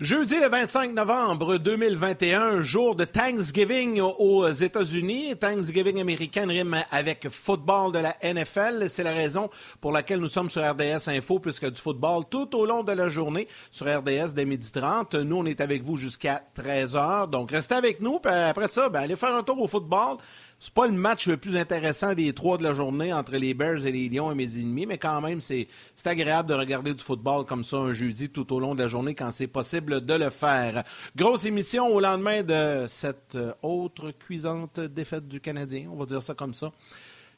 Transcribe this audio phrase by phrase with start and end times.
[0.00, 5.36] Jeudi le 25 novembre 2021, jour de Thanksgiving aux États-Unis.
[5.36, 8.88] Thanksgiving américain rime avec football de la NFL.
[8.88, 12.64] C'est la raison pour laquelle nous sommes sur RDS Info, puisque du football tout au
[12.64, 15.16] long de la journée sur RDS dès midi 30.
[15.16, 17.30] Nous, on est avec vous jusqu'à 13 h.
[17.30, 18.20] Donc, restez avec nous.
[18.24, 20.18] Après ça, ben, allez faire un tour au football.
[20.60, 23.86] C'est pas le match le plus intéressant des trois de la journée entre les Bears
[23.86, 25.68] et les Lions à et demi, mais quand même, c'est
[26.04, 29.14] agréable de regarder du football comme ça un jeudi tout au long de la journée
[29.14, 30.82] quand c'est possible de le faire.
[31.14, 36.22] Grosse émission au lendemain de cette euh, autre cuisante défaite du Canadien, on va dire
[36.22, 36.72] ça comme ça.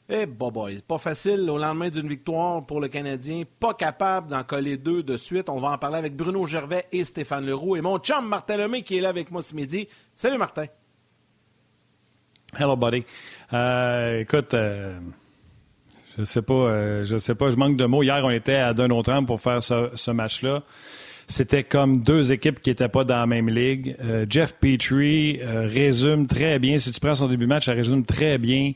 [0.09, 4.77] Eh, boy, pas facile au lendemain d'une victoire pour le Canadien, pas capable d'en coller
[4.77, 5.47] deux de suite.
[5.47, 8.81] On va en parler avec Bruno Gervais et Stéphane Leroux et mon chum Martin Lemay
[8.81, 9.87] qui est là avec moi ce midi.
[10.15, 10.65] Salut Martin.
[12.59, 13.05] Hello, buddy.
[13.53, 14.99] Euh, écoute, euh,
[16.17, 18.03] je sais pas, euh, je sais pas, je manque de mots.
[18.03, 20.61] Hier, on était à Dunotram pour faire ce, match-là.
[21.27, 23.95] C'était comme deux équipes qui n'étaient pas dans la même ligue.
[24.29, 28.37] Jeff Petrie résume très bien, si tu prends son début de match, ça résume très
[28.37, 28.73] bien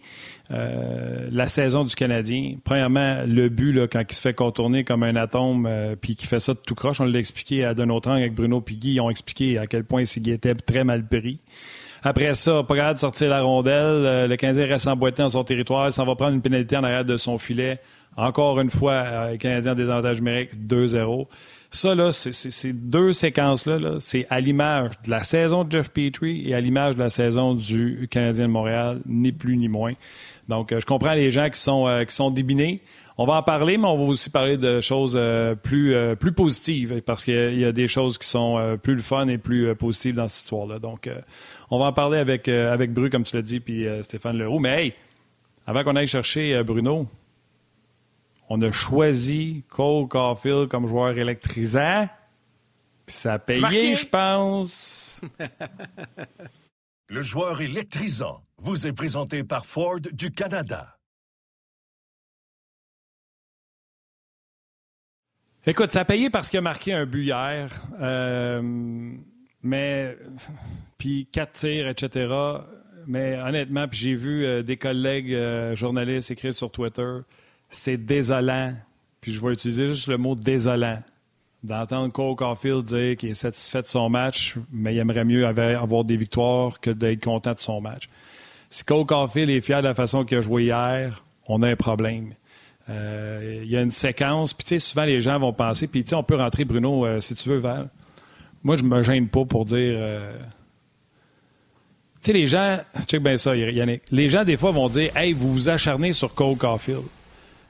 [0.49, 2.55] la saison du Canadien.
[2.63, 6.39] Premièrement, le but, là, quand il se fait contourner comme un atome, puis qui fait
[6.39, 9.57] ça de tout croche, on l'a expliqué à Dunotram avec Bruno Pigui, ils ont expliqué
[9.57, 11.39] à quel point il était très mal pris.
[12.07, 13.73] Après ça, pas capable de sortir la rondelle.
[14.05, 15.87] Euh, le Canadien reste emboîté dans son territoire.
[15.87, 17.79] Il s'en va prendre une pénalité en arrière de son filet.
[18.15, 21.25] Encore une fois, euh, le Canadien a des avantages numériques 2-0.
[21.75, 26.53] Ça, là, ces deux séquences-là, c'est à l'image de la saison de Jeff Petrie et
[26.53, 29.93] à l'image de la saison du Canadien de Montréal, ni plus ni moins.
[30.47, 32.81] Donc, euh, je comprends les gens qui sont, qui sont débinés.
[33.17, 35.17] On va en parler, mais on va aussi parler de choses
[35.63, 39.37] plus, plus positives parce qu'il y, a des choses qui sont plus le fun et
[39.37, 40.79] plus positives dans cette histoire-là.
[40.79, 41.09] Donc,
[41.71, 44.37] on va en parler avec, euh, avec Bru, comme tu l'as dit, puis euh, Stéphane
[44.37, 44.59] Leroux.
[44.59, 44.93] Mais hey,
[45.65, 47.07] avant qu'on aille chercher euh, Bruno,
[48.49, 52.07] on a choisi Cole Caulfield comme joueur électrisant.
[53.05, 55.21] Puis ça a payé, je pense.
[57.07, 60.97] Le joueur électrisant vous est présenté par Ford du Canada.
[65.67, 67.69] Écoute, ça a payé parce qu'il a marqué un but hier.
[69.63, 70.17] mais
[70.97, 72.33] puis quatre tirs, etc.
[73.07, 77.19] Mais honnêtement, puis j'ai vu euh, des collègues euh, journalistes écrire sur Twitter,
[77.69, 78.73] c'est désolant.
[79.21, 80.99] Puis je vais utiliser juste le mot désolant.
[81.63, 86.03] D'entendre Cole Caulfield dire qu'il est satisfait de son match, mais il aimerait mieux avoir
[86.03, 88.07] des victoires que d'être content de son match.
[88.69, 91.75] Si Cole Caulfield est fier de la façon qu'il a joué hier, on a un
[91.75, 92.33] problème.
[92.89, 96.03] Euh, il y a une séquence, puis tu sais, souvent les gens vont penser, puis
[96.03, 97.89] tu sais, on peut rentrer, Bruno, si tu veux, Val.
[98.63, 99.97] Moi, je me gêne pas pour dire
[102.25, 104.01] sais, les gens, check bien ça, Yannick.
[104.11, 107.03] Les gens, des fois, vont dire Hey, vous vous acharnez sur Cole Caulfield.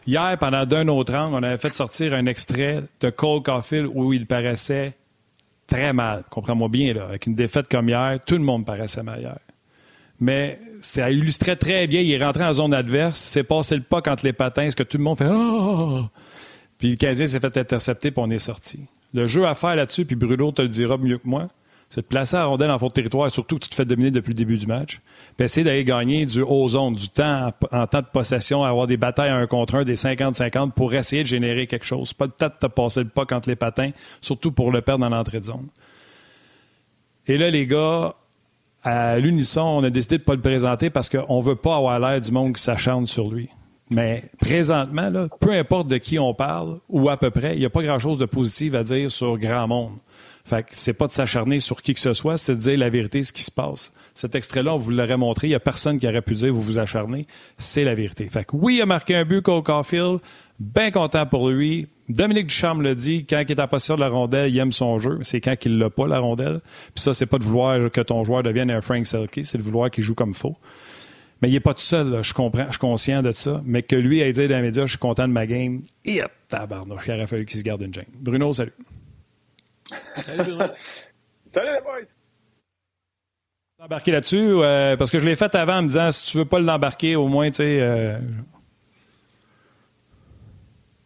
[0.08, 4.14] Hier, pendant d'un autre angle, on avait fait sortir un extrait de Cole Caulfield où
[4.14, 4.94] il paraissait
[5.68, 6.24] très mal.
[6.30, 7.06] Comprends-moi bien, là.
[7.06, 9.38] Avec une défaite comme hier, tout le monde paraissait mal hier.
[10.20, 12.02] Mais ça illustrait très bien.
[12.02, 13.20] Il est rentré en zone adverse.
[13.20, 14.70] C'est passé le pas entre les patins.
[14.70, 16.04] Ce que tout le monde fait oh!
[16.78, 18.80] Puis le Canadien s'est fait intercepter, puis on est sorti.
[19.14, 21.48] Le jeu à faire là-dessus, puis Bruno te le dira mieux que moi,
[21.90, 24.12] c'est de placer la rondelle en fond de territoire, surtout que tu te fais dominer
[24.12, 25.00] depuis le début du match.
[25.38, 28.98] Puis essayer d'aller gagner du haut zone, du temps en, temps de possession, avoir des
[28.98, 32.14] batailles un contre un, des 50-50 pour essayer de générer quelque chose.
[32.14, 35.08] Pas le temps de te passer le pas entre les patins, surtout pour le perdre
[35.08, 35.68] dans l'entrée de zone.
[37.28, 38.14] Et là, les gars,
[38.84, 41.78] à l'unisson, on a décidé de ne pas le présenter parce qu'on ne veut pas
[41.78, 43.50] avoir l'air du monde qui s'acharne sur lui.
[43.92, 47.70] Mais présentement, peu importe de qui on parle, ou à peu près, il n'y a
[47.70, 49.98] pas grand-chose de positif à dire sur grand monde.
[50.44, 52.90] Fait que c'est pas de s'acharner sur qui que ce soit, c'est de dire la
[52.90, 53.92] vérité, ce qui se passe.
[54.14, 56.62] Cet extrait-là, on vous l'aurait montré, il n'y a personne qui aurait pu dire vous
[56.62, 57.26] vous acharnez.
[57.58, 58.30] C'est la vérité.
[58.30, 60.20] Fait que oui, il a marqué un but, Cole Caulfield.
[60.60, 61.88] Bien content pour lui.
[62.10, 65.00] Dominique Ducharme l'a dit, quand il est en possession de la rondelle, il aime son
[65.00, 65.20] jeu.
[65.24, 66.62] C'est quand il l'a pas, la rondelle.
[66.94, 69.64] Puis ça, c'est pas de vouloir que ton joueur devienne un Frank Selke, c'est de
[69.64, 70.56] vouloir qu'il joue comme faux.
[71.42, 73.62] Mais il n'est pas tout seul, je comprends, je suis conscient de ça.
[73.66, 76.22] Mais que lui ait dit dans les médias, je suis content de ma game, et
[76.48, 78.06] tabarnouche, il aurait fallu qu'il se garde une gêne.
[78.14, 78.74] Bruno, salut.
[80.16, 80.66] Salut, Bruno.
[81.48, 82.08] salut, les boys.
[83.78, 86.46] Embarquer là-dessus, euh, parce que je l'ai fait avant en me disant, si tu veux
[86.46, 87.80] pas l'embarquer, au moins, tu sais...
[87.82, 88.18] Euh...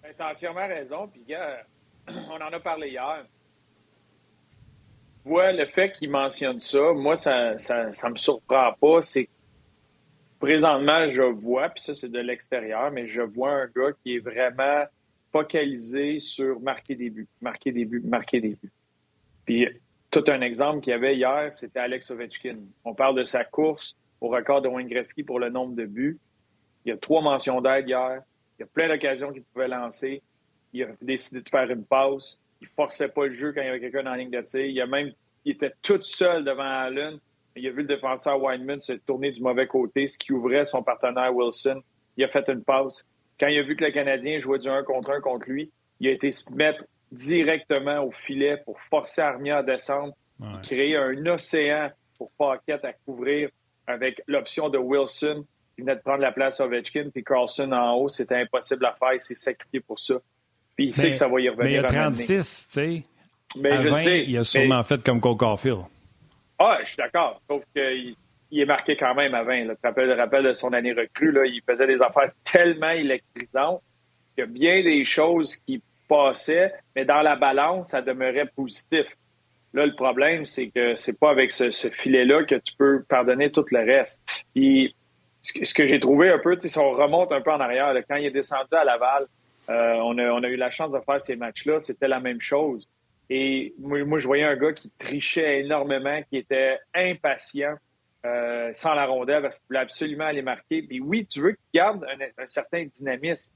[0.04, 1.64] Ben, tu as entièrement raison, puis gars,
[2.30, 3.26] on en a parlé hier.
[5.26, 9.02] vois, le fait qu'il mentionne ça, moi, ça, ça, ça me surprend pas.
[9.02, 9.28] C'est
[10.40, 14.20] présentement, je vois, puis ça, c'est de l'extérieur, mais je vois un gars qui est
[14.20, 14.86] vraiment
[15.32, 18.72] focalisé sur marquer des buts, marquer des buts, marquer des buts.
[19.46, 19.68] Puis,
[20.12, 22.58] tout un exemple qu'il y avait hier, c'était Alex Ovechkin.
[22.84, 26.18] On parle de sa course au record de Wayne Gretzky pour le nombre de buts.
[26.86, 28.22] Il y a trois mentions d'aide hier.
[28.58, 30.24] Il y a plein d'occasions qu'il pouvait lancer.
[30.74, 32.40] Il a décidé de faire une pause.
[32.62, 34.66] Il forçait pas le jeu quand il y avait quelqu'un la ligne de tir.
[34.66, 35.12] Il, a même,
[35.46, 37.20] il était tout seul devant Allen
[37.60, 40.82] il a vu le défenseur Weinman se tourner du mauvais côté, ce qui ouvrait son
[40.82, 41.82] partenaire Wilson.
[42.18, 43.06] Il a fait une pause.
[43.40, 46.08] Quand il a vu que le Canadien jouait du 1 contre 1 contre lui, il
[46.08, 50.14] a été se mettre directement au filet pour forcer Armia à descendre,
[50.64, 53.50] créer un océan pour Paquette à couvrir
[53.88, 55.46] avec l'option de Wilson
[55.76, 58.10] qui venait de prendre la place à Ovechkin, puis Carlson en haut.
[58.10, 59.14] C'était impossible à faire.
[59.14, 60.16] Il s'est sacrifié pour ça.
[60.76, 61.66] Puis il sait que ça va y revenir.
[61.66, 63.04] Mais il a 36, tu sais.
[63.58, 65.82] Mais je sais, il a sûrement fait comme Cole Caulfield.
[66.60, 67.42] Ah, je suis d'accord.
[67.50, 68.16] Sauf qu'il
[68.52, 69.66] il est marqué quand même à 20.
[69.66, 69.74] Là.
[69.84, 73.82] Rappelles, rappel de son année recrue, il faisait des affaires tellement électrisantes
[74.36, 79.06] qu'il y a bien des choses qui passaient, mais dans la balance, ça demeurait positif.
[79.74, 83.66] Là, le problème, c'est que c'est pas avec ce, filet-là que tu peux pardonner tout
[83.70, 84.22] le reste.
[84.56, 84.96] Puis,
[85.44, 88.26] ce que, j'ai trouvé un peu, si on remonte un peu en arrière, quand il
[88.26, 89.28] est descendu à Laval,
[89.70, 92.88] euh, on a eu la chance de faire ces matchs-là, c'était la même chose.
[93.30, 97.76] Et moi, je voyais un gars qui trichait énormément, qui était impatient
[98.26, 100.82] euh, sans la rondelle parce qu'il voulait absolument aller marquer.
[100.82, 102.06] Puis oui, tu veux qu'il garde
[102.38, 103.54] un, certain dynamisme,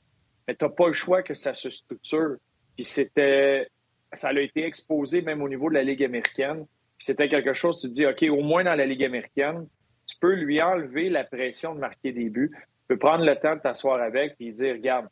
[0.48, 2.38] mais tu n'as pas le choix que ça se structure.
[2.76, 3.68] Puis c'était,
[4.14, 6.66] ça a été exposé même au niveau de la Ligue américaine.
[6.98, 9.68] Puis c'était quelque chose, tu te dis, OK, au moins dans la Ligue américaine,
[10.06, 12.52] tu peux lui enlever la pression de marquer des buts.
[12.54, 15.08] Tu peux prendre le temps de t'asseoir avec et dire, regarde,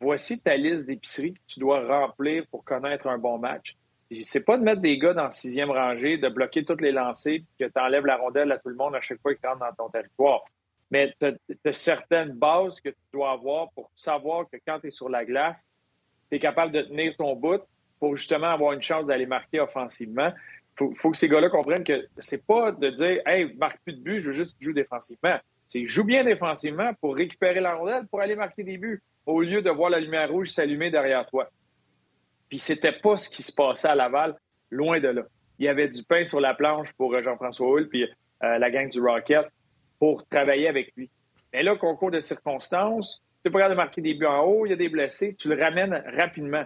[0.00, 3.76] voici ta liste d'épicerie que tu dois remplir pour connaître un bon match
[4.22, 7.64] c'est pas de mettre des gars dans sixième rangée, de bloquer toutes les lancées, que
[7.64, 9.90] tu enlèves la rondelle à tout le monde à chaque fois qu'ils rentrent dans ton
[9.90, 10.44] territoire.
[10.90, 14.90] Mais tu as, certaines bases que tu dois avoir pour savoir que quand tu es
[14.90, 15.66] sur la glace,
[16.30, 17.62] tu es capable de tenir ton bout
[17.98, 20.32] pour justement avoir une chance d'aller marquer offensivement.
[20.80, 24.00] Il faut, que ces gars-là comprennent que c'est pas de dire Hey, marque plus de
[24.00, 25.38] but, je veux juste jouer défensivement.
[25.66, 29.62] C'est joue bien défensivement pour récupérer la rondelle pour aller marquer des buts, au lieu
[29.62, 31.48] de voir la lumière rouge s'allumer derrière toi.
[32.52, 34.36] Puis c'était pas ce qui se passait à Laval,
[34.70, 35.22] loin de là.
[35.58, 38.70] Il y avait du pain sur la planche pour euh, Jean-François Hull puis euh, la
[38.70, 39.46] gang du Rocket
[39.98, 41.08] pour travailler avec lui.
[41.54, 44.68] Mais là, concours de circonstances, tu pas capable de marquer des buts en haut, il
[44.68, 46.64] y a des blessés, tu le ramènes rapidement.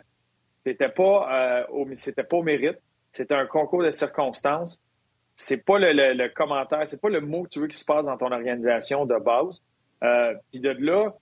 [0.65, 2.81] C'était pas, euh, au, c'était pas au mérite,
[3.13, 4.83] c'était un concours de circonstances.
[5.37, 8.07] C'est pas le, le, commentaire, c'est pas le mot que tu veux qui se passe
[8.07, 9.63] dans ton organisation de base.
[10.51, 11.15] puis de là,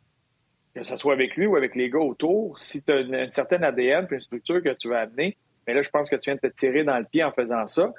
[0.74, 3.62] que ce soit avec lui ou avec les gars autour, si tu as une, certaine
[3.62, 5.36] ADN puis une structure que tu vas amener,
[5.66, 7.66] mais là, je pense que tu viens de te tirer dans le pied en faisant
[7.66, 7.92] ça.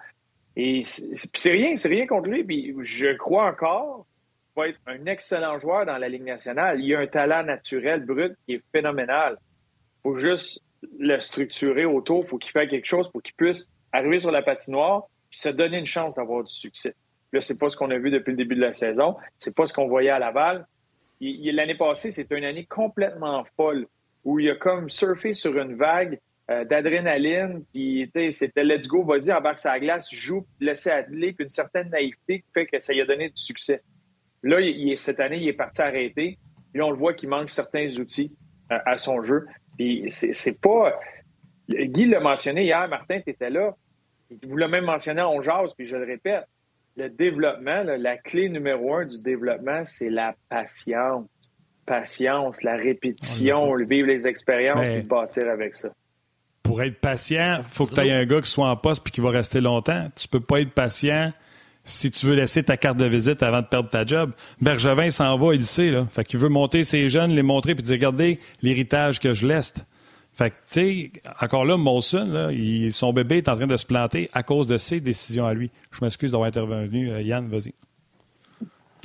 [0.56, 2.44] Et c'est rien, c'est rien contre lui.
[2.44, 4.06] Puis je crois encore
[4.54, 6.80] qu'il va être un excellent joueur dans la Ligue nationale.
[6.82, 9.38] Il a un talent naturel, brut, qui est phénoménal.
[9.40, 10.62] Il faut juste
[11.00, 12.24] le structurer autour.
[12.26, 15.50] Il faut qu'il fasse quelque chose pour qu'il puisse arriver sur la patinoire puis se
[15.50, 16.94] donner une chance d'avoir du succès.
[17.34, 19.18] Là, c'est pas ce qu'on a vu depuis le début de la saison.
[19.38, 20.66] C'est pas ce qu'on voyait à Laval.
[21.22, 23.88] L'année passée, c'était une année complètement folle
[24.24, 26.20] où il a comme surfé sur une vague
[26.52, 31.50] euh, d'adrénaline, puis c'était let's go, vas-y, embarque sa glace, joue, laisser aller, puis une
[31.50, 33.82] certaine naïveté qui fait que ça lui a donné du succès.
[34.44, 36.38] Là, il, cette année, il est parti arrêter,
[36.72, 38.36] puis on le voit qu'il manque certains outils
[38.72, 39.46] euh, à son jeu.
[39.78, 41.00] Puis c'est pas.
[41.70, 43.76] Guy l'a mentionné hier, Martin, tu étais là.
[44.44, 46.46] Vous l'avez même mentionné en jazz, puis je le répète
[46.98, 51.26] le développement, la clé numéro un du développement, c'est la patience.
[51.86, 55.90] Patience, la répétition, vivre les expériences et bâtir avec ça.
[56.64, 59.12] Pour être patient, il faut que tu aies un gars qui soit en poste et
[59.12, 60.10] qui va rester longtemps.
[60.20, 61.32] Tu peux pas être patient
[61.84, 64.32] si tu veux laisser ta carte de visite avant de perdre ta job.
[64.60, 65.90] Bergevin s'en va, il sait.
[65.90, 66.08] Là.
[66.10, 69.76] Fait qu'il veut monter ses jeunes, les montrer puis dire regardez l'héritage que je laisse.
[70.36, 71.12] Fait que, tu sais,
[71.42, 72.50] encore là, Molson, là,
[72.92, 75.72] son bébé est en train de se planter à cause de ses décisions à lui.
[75.92, 77.10] Je m'excuse d'avoir intervenu.
[77.10, 77.74] Euh, Yann, vas-y.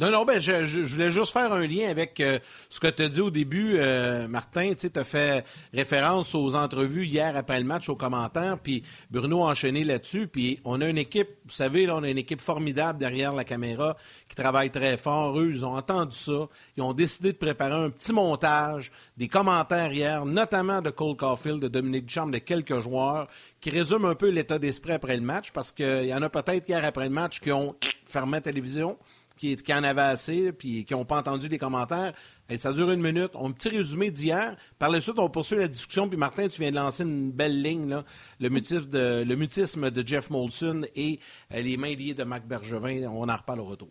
[0.01, 2.39] Non, non, ben, je, voulais juste faire un lien avec euh,
[2.71, 4.73] ce que tu as dit au début, euh, Martin.
[4.73, 9.51] Tu as fait référence aux entrevues hier après le match, aux commentaires, puis Bruno a
[9.51, 10.27] enchaîné là-dessus.
[10.27, 13.45] Puis on a une équipe, vous savez, là, on a une équipe formidable derrière la
[13.45, 13.95] caméra
[14.27, 15.39] qui travaille très fort.
[15.39, 16.49] Eux, ils ont entendu ça.
[16.79, 21.61] Ils ont décidé de préparer un petit montage, des commentaires hier, notamment de Cole Caulfield,
[21.61, 23.29] de Dominique Duchamp, de quelques joueurs,
[23.61, 26.67] qui résument un peu l'état d'esprit après le match, parce qu'il y en a peut-être
[26.67, 27.77] hier après le match qui ont
[28.07, 28.97] fermé la télévision
[29.41, 32.13] qui, en avaient assez, puis qui n'ont pas entendu les commentaires.
[32.51, 33.31] Et ça dure une minute.
[33.35, 34.57] Un petit résumé d'hier.
[34.79, 36.09] Par la suite, on poursuit la discussion.
[36.09, 38.05] Puis Martin, tu viens de lancer une belle ligne, là.
[38.39, 41.21] Le, mutisme de Jeff Molson et
[41.55, 43.09] euh, les mains liées de Marc Bergevin.
[43.09, 43.91] On en reparle au retour.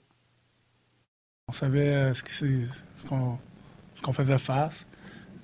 [1.48, 4.86] On savait euh, ce qu'on faisait face.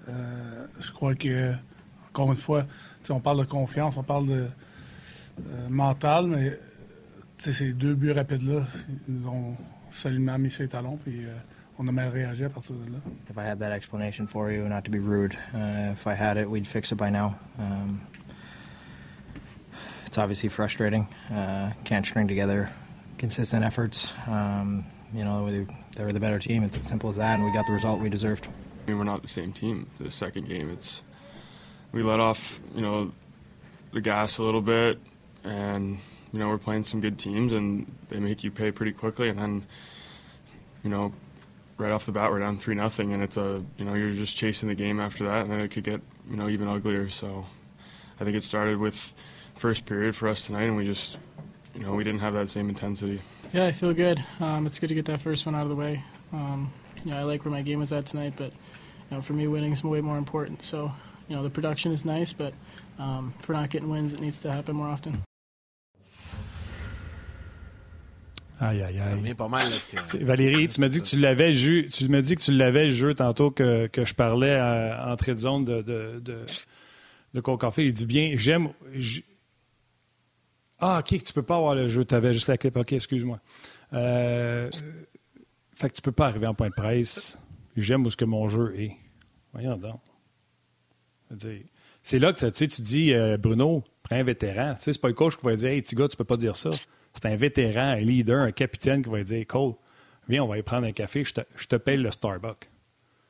[0.08, 1.54] Euh, je crois que,
[2.10, 2.68] encore une fois,
[3.10, 4.48] on parle de confiance, on parle de
[5.68, 6.60] mental, mais
[7.38, 8.66] ces deux buts rapides-là,
[9.10, 9.58] ils ont
[9.96, 11.34] solidement mis ses talons, puis euh,
[11.80, 13.00] on a mal réagi à partir de là.
[13.30, 16.38] If I had that explanation for you, not to be rude, uh, if I had
[16.38, 17.38] it, we'd fix it by now.
[17.58, 18.02] Um,
[20.06, 21.08] it's obviously frustrating.
[21.32, 22.72] Uh, can't string together
[23.18, 24.14] consistent efforts.
[24.28, 26.64] Um, you know, they were the better team.
[26.64, 28.48] It's as simple as that, and we got the result we deserved.
[28.48, 29.90] I mean, we're not the same team.
[30.00, 31.02] The second game, it's
[31.92, 33.12] we let off, you know,
[33.94, 35.00] the gas a little bit,
[35.44, 35.98] and
[36.36, 39.30] you know, we're playing some good teams and they make you pay pretty quickly.
[39.30, 39.66] And then,
[40.84, 41.14] you know,
[41.78, 44.36] right off the bat, we're down 3 nothing, and it's a, you know, you're just
[44.36, 47.08] chasing the game after that, and then it could get, you know, even uglier.
[47.08, 47.46] So
[48.20, 49.16] I think it started with
[49.56, 51.18] first period for us tonight, and we just,
[51.74, 53.22] you know, we didn't have that same intensity.
[53.54, 54.22] Yeah, I feel good.
[54.42, 56.04] Um, it's good to get that first one out of the way.
[56.34, 56.74] Um,
[57.06, 59.72] yeah, I like where my game was at tonight, but you know, for me, winning
[59.72, 60.64] is way more important.
[60.64, 60.92] So,
[61.30, 62.54] you know, the production is nice, but
[63.00, 65.25] um, for not getting wins, it needs to happen more often.
[68.60, 69.36] Aïe, aïe, aïe.
[70.22, 73.14] Valérie, tu m'as dit que tu l'avais jeu, tu me dis que tu l'avais jeu
[73.14, 76.46] tantôt que, que, je parlais à entrée de zone de, de, de,
[77.34, 77.86] de Café.
[77.86, 78.70] Il dit bien, j'aime.
[80.80, 82.06] Ah, ok, tu peux pas avoir le jeu.
[82.06, 82.78] Tu avais juste la clip.
[82.78, 83.40] Ok, excuse-moi.
[83.94, 84.70] Euh,
[85.74, 87.38] fait que tu peux pas arriver en point de presse.
[87.76, 88.96] J'aime où ce que mon jeu est.
[89.54, 90.00] Voyons donc.
[92.02, 94.76] C'est là que tu dis, euh, Bruno, prends un vétéran.
[94.78, 96.70] C'est pas le coach qui va dire Hey, petit gars, tu peux pas dire ça.
[97.16, 99.74] C'est un vétéran, un leader, un capitaine qui va dire Cole,
[100.28, 102.70] viens, on va aller prendre un café, je te, je te paye le Starbucks.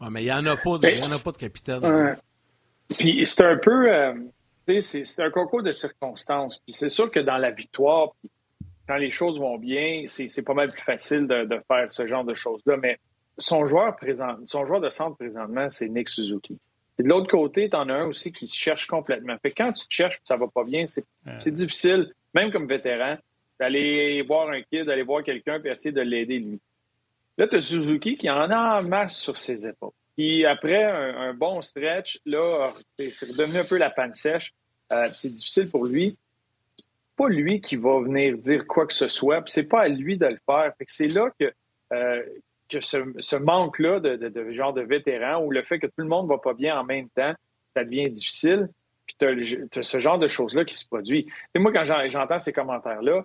[0.10, 2.18] mais il n'y en, a pas de, en a pas de capitaine.
[2.98, 3.94] Puis c'est un peu.
[3.94, 4.14] Euh,
[4.82, 6.60] c'est un concours de circonstances.
[6.60, 8.10] Puis c'est sûr que dans la victoire,
[8.88, 12.24] quand les choses vont bien, c'est pas mal plus facile de, de, faire ce genre
[12.24, 12.78] de choses-là.
[12.78, 13.00] Mais
[13.38, 16.58] son joueur, présent, son joueur de centre présentement, c'est Nick Suzuki.
[16.98, 19.36] Et de l'autre côté, tu en as un aussi qui se cherche complètement.
[19.42, 23.18] Fait quand tu te cherches et ça va pas bien, c'est difficile, même comme vétéran,
[23.60, 26.60] d'aller voir un kid, d'aller voir quelqu'un et essayer de l'aider lui.
[27.38, 29.92] Là, tu as Suzuki qui en a en masse sur ses épaules.
[30.16, 34.54] Puis après un, bon stretch, là, c'est redevenu un peu la panne sèche.
[34.94, 36.18] Euh, c'est difficile pour lui.
[36.78, 36.86] C'est
[37.18, 40.18] pas lui qui va venir dire quoi que ce soit, puis c'est pas à lui
[40.18, 40.72] de le faire.
[40.88, 41.52] c'est là que,
[41.94, 42.24] euh,
[42.70, 46.30] que ce, manque-là de, de, genre de vétéran ou le fait que tout le monde
[46.30, 47.34] va pas bien en même temps,
[47.76, 48.70] ça devient difficile.
[49.06, 51.30] Puis tu as, ce genre de choses-là qui se produit.
[51.54, 53.24] Et moi, quand j'entends ces commentaires-là,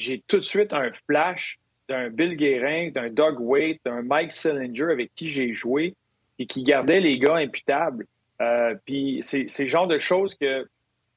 [0.00, 4.90] j'ai tout de suite un flash d'un Bill Guérin, d'un Doug Waite, d'un Mike Sillinger
[4.90, 5.94] avec qui j'ai joué
[6.38, 8.06] et qui gardait les gars imputables.
[8.40, 10.66] Euh, puis c'est le genre de choses que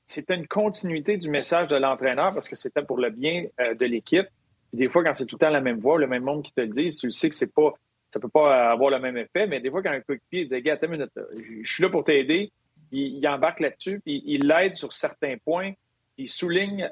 [0.05, 3.85] c'était une continuité du message de l'entraîneur parce que c'était pour le bien euh, de
[3.85, 4.27] l'équipe.
[4.73, 6.61] Des fois, quand c'est tout le temps la même voix, le même monde qui te
[6.61, 7.73] le dit, tu le sais que c'est pas,
[8.09, 9.47] ça peut pas avoir le même effet.
[9.47, 11.11] Mais des fois, quand un coéquipier dit, gars, attends minute,
[11.63, 12.51] je suis là pour t'aider,
[12.91, 15.71] il, il, embarque là-dessus, puis il l'aide sur certains points,
[16.17, 16.91] il souligne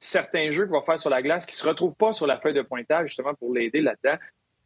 [0.00, 2.38] certains jeux qu'il va faire sur la glace qui ne se retrouvent pas sur la
[2.38, 4.16] feuille de pointage, justement, pour l'aider là-dedans.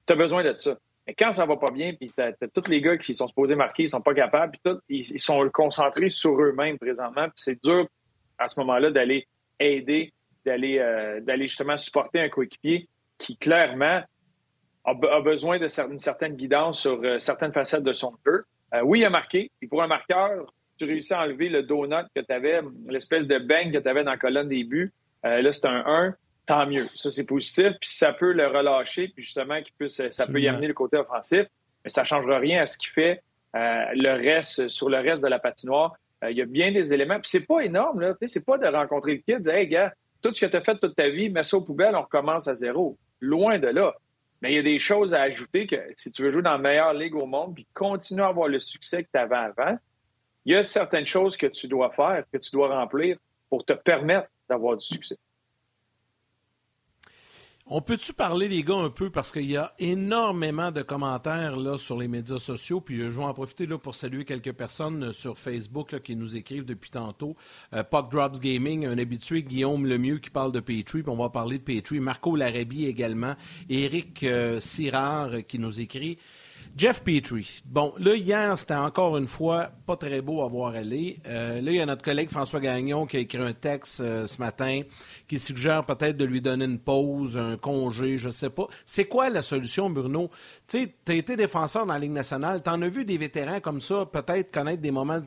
[0.06, 0.78] Tu as besoin de ça.
[1.06, 3.56] Mais quand ça va pas bien, puis tu as, tous les gars qui sont supposés
[3.56, 7.62] marquer, ils sont pas capables, puis tout, ils, sont concentrés sur eux-mêmes présentement, puis c'est
[7.62, 7.86] dur
[8.38, 9.26] à ce moment-là d'aller
[9.60, 10.12] aider,
[10.46, 12.88] d'aller euh, d'aller justement supporter un coéquipier
[13.18, 14.02] qui clairement
[14.84, 18.44] a, besoin d'une certaine guidance sur euh, certaines facettes de son jeu.
[18.74, 22.06] Euh, oui, il a marqué, et pour un marqueur, tu réussis à enlever le donut
[22.14, 24.92] que tu avais, l'espèce de bang que tu avais dans la colonne des buts.
[25.25, 26.14] Euh, là, c'est un 1,
[26.47, 26.85] tant mieux.
[26.95, 27.73] Ça, c'est positif.
[27.81, 30.97] Puis ça peut le relâcher, puis justement, qu'il puisse, ça peut y amener le côté
[30.97, 31.47] offensif.
[31.85, 33.23] Mais ça ne changera rien à ce qu'il fait
[33.57, 35.95] euh, le reste, sur le reste de la patinoire.
[36.23, 37.21] Euh, il y a bien des éléments.
[37.21, 38.14] Puis c'est pas énorme, là.
[38.26, 40.62] C'est pas de rencontrer le kid, de dire, hey, gars, tout ce que tu as
[40.62, 42.97] fait toute ta vie, mets ça aux poubelles, on recommence à zéro.
[43.21, 43.95] Loin de là.
[44.43, 46.59] Mais il y a des choses à ajouter que si tu veux jouer dans la
[46.59, 49.78] meilleure ligue au monde, puis continuer à avoir le succès que tu avais avant,
[50.45, 53.16] il y a certaines choses que tu dois faire, que tu dois remplir
[53.49, 55.18] pour te permettre d'avoir du succès.
[57.66, 61.78] On peut-tu parler, les gars, un peu, parce qu'il y a énormément de commentaires là,
[61.78, 65.38] sur les médias sociaux, puis je vais en profiter là, pour saluer quelques personnes sur
[65.38, 67.36] Facebook qui nous écrivent depuis tantôt.
[67.72, 71.56] Euh, Drops Gaming, un habitué, Guillaume Lemieux qui parle de Petrie, puis on va parler
[71.56, 72.00] de Petrie.
[72.00, 73.34] Marco Larabie également.
[73.70, 76.18] Éric euh, Sirard qui nous écrit
[76.76, 77.62] Jeff Petrie.
[77.64, 81.21] Bon, là, hier, c'était encore une fois pas très beau à voir aller.
[81.28, 84.26] Euh, là, il y a notre collègue François Gagnon qui a écrit un texte euh,
[84.26, 84.81] ce matin
[85.28, 88.66] qui suggère peut-être de lui donner une pause, un congé, je sais pas.
[88.87, 90.31] C'est quoi la solution, Bruno?
[90.66, 92.61] Tu sais, tu as été défenseur dans la Ligue nationale.
[92.61, 95.23] Tu en as vu des vétérans comme ça, peut-être connaître des moments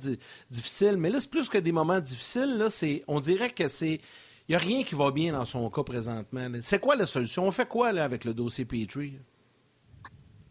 [0.51, 0.97] difficiles.
[0.97, 2.57] Mais là, c'est plus que des moments difficiles.
[2.57, 4.01] Là, c'est, on dirait que c'est.
[4.49, 6.49] Il n'y a rien qui va bien dans son cas présentement.
[6.61, 7.47] C'est quoi la solution?
[7.47, 9.13] On fait quoi là, avec le dossier Petrie?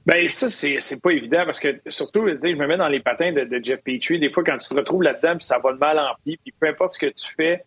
[0.06, 3.32] Ben ça, c'est, c'est pas évident parce que surtout, je me mets dans les patins
[3.32, 4.20] de, Jeff Petrie.
[4.20, 6.54] Des fois, quand tu te retrouves là-dedans, puis ça va de mal en pis, puis
[6.58, 7.64] peu importe ce que tu fais,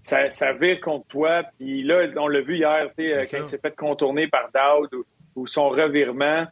[0.00, 1.42] ça, ça vire contre toi.
[1.58, 5.04] Puis là, on l'a vu hier, euh, quand il s'est fait contourner par Dowd
[5.36, 6.46] ou, son revirement,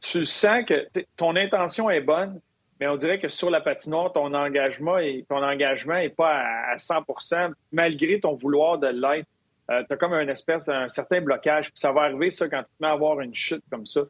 [0.00, 0.86] tu, sens que
[1.16, 2.40] ton intention est bonne,
[2.80, 6.76] mais on dirait que sur la patinoire, ton engagement est, ton engagement est pas à,
[6.76, 9.28] 100% malgré ton vouloir de l'être.
[9.70, 11.66] Euh, tu as comme un espèce, un certain blocage.
[11.66, 14.00] Puis ça va arriver, ça, quand tu te mets à avoir une chute comme ça.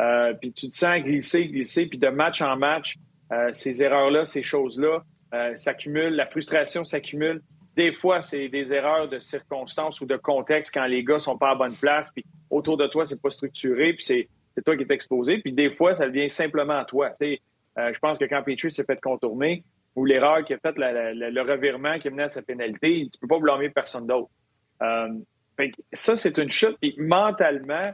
[0.00, 2.96] Euh, puis tu te sens glisser, glisser, puis de match en match,
[3.32, 5.02] euh, ces erreurs-là, ces choses-là
[5.34, 7.42] euh, s'accumulent, la frustration s'accumule.
[7.76, 11.50] Des fois, c'est des erreurs de circonstances ou de contexte quand les gars sont pas
[11.50, 14.28] à bonne place, puis autour de toi, c'est pas structuré, puis c'est,
[14.64, 15.38] toi qui es exposé.
[15.38, 17.12] Puis des fois, ça devient simplement à toi.
[17.20, 19.64] je pense que quand Petrie s'est fait contourner,
[19.96, 23.26] ou l'erreur qui a fait le revirement qui a mené à sa pénalité, tu peux
[23.26, 24.28] pas blâmer personne d'autre.
[25.92, 26.76] ça, c'est une chute.
[26.78, 27.92] Puis mentalement,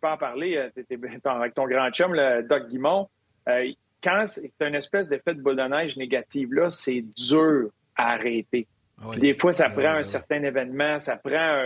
[0.00, 3.08] peux en parler euh, avec ton grand chum, le Doc Guimont.
[3.48, 3.70] Euh,
[4.02, 8.66] quand c'est une espèce d'effet de boule de neige négative, là, c'est dur à arrêter.
[9.02, 11.64] Ah des fois, ça prend un certain événement, ça prend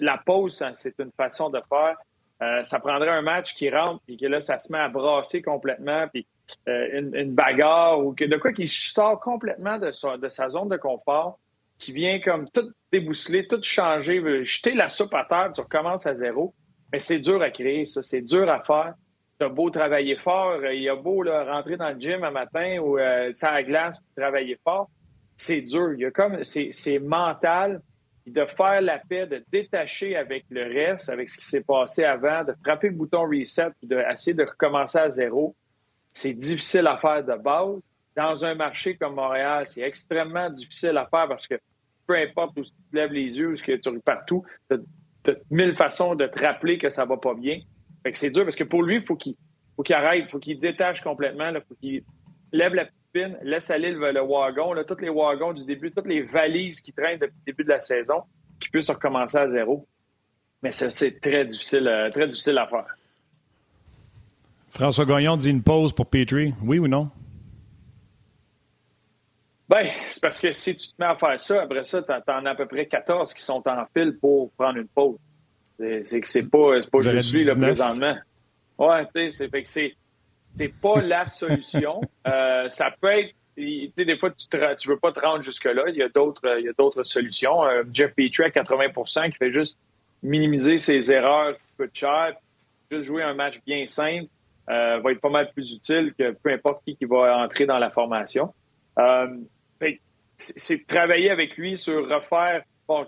[0.00, 1.96] la pause, c'est une façon de faire.
[2.42, 5.42] Euh, ça prendrait un match qui rentre, puis que là, ça se met à brasser
[5.42, 6.26] complètement, puis
[6.66, 10.76] une, bagarre ou que, de quoi qui sort complètement de sa, de sa zone de
[10.76, 11.38] confort,
[11.78, 16.14] qui vient comme tout débousseler, tout changer, jeter la soupe à terre, tu recommences à
[16.14, 16.54] zéro.
[16.92, 18.02] Mais c'est dur à créer, ça.
[18.02, 18.94] C'est dur à faire.
[19.40, 20.60] Tu as beau travailler fort.
[20.62, 23.62] Euh, il y a beau rentrer dans le gym un matin ou euh, à la
[23.62, 24.90] glace travailler fort.
[25.36, 25.94] C'est dur.
[25.94, 27.80] Il y a comme c'est mental.
[28.24, 32.44] De faire la paix, de détacher avec le reste, avec ce qui s'est passé avant,
[32.44, 35.56] de frapper le bouton reset, puis d'essayer de, recommencer à zéro,
[36.12, 37.80] c'est difficile à faire de base.
[38.14, 41.56] Dans un marché comme Montréal, c'est extrêmement difficile à faire parce que
[42.06, 44.44] peu importe où tu lèves les yeux, où tu partout,
[45.22, 47.60] t'as mille façons de te rappeler que ça va pas bien.
[48.02, 49.36] Fait que c'est dur parce que pour lui, il faut qu'il
[49.76, 52.02] faut qu'il arrête, il faut qu'il détache complètement, il faut qu'il
[52.52, 56.22] lève la pine, laisse aller le, wagon, là, tous les wagons du début, toutes les
[56.22, 58.22] valises qui traînent depuis le début de la saison,
[58.60, 59.86] qui puissent recommencer à zéro.
[60.62, 62.86] Mais c'est très difficile, euh, très difficile à faire.
[64.70, 67.10] François Gagnon dit une pause pour Petrie, oui ou non?
[69.72, 72.44] Ben, c'est parce que si tu te mets à faire ça, après ça, tu en
[72.44, 75.16] as à peu près 14 qui sont en file pour prendre une pause.
[75.78, 78.14] C'est que c'est pas, pas je suis là présentement.
[78.76, 79.94] Ouais, tu sais, c'est fait que c'est
[80.82, 82.02] pas la solution.
[82.26, 85.84] euh, ça peut être tu sais, des fois, tu ne veux pas te rendre jusque-là.
[85.88, 87.64] Il y a d'autres, il y a d'autres solutions.
[87.64, 89.78] Euh, Jeff Petrie à 80% qui fait juste
[90.22, 92.34] minimiser ses erreurs qui coûtent cher,
[92.90, 94.28] juste jouer un match bien simple,
[94.68, 97.78] euh, va être pas mal plus utile que peu importe qui qui va entrer dans
[97.78, 98.52] la formation.
[100.40, 103.06] Euh, c'est travailler avec lui sur refaire bon,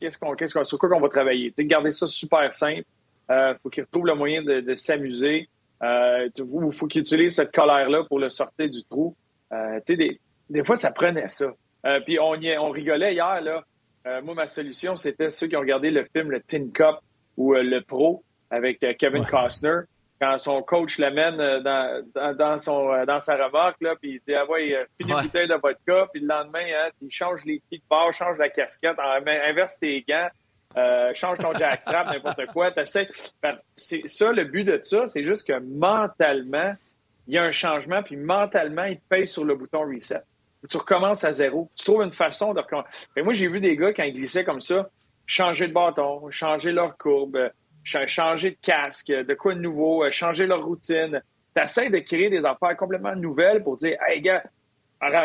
[0.00, 1.52] qu'est-ce qu'on, qu'est-ce qu'on, sur quoi qu'on va travailler.
[1.52, 2.84] T'sais, garder ça super simple.
[3.30, 5.48] Euh, faut qu'il retrouve le moyen de, s'amuser.
[5.82, 9.14] Euh, il faut qu'il utilise cette colère-là pour le sortir du trou.
[9.52, 11.52] Euh, des, des fois, ça prenait ça.
[11.86, 13.40] Euh, puis on, y, on rigolait hier.
[13.40, 13.64] Là.
[14.06, 16.96] Euh, moi, ma solution, c'était ceux qui ont regardé le film Le Tin Cup
[17.36, 19.82] ou Le Pro avec Kevin Costner
[20.20, 24.20] quand son coach l'amène euh, dans, dans, son, euh, dans sa remorque, là, puis il
[24.26, 27.44] dit, ah ouais, euh, finis une bouteille de vodka, puis le lendemain, hein, il change
[27.44, 30.28] les petites barres, change la casquette, inverse tes gants,
[30.76, 32.72] euh, change ton jackstrap, n'importe quoi.
[33.76, 36.74] C'est ça, le but de ça, c'est juste que mentalement,
[37.26, 40.22] il y a un changement, puis mentalement, il pèse sur le bouton reset.
[40.68, 41.70] Tu recommences à zéro.
[41.74, 42.90] Tu trouves une façon de recommencer.
[43.16, 44.90] moi, j'ai vu des gars, quand ils glissaient comme ça,
[45.24, 47.50] changer de bâton, changer leur courbe,
[47.84, 51.22] changer de casque, de quoi de nouveau, euh, changer leur routine.
[51.54, 54.42] Tu essaies de créer des affaires complètement nouvelles pour dire, hey, gars,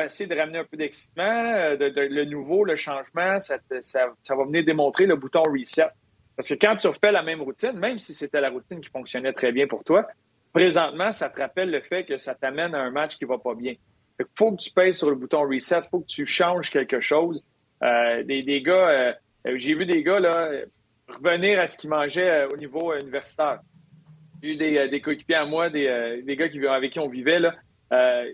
[0.06, 5.06] essayer de ramener un peu d'excitement, euh, le nouveau, le changement, ça, va venir démontrer
[5.06, 5.88] le bouton reset.
[6.36, 9.34] Parce que quand tu refais la même routine, même si c'était la routine qui fonctionnait
[9.34, 10.08] très bien pour toi,
[10.54, 13.54] présentement, ça te rappelle le fait que ça t'amène à un match qui va pas
[13.54, 13.76] bien.
[14.20, 17.02] Il faut que tu pèses sur le bouton reset, il faut que tu changes quelque
[17.02, 17.44] chose.
[17.84, 19.16] Euh, des, gars,
[19.46, 20.50] j'ai vu des gars, là,
[21.08, 23.60] revenir à ce qu'il mangeait euh, au niveau euh, universitaire.
[24.42, 27.40] J'ai eu des, des coéquipiers à moi, des, des gars qui, avec qui on vivait,
[27.40, 27.56] là.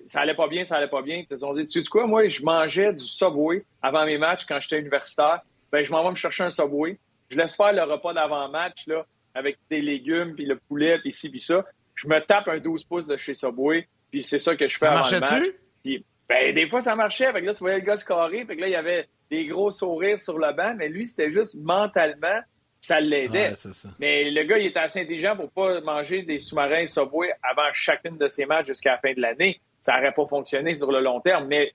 [0.05, 1.17] ça allait pas bien, ça allait pas bien.
[1.17, 4.45] Ils se sont dit, tu sais quoi, moi, je mangeais du Subway avant mes matchs
[4.45, 5.41] quand j'étais universitaire.
[5.71, 6.99] Ben, je m'en vais me chercher un Subway.
[7.29, 11.31] Je laisse faire le repas d'avant-match, là, avec des légumes, puis le poulet, puis ci,
[11.31, 11.63] puis ça.
[11.95, 14.87] Je me tape un 12 pouces de chez Subway, puis c'est ça que je fais
[14.87, 15.53] ça avant le match.
[15.83, 17.31] Puis, ben, des fois, ça marchait.
[17.31, 18.45] Fait que là, tu voyais le gars se carrer.
[18.45, 20.75] Fait que là, il y avait des gros sourires sur le banc.
[20.77, 22.39] Mais lui, c'était juste mentalement,
[22.81, 23.51] ça l'aidait.
[23.51, 27.71] Ouais, mais le gars, il était assez intelligent pour pas manger des sous-marins Subway avant
[27.73, 29.61] chacune de ses matchs jusqu'à la fin de l'année.
[29.79, 31.47] Ça n'aurait pas fonctionné sur le long terme.
[31.47, 31.71] Mais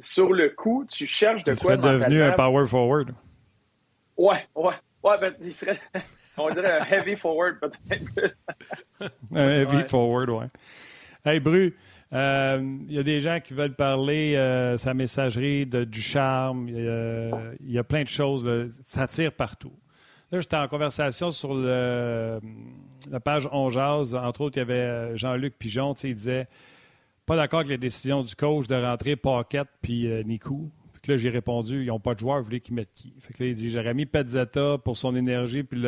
[0.00, 3.10] sur le coup, tu cherches de Il quoi serait devenu un power forward.
[4.16, 4.74] Ouais, ouais.
[5.02, 5.78] Ouais, ben, il serait,
[6.38, 8.36] on dirait un heavy forward, peut-être.
[9.34, 9.84] un heavy Ouais.
[9.84, 10.46] forward, ouais.
[11.24, 11.74] Hey, Bru,
[12.12, 16.68] euh, il y a des gens qui veulent parler euh, sa messagerie de, du charme.
[16.68, 18.46] Il y, a, il y a plein de choses.
[18.46, 18.66] là.
[18.84, 19.72] Ça tire partout.
[20.32, 22.40] Là, j'étais en conversation sur la
[23.22, 23.68] page On.
[23.68, 25.92] Entre autres, il y avait euh, Jean-Luc Pigeon.
[25.92, 26.48] Il disait
[27.26, 30.22] pas d'accord avec les décisions du coach de rentrer Paquette puis euh.
[30.24, 33.12] Puis là, j'ai répondu ils n'ont pas de joueur, vous voulez qu'ils mettent qui?
[33.20, 35.80] Fait que là, il dit j'aurais mis Pezzetta pour son énergie puis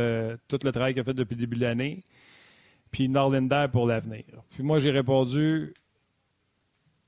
[0.49, 2.03] tout le travail qu'il a fait depuis le début de l'année
[2.91, 4.25] puis Norlinder pour l'avenir.
[4.51, 5.73] Puis moi, j'ai répondu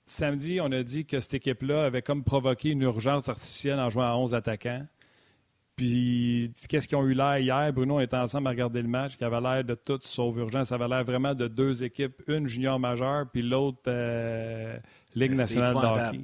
[0.04, 4.04] samedi, on a dit que cette équipe-là avait comme provoqué une urgence artificielle en jouant
[4.04, 4.84] à 11 attaquants.
[5.76, 7.70] Puis, qu'est-ce qu'ils ont eu l'air hier?
[7.72, 10.68] Bruno, on était ensemble à regarder le match, qui avait l'air de tout sauf urgence.
[10.68, 14.78] Ça avait l'air vraiment de deux équipes, une junior majeure, puis l'autre euh,
[15.14, 16.20] Ligue nationale de hockey.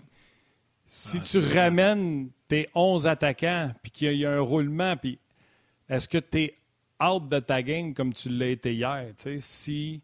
[0.87, 5.19] Si Ah, tu ramènes tes 11 attaquants, puis qu'il y a un roulement, puis
[5.89, 6.55] est-ce que tu es
[7.03, 9.07] out de ta game comme tu l'as été hier?
[9.17, 10.01] Tu sais, si.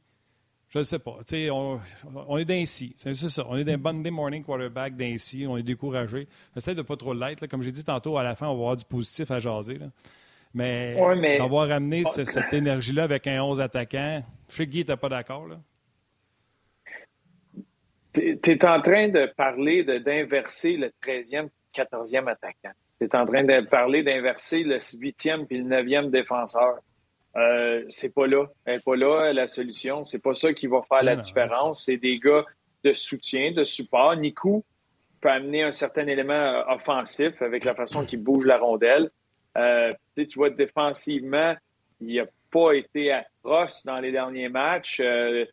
[0.70, 1.16] Je ne sais pas.
[1.50, 1.80] On,
[2.28, 2.94] on est d'Aincy.
[2.98, 3.44] C'est ça.
[3.48, 5.46] On est d'un Monday morning quarterback d'Aincy.
[5.48, 6.28] On est découragé.
[6.54, 7.46] J'essaie de ne pas trop l'être.
[7.46, 9.78] Comme j'ai dit tantôt, à la fin, on va avoir du positif à jaser.
[9.78, 9.86] là.
[10.54, 14.70] Mais, Ouais, mais- d'avoir amené ce- cette énergie-là avec un 11 attaquant, je sais que
[14.70, 15.46] Guy n'était pas d'accord.
[18.14, 22.72] Tu es en train de parler de- d'inverser le 13e, 14e attaquant.
[23.00, 26.78] Tu es en train de parler d'inverser le 8e puis le 9e défenseur.
[27.38, 28.46] Euh, c'est pas là.
[28.64, 30.04] Elle n'est pas là, la solution.
[30.04, 31.84] C'est pas ça qui va faire la non, différence.
[31.84, 32.44] C'est des gars
[32.84, 34.16] de soutien, de support.
[34.16, 34.64] Nikou
[35.20, 39.10] peut amener un certain élément euh, offensif avec la façon qu'il bouge la rondelle.
[39.56, 41.54] Euh, tu vois, défensivement,
[42.00, 45.00] il n'a pas été atroce dans les derniers matchs.
[45.00, 45.44] Euh,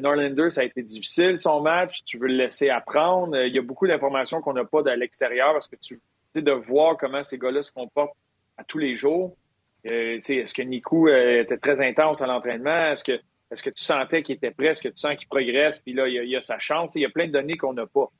[0.00, 2.04] Norlander, ça a été difficile son match.
[2.04, 3.36] Tu veux le laisser apprendre.
[3.38, 6.00] Il y a beaucoup d'informations qu'on n'a pas de l'extérieur parce que tu
[6.34, 8.16] tu sais, de voir comment ces gars-là se comportent
[8.58, 9.34] à tous les jours.
[9.90, 12.92] Euh, Est-ce que Nikou euh, était très intense à l'entraînement?
[12.92, 14.68] Est-ce que, tu sentais qu'il était prêt?
[14.68, 15.82] Est-ce que tu sens qu'il progresse?
[15.82, 16.90] Puis là, il y a, sa chance.
[16.94, 18.10] Il y a plein de données qu'on n'a pas.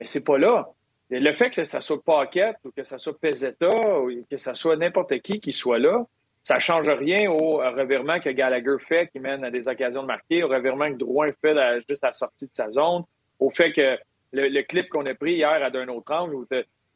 [0.00, 0.68] Mais c'est pas là.
[1.10, 4.76] Le fait que ça soit Paquette ou que ça soit Pezzetta ou que ça soit
[4.76, 6.04] n'importe qui qui soit là,
[6.42, 10.42] ça change rien au revirement que Gallagher fait qui mène à des occasions de marquer,
[10.42, 11.54] au revirement que Drouin fait
[11.88, 13.04] juste à la sortie de sa zone,
[13.38, 13.98] au fait que
[14.32, 16.46] le, clip qu'on a pris hier à d'un autre angle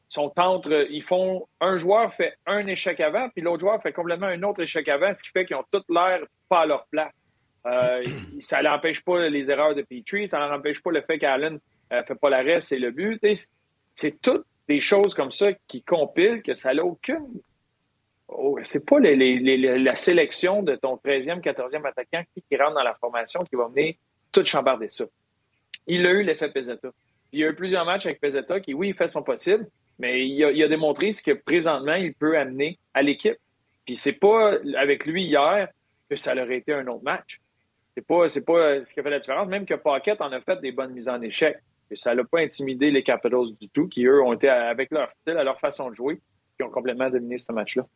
[0.08, 4.26] sont entre, ils font, un joueur fait un échec avant, puis l'autre joueur fait complètement
[4.26, 7.12] un autre échec avant, ce qui fait qu'ils ont toute l'air pas à leur place.
[7.66, 8.02] Euh,
[8.40, 11.58] ça n'empêche pas les erreurs de Petrie, ça n'empêche pas le fait qu'Allen
[11.90, 13.20] ne fait pas l'arrêt, c'est le but.
[13.94, 17.26] C'est toutes des choses comme ça qui compilent que ça n'a aucune.
[18.28, 23.42] Oh, c'est pas la sélection de ton 13e, 14e attaquant qui, rentre dans la formation
[23.44, 23.94] qui va venir
[24.30, 25.04] tout chambarder ça.
[25.86, 26.90] Il a eu l'effet Pezzetta.
[27.32, 29.66] Il y a eu plusieurs matchs avec Pezzetta qui, oui, il fait son possible,
[29.98, 33.37] mais il a, démontré ce que présentement il peut amener à l'équipe.
[33.84, 35.68] Puis c'est pas avec lui hier
[36.08, 37.40] que ça aurait été un autre match.
[37.96, 39.48] C'est pas, c'est pas ce qui a fait la différence.
[39.48, 41.56] Même que Paquette en a fait des bonnes mises en échec.
[41.90, 45.11] Et ça l'a pas intimidé les Capitals du tout, qui eux ont été avec leur
[45.11, 46.20] style, à leur façon de jouer,
[46.56, 47.87] qui ont complètement dominé ce match-là.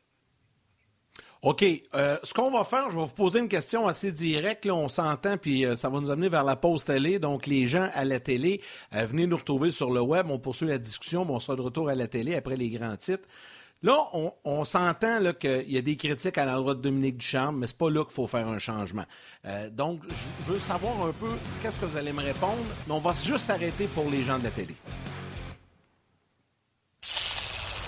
[1.43, 1.65] OK.
[1.95, 4.65] Euh, ce qu'on va faire, je vais vous poser une question assez directe.
[4.65, 7.19] Là, on s'entend, puis euh, ça va nous amener vers la pause télé.
[7.19, 8.61] Donc, les gens à la télé,
[8.95, 10.27] euh, venez nous retrouver sur le web.
[10.31, 12.97] On poursuit la discussion, mais on sera de retour à la télé après les grands
[12.97, 13.27] titres.
[13.83, 17.67] Là, on, on s'entend qu'il y a des critiques à l'endroit de Dominique Ducharme, mais
[17.67, 19.05] c'est pas là qu'il faut faire un changement.
[19.45, 20.03] Euh, donc,
[20.47, 23.47] je veux savoir un peu qu'est-ce que vous allez me répondre, mais on va juste
[23.47, 24.77] s'arrêter pour les gens de la télé.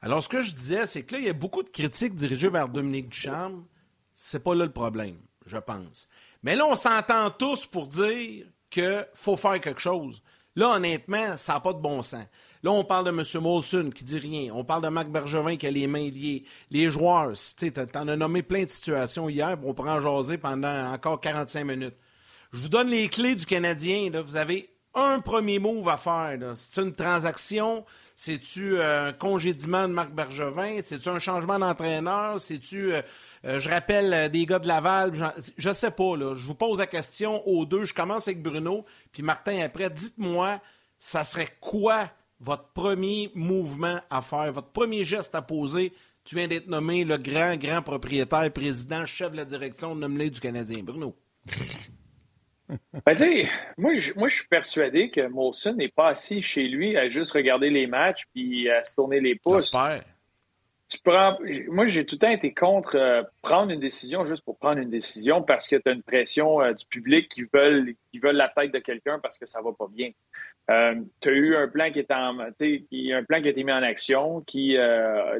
[0.00, 2.50] Alors, ce que je disais, c'est que là, il y a beaucoup de critiques dirigées
[2.50, 3.64] vers Dominique Ducharme.
[4.14, 6.08] C'est pas là le problème, je pense.
[6.42, 10.22] Mais là, on s'entend tous pour dire qu'il faut faire quelque chose.
[10.54, 12.26] Là, honnêtement, ça n'a pas de bon sens.
[12.62, 13.42] Là, on parle de M.
[13.42, 14.52] Molson qui dit rien.
[14.52, 16.44] On parle de Marc Bergevin qui a les mains liées.
[16.70, 20.92] Les joueurs, tu en as nommé plein de situations hier, on pourra en jaser pendant
[20.92, 21.94] encore 45 minutes.
[22.52, 24.10] Je vous donne les clés du Canadien.
[24.20, 26.38] Vous avez un premier move à faire.
[26.56, 27.84] C'est une transaction,
[28.16, 33.02] c'est-tu euh, un congédiement de Marc Bergevin, c'est-tu un changement d'entraîneur, c'est-tu, euh,
[33.44, 35.12] euh, je rappelle, des gars de Laval,
[35.56, 36.14] je ne sais pas.
[36.18, 37.84] Je vous pose la question aux deux.
[37.84, 39.90] Je commence avec Bruno, puis Martin après.
[39.90, 40.60] Dites-moi,
[40.98, 45.92] ça serait quoi votre premier mouvement à faire, votre premier geste à poser?
[46.24, 50.40] Tu viens d'être nommé le grand, grand propriétaire, président, chef de la direction nommé du
[50.40, 50.82] Canadien.
[50.82, 51.16] Bruno.
[53.06, 57.08] Ben, moi, je, moi, je suis persuadé que Molson n'est pas assis chez lui à
[57.08, 59.74] juste regarder les matchs puis à se tourner les pouces.
[60.90, 64.56] Tu prends, moi, j'ai tout le temps été contre euh, prendre une décision juste pour
[64.56, 68.18] prendre une décision parce que tu as une pression euh, du public qui veulent, qui
[68.18, 70.12] veulent la tête de quelqu'un parce que ça va pas bien.
[70.70, 73.72] Euh, tu as eu un plan qui est en, un plan qui a été mis
[73.72, 74.76] en action, qui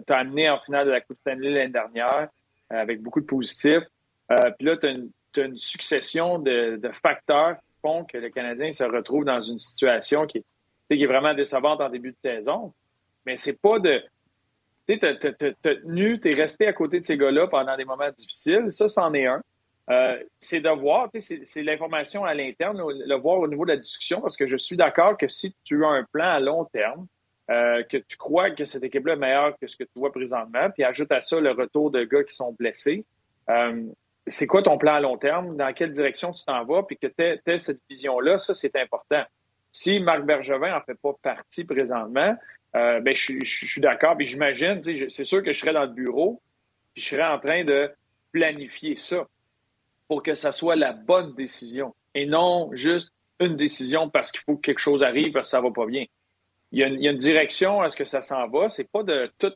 [0.06, 2.28] t'a amené en finale de la Coupe Stanley l'année dernière
[2.68, 3.84] avec beaucoup de positifs.
[4.28, 5.10] Puis là, tu as une
[5.44, 10.44] une succession de, facteurs qui font que le Canadien se retrouve dans une situation qui,
[10.90, 12.72] est vraiment décevante en début de saison.
[13.26, 14.02] Mais c'est pas de.
[14.88, 15.18] Tu sais,
[15.62, 18.66] tenu, tu es resté à côté de ces gars-là pendant des moments difficiles.
[18.70, 19.42] Ça, c'en est un.
[19.90, 24.20] Euh, c'est de voir, c'est l'information à l'interne, le voir au niveau de la discussion,
[24.20, 27.06] parce que je suis d'accord que si tu as un plan à long terme,
[27.50, 30.68] euh, que tu crois que cette équipe-là est meilleure que ce que tu vois présentement,
[30.70, 33.06] puis ajoute à ça le retour de gars qui sont blessés,
[33.48, 33.84] euh,
[34.28, 37.06] c'est quoi ton plan à long terme, dans quelle direction tu t'en vas, puis que
[37.06, 39.22] tu cette vision-là, ça, c'est important.
[39.72, 42.36] Si Marc Bergevin en fait pas partie présentement,
[42.76, 46.40] euh, ben, je, suis d'accord, puis j'imagine, c'est sûr que je serais dans le bureau,
[46.94, 47.90] puis je serais en train de
[48.32, 49.26] planifier ça
[50.06, 54.56] pour que ça soit la bonne décision et non juste une décision parce qu'il faut
[54.56, 56.04] que quelque chose arrive parce que ça va pas bien.
[56.72, 58.68] Il y a une, direction à ce que ça s'en va.
[58.68, 59.52] C'est pas de tout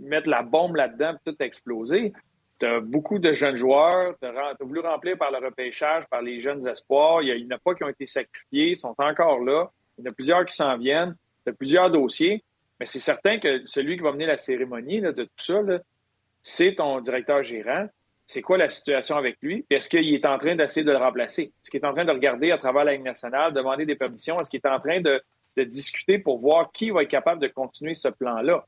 [0.00, 2.12] mettre la bombe là-dedans et tout exploser
[2.60, 6.40] tu as beaucoup de jeunes joueurs, tu as, voulu remplir par le repêchage, par les
[6.40, 7.22] jeunes espoirs.
[7.22, 9.70] Il n'y en a pas qui ont été sacrifiés, ils sont encore là.
[9.98, 11.16] Il y en a plusieurs qui s'en viennent.
[11.44, 12.44] Tu as plusieurs dossiers.
[12.78, 15.60] Mais c'est certain que celui qui va mener la cérémonie de tout ça,
[16.42, 17.88] c'est ton directeur gérant.
[18.26, 19.66] C'est quoi la situation avec lui?
[19.70, 21.42] Est-ce qu'il est en train d'essayer de le remplacer?
[21.42, 24.38] Est-ce qu'il est en train de regarder à travers la Ligue nationale, demander des permissions?
[24.38, 25.22] Est-ce qu'il est en train de
[25.64, 28.64] discuter pour voir qui va être capable de continuer ce plan-là?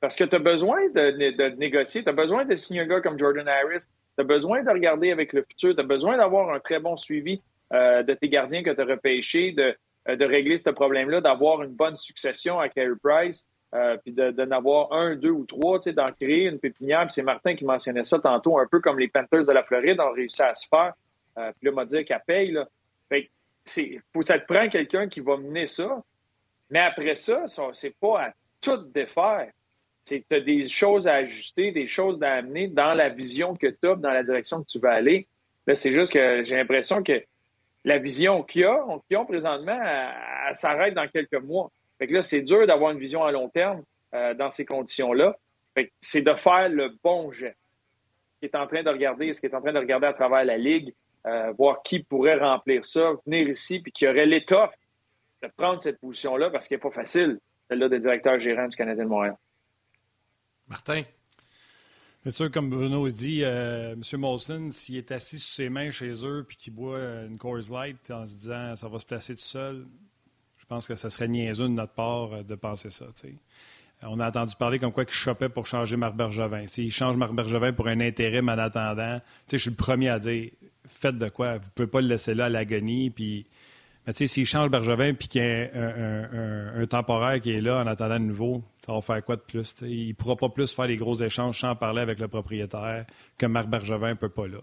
[0.00, 3.18] Parce que tu as besoin de, négocier, tu as besoin de signer un gars comme
[3.18, 3.84] Jordan Harris,
[4.16, 6.96] tu as besoin de regarder avec le futur, tu as besoin d'avoir un très bon
[6.96, 9.74] suivi euh, de tes gardiens que tu as repêchés, de,
[10.08, 14.30] euh, de régler ce problème-là, d'avoir une bonne succession à Carey Price, euh, puis de,
[14.44, 17.06] n'avoir un, deux ou trois, tu sais, d'en créer une pépinière.
[17.10, 20.12] c'est Martin qui mentionnait ça tantôt, un peu comme les Panthers de la Floride ont
[20.12, 20.92] réussi à se faire.
[21.34, 22.52] puis là, m'a dit qu'elle paye.
[22.52, 22.68] Là.
[23.08, 23.30] Fait
[23.64, 26.02] c'est, faut, ça te prend quelqu'un qui va mener ça.
[26.70, 29.50] Mais après ça, ça c'est pas à tout défaire
[30.06, 33.54] c'est que tu as des choses à ajuster, des choses à amener dans la vision
[33.54, 35.26] que tu as, dans la direction que tu veux aller.
[35.66, 37.24] Là, c'est juste que j'ai l'impression que
[37.84, 41.72] la vision qu'ils ont présentement, elle, s'arrête dans quelques mois.
[41.98, 43.82] Fait que là, c'est dur d'avoir une vision à long terme
[44.14, 45.36] euh, dans ces conditions-là.
[46.00, 47.56] C'est de faire le bon jet.
[48.34, 50.12] Ce qui est en train de regarder, ce qui est en train de regarder à
[50.12, 50.94] travers la Ligue,
[51.26, 54.74] euh, voir qui pourrait remplir ça, venir ici, puis qui aurait l'étoffe
[55.42, 59.04] de prendre cette position-là, parce qu'il n'est pas facile, celle-là de directeur gérant du Canadien
[59.04, 59.36] de Montréal.
[60.68, 61.02] Martin?
[62.24, 64.20] C'est sûr, comme Bruno dit, euh, M.
[64.20, 68.10] Molson, s'il est assis sur ses mains chez eux puis qu'il boit une Coors Light
[68.10, 69.86] en se disant ça va se placer tout seul,
[70.58, 73.06] je pense que ça serait niaiseux de notre part euh, de penser ça.
[74.02, 76.66] On a entendu parler comme quoi qu'il chopait pour changer Marc Bergevin.
[76.66, 80.50] S'il change Marc Bergevin pour un intérim en attendant, je suis le premier à dire
[80.88, 81.58] faites de quoi.
[81.58, 83.10] Vous ne pouvez pas le laisser là à l'agonie.
[83.10, 83.46] Puis
[84.06, 87.82] mais tu sais, s'il change Bergevin puis qu'il y a un, temporaire qui est là
[87.82, 89.82] en attendant de nouveau, ça va faire quoi de plus?
[89.82, 93.04] Il ne pourra pas plus faire des gros échanges sans parler avec le propriétaire
[93.36, 94.58] que Marc Bergevin ne peut pas là.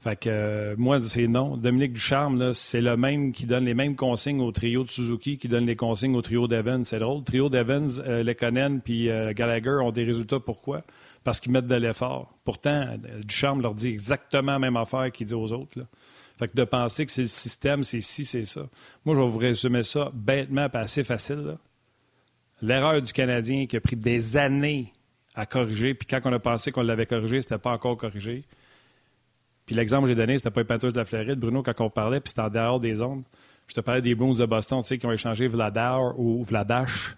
[0.00, 1.56] Fait que euh, moi, c'est non.
[1.56, 5.48] Dominique Ducharme, c'est le même qui donne les mêmes consignes au trio de Suzuki qui
[5.48, 6.84] donne les consignes au trio d'Evans.
[6.84, 7.18] C'est drôle.
[7.18, 10.38] Le trio d'Evans, euh, Lekonen puis euh, Gallagher ont des résultats.
[10.38, 10.84] Pourquoi?
[11.24, 12.32] Parce qu'ils mettent de l'effort.
[12.44, 15.80] Pourtant, Ducharme leur dit exactement la même affaire qu'il dit aux autres.
[15.80, 15.84] Là.
[16.38, 18.68] Fait que de penser que c'est le système, c'est ci, c'est ça.
[19.04, 21.56] Moi, je vais vous résumer ça bêtement, pas assez facile.
[22.62, 24.92] L'erreur du Canadien qui a pris des années
[25.34, 28.44] à corriger, puis quand on a pensé qu'on l'avait corrigé, c'était pas encore corrigé.
[29.66, 31.90] Puis l'exemple que j'ai donné, c'était pas les Panthers de la Floride, Bruno, quand on
[31.90, 33.22] parlait, puis c'était en dehors des ondes.
[33.68, 37.16] Je te parlais des Bruins de Boston, tu sais, qui ont échangé Vladar ou Vladash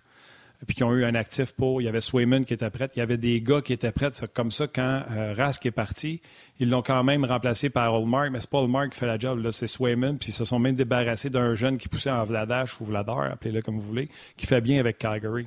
[0.67, 1.81] puis qui ont eu un actif pour.
[1.81, 2.91] Il y avait Swayman qui était prêt.
[2.95, 4.11] Il y avait des gars qui étaient prêts.
[4.35, 6.21] Comme ça, quand euh, Rask est parti,
[6.59, 8.31] ils l'ont quand même remplacé par Allmark.
[8.31, 9.51] Mais c'est pas Allmark qui fait la job.
[9.51, 10.19] C'est Swayman.
[10.19, 13.63] Puis ils se sont même débarrassés d'un jeune qui poussait en Vladash ou Vladar, appelez-le
[13.63, 15.47] comme vous voulez, qui fait bien avec Calgary.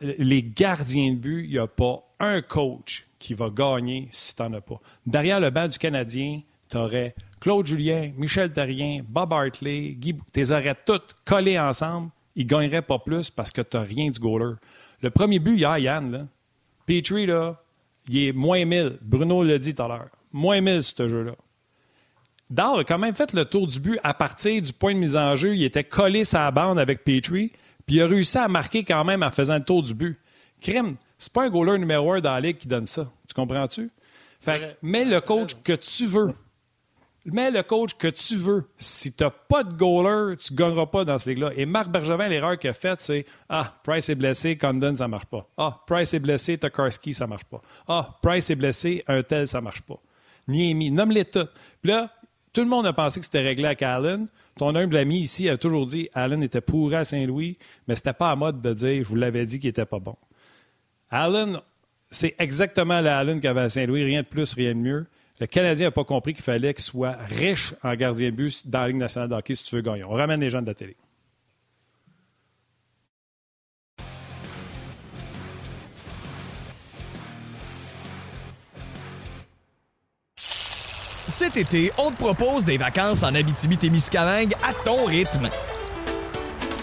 [0.00, 4.42] les gardiens de but, il n'y a pas un coach qui va gagner si tu
[4.42, 4.80] n'en as pas.
[5.06, 10.22] Derrière le banc du Canadien, tu aurais Claude Julien, Michel Terrien, Bob Hartley, Guy, tu
[10.40, 14.10] les aurais toutes collés ensemble il ne gagnerait pas plus parce que tu n'as rien
[14.10, 14.54] du goaler.
[15.02, 16.22] Le premier but hier, Yann, là,
[16.86, 17.62] Petrie, là,
[18.08, 18.98] il est moins 1000.
[19.00, 20.08] Bruno l'a dit tout à l'heure.
[20.32, 21.32] Moins 1000, ce jeu-là.
[22.50, 25.16] Dar a quand même fait le tour du but à partir du point de mise
[25.16, 25.56] en jeu.
[25.56, 27.52] Il était collé sa bande avec Petrie,
[27.86, 30.18] puis il a réussi à marquer quand même en faisant le tour du but.
[30.60, 33.10] Crime, c'est pas un goaler numéro un dans la ligue qui donne ça.
[33.28, 33.90] Tu comprends-tu?
[34.40, 36.34] Fait mets le coach que tu veux
[37.32, 38.64] mets le coach que tu veux.
[38.76, 41.52] Si tu n'as pas de goaler, tu ne gagneras pas dans ce ligue-là.
[41.56, 45.10] Et Marc Bergevin, l'erreur qu'il a faite, c'est Ah, Price est blessé, Condon, ça ne
[45.10, 45.48] marche pas.
[45.56, 47.60] Ah, Price est blessé, Tokarski, ça ne marche pas.
[47.88, 49.98] Ah, Price est blessé, un tel, ça ne marche pas.
[50.48, 51.46] Niemi, nomme-les tous.
[51.82, 52.10] Puis là,
[52.52, 54.28] tout le monde a pensé que c'était réglé avec Allen.
[54.56, 57.58] Ton humble ami ici a toujours dit Allen était pourri à Saint-Louis,
[57.88, 60.14] mais c'était pas à mode de dire je vous l'avais dit qu'il était pas bon.
[61.10, 61.60] Allen,
[62.10, 65.06] c'est exactement l'Allen qu'il avait à Saint-Louis, rien de plus, rien de mieux.
[65.40, 68.80] Le Canadien n'a pas compris qu'il fallait qu'il soit riche en gardien de but dans
[68.80, 70.04] la Ligue nationale de si tu veux gagner.
[70.04, 70.96] On ramène les gens de la télé.
[80.36, 85.50] Cet été, on te propose des vacances en Abitibi-Témiscamingue à ton rythme.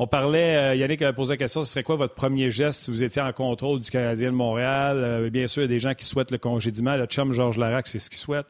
[0.00, 2.90] On parlait, euh, Yannick a posé la question, ce serait quoi votre premier geste si
[2.92, 4.98] vous étiez en contrôle du Canadien de Montréal?
[5.02, 6.94] Euh, bien sûr, il y a des gens qui souhaitent le congédiement.
[6.94, 8.46] Le chum Georges Larac, c'est ce qu'il souhaite.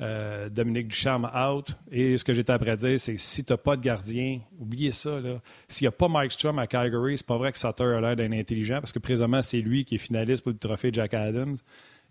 [0.00, 1.68] Euh, Dominique Ducharme out.
[1.92, 5.20] Et ce que j'étais après dire, c'est si tu n'as pas de gardien, oubliez ça.
[5.68, 8.16] S'il n'y a pas Mike Strom à Calgary, c'est pas vrai que Sutter a l'air
[8.16, 11.58] d'un intelligent parce que présentement, c'est lui qui est finaliste pour le trophée Jack Adams.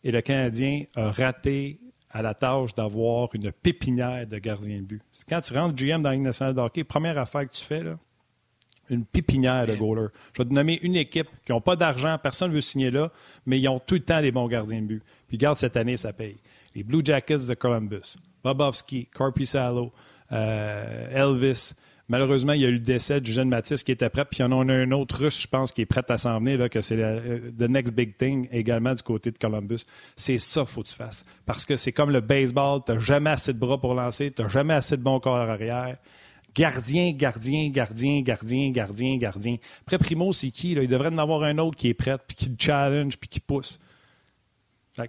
[0.05, 5.01] Et le Canadien a raté à la tâche d'avoir une pépinière de gardien de but.
[5.27, 7.97] Quand tu rentres GM dans la nationale de hockey, première affaire que tu fais, là,
[8.89, 10.09] une pépinière de goalers.
[10.33, 13.11] Je vais te nommer une équipe qui n'a pas d'argent, personne ne veut signer là,
[13.45, 15.03] mais ils ont tout le temps des bons gardiens de but.
[15.27, 16.37] Puis garde cette année, ça paye.
[16.75, 19.91] Les Blue Jackets de Columbus, Bobovski, Corpusalo,
[20.31, 21.73] euh, Elvis.
[22.09, 24.23] Malheureusement, il y a eu le décès du jeune Matisse qui était prêt.
[24.23, 26.39] Puis il y en a un autre russe, je pense, qui est prêt à s'en
[26.39, 29.79] venir, que c'est le the next big thing également du côté de Columbus.
[30.15, 31.25] C'est ça qu'il faut que tu fasses.
[31.45, 34.41] Parce que c'est comme le baseball, tu n'as jamais assez de bras pour lancer, tu
[34.41, 35.97] n'as jamais assez de bon corps arrière.
[36.57, 39.57] Gardien, gardien, gardien, gardien, gardien, gardien.
[39.81, 40.71] Après, Primo, c'est qui?
[40.71, 43.77] Il devrait en avoir un autre qui est prêt, puis qui challenge, puis qui pousse.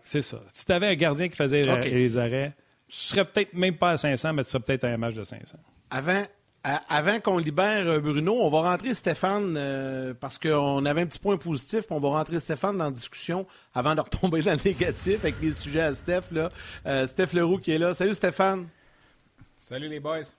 [0.05, 0.43] c'est ça.
[0.53, 2.53] Si tu avais un gardien qui faisait les arrêts,
[2.87, 5.25] tu serais peut-être même pas à 500, mais tu serais peut-être à un match de
[5.25, 5.57] 500.
[5.91, 6.27] Avant,
[6.65, 11.19] avant qu'on libère euh, Bruno, on va rentrer Stéphane euh, parce qu'on avait un petit
[11.19, 11.85] point positif.
[11.89, 15.55] On va rentrer Stéphane dans la discussion avant de retomber dans le négatif avec des
[15.55, 16.31] sujets à Steph.
[16.31, 16.51] Là.
[16.85, 17.95] Euh, Steph Leroux qui est là.
[17.95, 18.69] Salut Stéphane.
[19.61, 20.35] Salut les boys.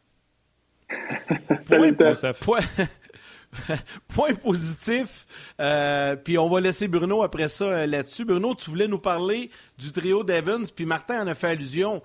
[4.08, 5.26] point, positif.
[5.60, 8.26] Euh, puis on va laisser Bruno après ça euh, là-dessus.
[8.26, 12.02] Bruno, tu voulais nous parler du trio d'Evans, puis Martin en a fait allusion.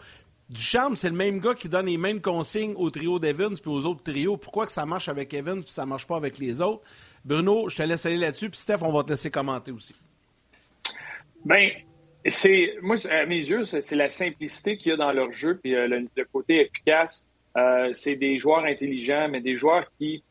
[0.49, 3.87] Ducharme, c'est le même gars qui donne les mêmes consignes au trio d'Evans puis aux
[3.87, 4.37] autres trios.
[4.37, 6.83] Pourquoi que ça marche avec Evans puis ça marche pas avec les autres?
[7.25, 9.95] Bruno, je te laisse aller là-dessus, puis Steph, on va te laisser commenter aussi.
[11.45, 11.71] Ben,
[12.27, 15.75] c'est moi, à mes yeux, c'est la simplicité qu'il y a dans leur jeu, puis
[15.75, 17.27] euh, le, côté efficace.
[17.57, 20.23] Euh, c'est des joueurs intelligents, mais des joueurs qui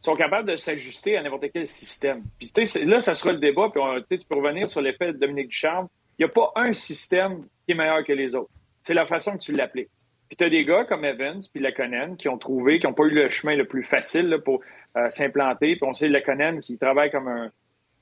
[0.00, 2.22] sont capables de s'ajuster à n'importe quel système.
[2.38, 2.52] Puis
[2.86, 5.88] là, ça sera le débat, puis tu peux revenir sur l'effet de Dominique Ducharme.
[6.18, 8.50] Il n'y a pas un système qui est meilleur que les autres.
[8.82, 9.90] C'est la façon que tu l'appliques.
[10.28, 13.04] Puis tu as des gars comme Evans puis Lekonen qui ont trouvé, qui n'ont pas
[13.04, 14.60] eu le chemin le plus facile pour
[14.96, 15.76] euh, s'implanter.
[15.76, 17.28] Puis on sait Lekonen qui travaille comme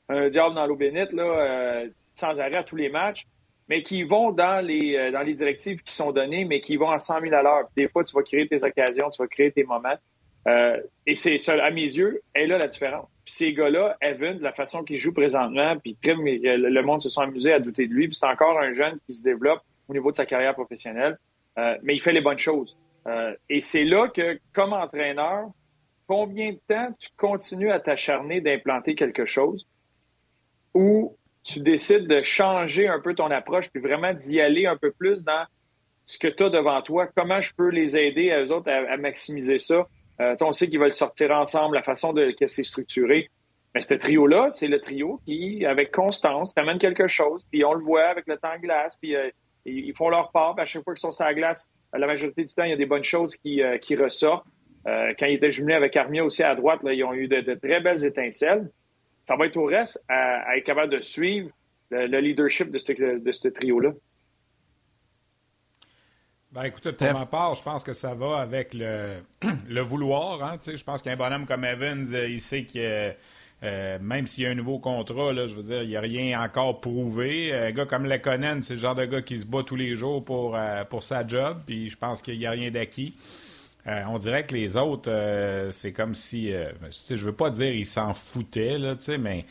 [0.09, 3.27] un, diable dans l'eau bénite, là, euh, sans arrêt à tous les matchs
[3.68, 6.90] mais qui vont dans les, euh, dans les directives qui sont données, mais qui vont
[6.90, 7.68] à 100 000 à l'heure.
[7.77, 9.96] Des fois, tu vas créer tes occasions, tu vas créer tes moments.
[10.46, 13.08] Euh, et c'est ça, à mes yeux, est là la différence.
[13.25, 17.52] Puis ces gars-là, Evans, la façon qu'il joue présentement, puis le monde se sont amusés
[17.52, 20.17] à douter de lui, puis c'est encore un jeune qui se développe au niveau de
[20.17, 21.19] sa carrière professionnelle,
[21.58, 22.77] euh, mais il fait les bonnes choses.
[23.06, 25.48] Euh, et c'est là que, comme entraîneur,
[26.06, 29.67] combien de temps tu continues à t'acharner d'implanter quelque chose
[30.75, 34.90] ou tu décides de changer un peu ton approche puis vraiment d'y aller un peu
[34.90, 35.45] plus dans
[36.05, 38.97] ce que tu as devant toi, comment je peux les aider à eux autres à,
[38.97, 39.87] maximiser ça.
[40.21, 43.31] Euh, on sait qu'ils veulent sortir ensemble, la façon de, que c'est structuré.
[43.75, 47.83] Mais ce trio-là, c'est le trio qui, avec constance, t'amène quelque chose, puis on le
[47.83, 49.31] voit avec le temps glace, puis euh,
[49.65, 52.45] ils font leur part, puis à chaque fois qu'ils sont sur la glace, la majorité
[52.45, 54.47] du temps, il y a des bonnes choses qui, euh, qui ressortent.
[54.87, 58.05] Quand ils étaient jumelés avec Armia aussi à droite, ils ont eu de, très belles
[58.05, 58.69] étincelles.
[59.25, 61.50] Ça va être au reste à, être capable de suivre
[61.90, 63.92] le, leadership de ce, de ce trio-là.
[66.52, 69.22] Ben, écoutez, pour ma part, je pense que ça va avec le,
[69.68, 70.42] le vouloir.
[70.44, 73.12] Hein, je pense qu'un bonhomme comme Evans, euh, il sait que
[73.64, 76.00] euh, même s'il y a un nouveau contrat, là, je veux dire, il n'y a
[76.00, 77.52] rien encore prouvé.
[77.52, 80.25] Un gars comme Lekonen, c'est le genre de gars qui se bat tous les jours
[80.25, 80.56] pour,
[80.90, 83.16] pour sa job, puis je pense qu'il n'y a rien d'acquis.
[83.87, 86.71] Euh, on dirait que les autres, euh, c'est comme si, euh,
[87.09, 89.45] je veux pas dire ils s'en foutaient, là, mais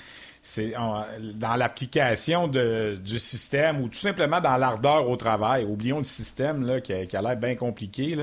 [0.45, 5.63] c'est dans l'application du système ou tout simplement dans l'ardeur au travail.
[5.63, 8.17] Oublions le système là, qui a, l'air bien compliqué.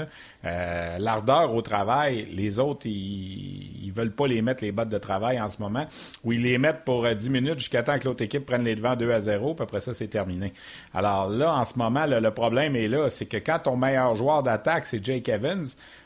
[0.45, 4.99] Euh, l'ardeur au travail, les autres, ils, ils veulent pas les mettre les bottes de
[4.99, 5.87] travail en ce moment,
[6.23, 8.97] ou ils les mettent pour 10 minutes jusqu'à temps que l'autre équipe prenne les devants
[8.97, 10.53] 2 à 0, puis après ça, c'est terminé.
[10.93, 14.43] Alors là, en ce moment, le problème est là, c'est que quand ton meilleur joueur
[14.43, 15.65] d'attaque, c'est Jake Evans,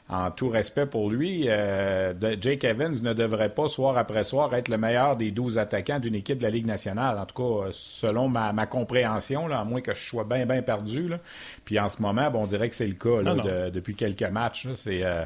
[0.08, 4.68] en tout respect pour lui, euh, Jake Evans ne devrait pas, soir après soir, être
[4.68, 7.18] le meilleur des 12 attaquants d'une équipe de la Ligue nationale.
[7.18, 11.08] En tout cas, selon ma, compréhension, là, à moins que je sois bien, bien perdu.
[11.08, 11.18] Là.
[11.64, 14.68] Puis en ce moment, bon, on dirait que c'est le cas depuis quelques matchs.
[14.74, 15.04] C'est.
[15.04, 15.24] Euh,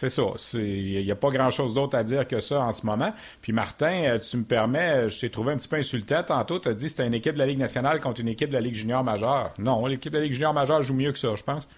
[0.00, 0.22] c'est ça.
[0.54, 3.12] Il n'y a pas grand-chose d'autre à dire que ça en ce moment.
[3.42, 6.58] Puis Martin, euh, tu me permets, je t'ai trouvé un petit peu insultant tantôt.
[6.58, 8.54] Tu as dit que c'était une équipe de la Ligue nationale contre une équipe de
[8.54, 9.52] la Ligue junior majeure.
[9.58, 11.68] Non, l'équipe de la Ligue junior majeure joue mieux que ça, je pense.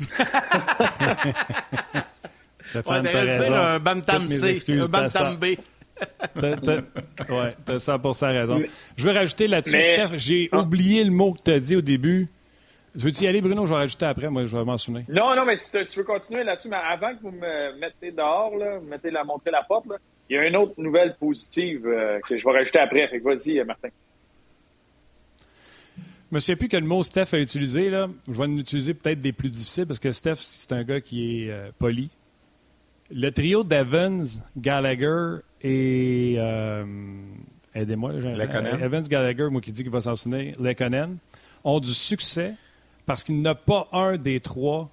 [2.86, 5.56] On dire un Bantam C, un Bantam B.
[7.28, 8.62] ouais, t'as 100% raison.
[8.96, 10.60] Je veux rajouter là-dessus, Steph, j'ai ah.
[10.60, 12.28] oublié le mot que tu as dit au début.
[12.94, 13.66] Veux-tu y aller, Bruno?
[13.66, 15.04] Je vais rajouter après, moi, je vais mentionner.
[15.08, 18.56] Non, non, mais si tu veux continuer là-dessus, mais avant que vous me mettez dehors,
[18.56, 19.86] là, vous mettez la, montrer la porte,
[20.28, 23.06] il y a une autre nouvelle positive euh, que je vais rajouter après.
[23.08, 23.88] Fait que vas-y, Martin.
[26.30, 27.90] Je me souviens plus quel mot Steph a utilisé.
[27.90, 28.08] Là.
[28.28, 31.44] Je vais en utiliser peut-être des plus difficiles parce que Steph, c'est un gars qui
[31.44, 32.10] est euh, poli.
[33.10, 34.22] Le trio d'Evans,
[34.56, 36.36] Gallagher et.
[36.38, 36.84] Euh,
[37.74, 38.12] aidez-moi.
[38.14, 41.16] Evans, Gallagher, moi qui dis qu'il va s'en souvenir, Lekonen,
[41.64, 42.54] ont du succès
[43.06, 44.88] parce qu'il n'y a pas un des trois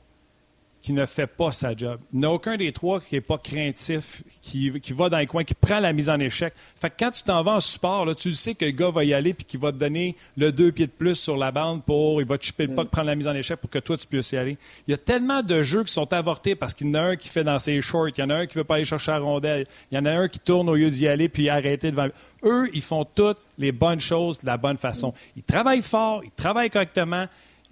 [0.88, 2.00] qui ne fait pas sa job.
[2.14, 5.44] Il n'y a aucun des trois qui n'est pas craintif, qui, va dans les coins,
[5.44, 6.54] qui prend la mise en échec.
[6.80, 9.04] Fait que quand tu t'en vas en support, là, tu sais que le gars va
[9.04, 11.84] y aller puis qu'il va te donner le deux pieds de plus sur la bande
[11.84, 13.98] pour, il va te chipper le pas, prendre la mise en échec pour que toi,
[13.98, 14.58] tu puisses y aller.
[14.88, 17.16] Il y a tellement de jeux qui sont avortés parce qu'il y en a un
[17.18, 19.12] qui fait dans ses shorts, il y en a un qui veut pas aller chercher
[19.12, 21.92] la rondelle, il y en a un qui tourne au lieu d'y aller puis arrêter
[21.92, 22.08] devant.
[22.46, 25.14] Eux, ils font toutes les bonnes choses de la bonne façon.
[25.36, 27.26] Ils travaillent fort, ils travaillent correctement,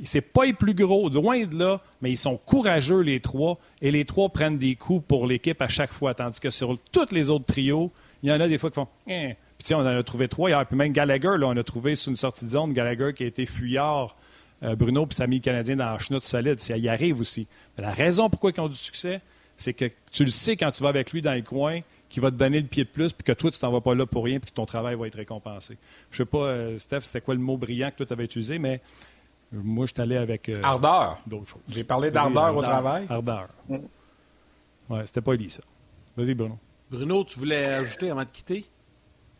[0.04, 3.92] c'est pas les plus gros, loin de là, mais ils sont courageux, les trois, et
[3.92, 6.14] les trois prennent des coups pour l'équipe à chaque fois.
[6.14, 7.92] Tandis que sur tous les autres trios,
[8.24, 9.36] il y en a des fois qui font eh.
[9.58, 10.66] Puis, on en a trouvé trois hier.
[10.66, 13.26] Puis même Gallagher, là, on a trouvé sur une sortie de zone, Gallagher qui a
[13.26, 14.16] été fuyard,
[14.64, 16.60] euh, Bruno, puis Samy Canadien dans la chenoute solide.
[16.60, 17.48] Ça y arrive aussi.
[17.78, 19.22] la raison pourquoi ils ont du succès,
[19.58, 22.32] c'est que tu le sais quand tu vas avec lui dans les coins, qu'il va
[22.32, 24.26] te donner le pied de plus, puis que toi, tu t'en vas pas là pour
[24.26, 25.78] rien, puis que ton travail va être récompensé.
[26.12, 28.60] Je sais pas, euh, Steph, c'était quoi le mot brillant que toi, tu avais utilisé,
[28.60, 28.82] mais
[29.52, 30.50] moi, je suis allé avec.
[30.50, 31.20] Euh, ardeur.
[31.26, 31.62] D'autres choses.
[31.68, 33.06] J'ai parlé d'ardeur au travail.
[33.10, 33.48] Ardeur.
[34.90, 35.62] Ouais, c'était pas dit, ça.
[36.18, 36.58] Vas-y, Bruno.
[36.90, 38.66] Bruno, tu voulais ajouter avant de quitter?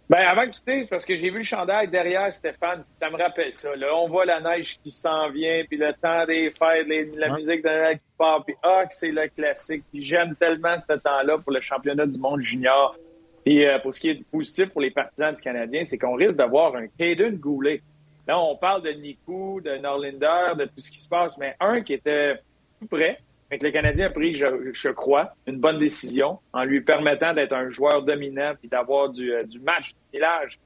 [0.10, 3.18] Ben, avant de quitter, c'est parce que j'ai vu le chandail derrière Stéphane, ça me
[3.18, 3.76] rappelle ça.
[3.76, 7.64] Là, on voit la neige qui s'en vient, puis le temps des fêtes, la musique
[7.64, 9.84] de Noël qui part, puis ah, c'est le classique.
[9.92, 12.96] Puis j'aime tellement ce temps-là pour le championnat du monde junior.
[13.48, 16.38] Et euh, pour ce qui est positif pour les partisans du Canadien, c'est qu'on risque
[16.38, 17.82] d'avoir un Caden Goulet
[18.28, 21.82] Là, on parle de Nikou, de Norlinder, de tout ce qui se passe, mais un
[21.82, 22.40] qui était
[22.80, 23.20] tout près,
[23.52, 27.54] et que le Canadien a pris, je, crois, une bonne décision en lui permettant d'être
[27.54, 30.60] un joueur dominant puis d'avoir du, euh, match, du village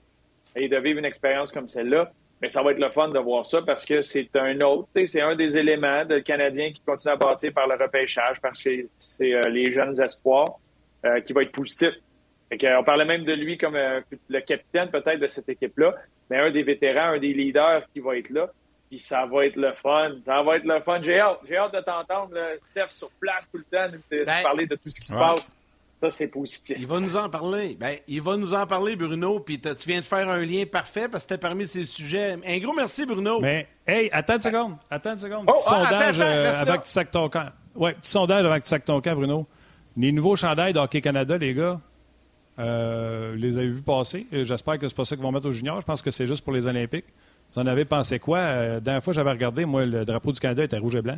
[0.55, 2.12] et de vivre une expérience comme celle-là.
[2.41, 5.22] Mais ça va être le fun de voir ça parce que c'est un autre, c'est
[5.22, 9.34] un des éléments de Canadien qui continue à bâtir par le repêchage parce que c'est
[9.34, 10.57] euh, les jeunes espoirs
[11.05, 11.91] euh, qui va être positif.
[12.52, 15.95] On parlait même de lui comme le capitaine peut-être de cette équipe-là
[16.30, 18.47] mais un des vétérans, un des leaders qui va être là.
[18.89, 20.14] Puis ça va être le fun.
[20.22, 21.02] Ça va être le fun.
[21.02, 22.36] J'ai hâte, j'ai hâte de t'entendre,
[22.72, 25.56] Steph, sur place tout le temps, de, ben, parler de tout ce qui se passe.
[26.02, 26.78] Ça, c'est positif.
[26.80, 27.76] Il va nous en parler.
[27.78, 29.41] Ben, il va nous en parler, Bruno.
[29.41, 32.38] Puis tu viens de faire un lien parfait parce que c'était parmi ces sujets.
[32.45, 33.41] Un gros merci, Bruno.
[33.41, 34.76] Mais, hey, attends une seconde.
[34.89, 35.45] Attends une seconde.
[35.47, 37.50] Oh, petit ah, sondage euh, avant que tu sacs ton camp.
[37.76, 39.45] Ouais, petit sondage avant que tu sacs ton camp, Bruno.
[39.97, 41.82] Les nouveaux chandails d'Hockey Canada, les gars,
[42.60, 44.28] Euh, les avez vus passer?
[44.32, 45.80] J'espère que c'est pas ça qu'ils vont mettre aux juniors.
[45.80, 47.05] Je pense que c'est juste pour les Olympiques.
[47.53, 48.39] Vous en avez pensé quoi?
[48.39, 51.18] Euh, dernière fois j'avais regardé, moi, le drapeau du Canada était rouge et blanc.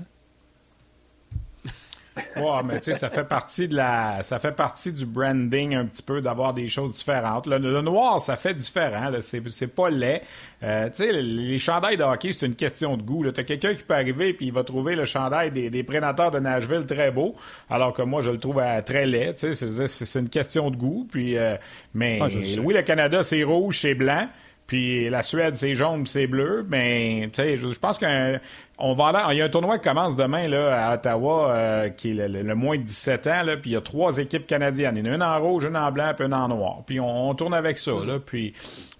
[2.18, 5.86] Ouais, mais tu sais, ça fait partie de la, ça fait partie du branding un
[5.86, 7.47] petit peu d'avoir des choses différentes.
[7.47, 9.12] Le, noir, ça fait différent.
[9.22, 10.22] C'est, pas laid.
[10.64, 13.30] Euh, tu sais, les, chandails de hockey, c'est une question de goût.
[13.32, 16.39] T'as quelqu'un qui peut arriver puis il va trouver le chandail des, des, prédateurs de
[16.39, 17.36] Nashville très beau,
[17.70, 19.36] alors que moi, je le trouve très laid.
[19.36, 21.07] Tu sais, c'est, une question de goût.
[21.09, 21.55] Puis, euh,
[21.93, 22.28] mais ah,
[22.62, 24.28] oui, le Canada, c'est rouge, c'est blanc.
[24.72, 26.65] Puis la Suède, c'est jaune, c'est bleu.
[26.69, 28.39] Mais tu sais, je, pense qu'un
[28.78, 32.17] on va il y a un tournoi qui commence demain là, à Ottawa, euh, qui
[32.17, 34.95] est le, moins de 17 ans, là, puis il y a trois équipes canadiennes.
[34.95, 36.84] Il y en a une en rouge, une en blanc, puis une en noir.
[36.86, 37.91] Puis on, tourne avec ça.
[38.07, 38.53] Là, puis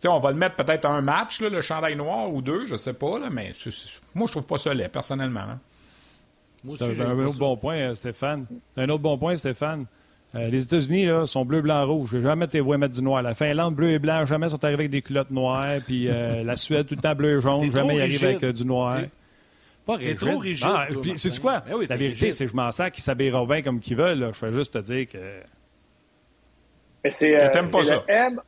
[0.06, 2.94] on va le mettre peut-être un match, là, le chandail noir ou deux, je sais
[2.94, 3.54] pas, là, mais
[4.14, 5.40] moi je trouve pas ça laid, personnellement.
[5.40, 5.60] Hein.
[6.66, 8.46] Moi aussi, un, autre bon point, euh, Stéphane.
[8.76, 9.86] Un autre bon point, Stéphane.
[10.34, 12.18] Euh, les États-Unis là, sont bleu, blanc, rouge.
[12.22, 13.22] Jamais te voir mettre du noir.
[13.22, 15.80] La Finlande, bleu et blanc, jamais sont arrivés avec des culottes noires.
[15.86, 17.72] Puis euh, la Suède, tout le temps bleu et jaune.
[17.72, 19.02] Jamais ils arrivent avec euh, du noir.
[19.86, 20.18] Pas rigide.
[20.18, 20.68] trop rigide.
[20.70, 21.64] Ah, puis, sais-tu quoi?
[21.68, 24.28] Ben la vérité, c'est que je m'en sers qu'ils s'habillent bien comme qu'ils veulent.
[24.28, 25.18] Je fais juste te dire que.
[27.04, 28.40] Mais c'est euh, le M.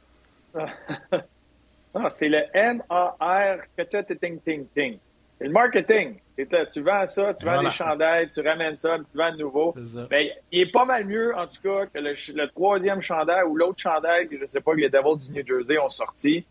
[1.95, 4.97] non, c'est le M-A-R que tu ting ting ting.
[5.39, 6.15] Le marketing.
[6.37, 9.73] tu vends ça, tu vends des chandails, tu ramènes ça, tu vends de nouveau.
[10.09, 13.81] Ben, il est pas mal mieux, en tout cas, que le, troisième chandail ou l'autre
[13.81, 16.45] chandail que je sais pas que les Devils du New Jersey ont sorti.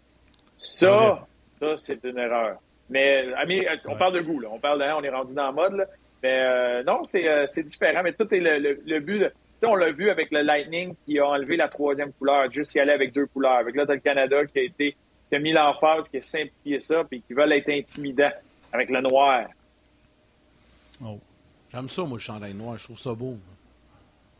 [0.58, 1.26] Ça,
[1.60, 2.58] ça, c'est une erreur.
[2.90, 4.48] Mais, ami, on parle de goût, là.
[4.52, 5.86] On parle de, on est rendu dans le mode, là.
[6.22, 8.02] Mais euh, non, euh, c'est différent.
[8.04, 9.24] Mais tout est le, le, but.
[9.58, 12.80] sais, on l'a vu avec le Lightning qui a enlevé la troisième couleur, juste y
[12.80, 13.56] aller avec deux couleurs.
[13.56, 14.96] Avec là, t'as le Canada qui a été
[15.28, 18.30] qui a mis l'emphase, qui a simplifié ça, puis qui veulent être intimidants
[18.72, 19.46] avec le noir.
[21.04, 21.18] Oh.
[21.72, 22.76] J'aime ça, moi, le chandail noir.
[22.76, 23.38] Je trouve ça beau.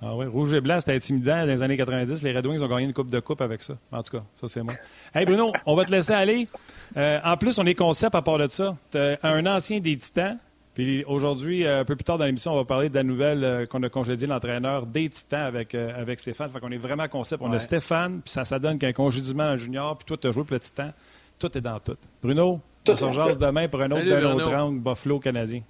[0.05, 2.25] Ah oui, rouge et blanc, c'était intimidant dans les années 90.
[2.25, 3.75] Les Red Wings ont gagné une coupe de coupe avec ça.
[3.93, 4.75] En tout cas, ça, c'est moi.
[5.15, 6.49] Hey, Bruno, on va te laisser aller.
[6.97, 8.77] Euh, en plus, on est concept à part de ça.
[9.23, 10.39] un ancien des Titans.
[10.75, 13.45] Puis aujourd'hui, euh, un peu plus tard dans l'émission, on va parler de la nouvelle
[13.45, 16.51] euh, qu'on a congédié l'entraîneur des Titans avec, avec Stéphane.
[16.51, 17.41] Fait qu'on est vraiment concept.
[17.41, 20.33] On a Stéphane, puis ça, ça donne qu'un congédiement en junior, puis toi, tu as
[20.33, 20.91] joué pour le Titan.
[21.39, 21.97] Tout est dans tout.
[22.23, 25.61] Bruno, on se jase demain pour un autre d'un autre Buffalo canadien.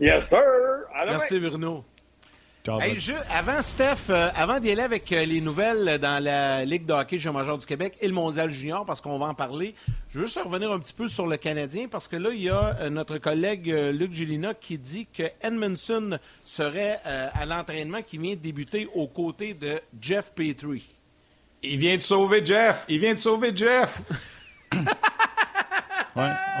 [0.00, 0.42] Yes, sir.
[1.06, 1.84] Merci, Bruno.
[3.30, 7.18] avant, Steph, euh, avant d'y aller avec euh, les nouvelles dans la Ligue de hockey
[7.18, 9.74] junior major du Québec et le Mondial junior, parce qu'on va en parler,
[10.10, 12.50] je veux juste revenir un petit peu sur le Canadien, parce que là, il y
[12.50, 18.34] a euh, notre collègue Luc Gélina qui dit que Edmondson serait à l'entraînement qui vient
[18.34, 20.88] de débuter aux côtés de Jeff Petrie.
[21.62, 22.84] Il vient de sauver Jeff!
[22.88, 24.02] Il vient de sauver Jeff!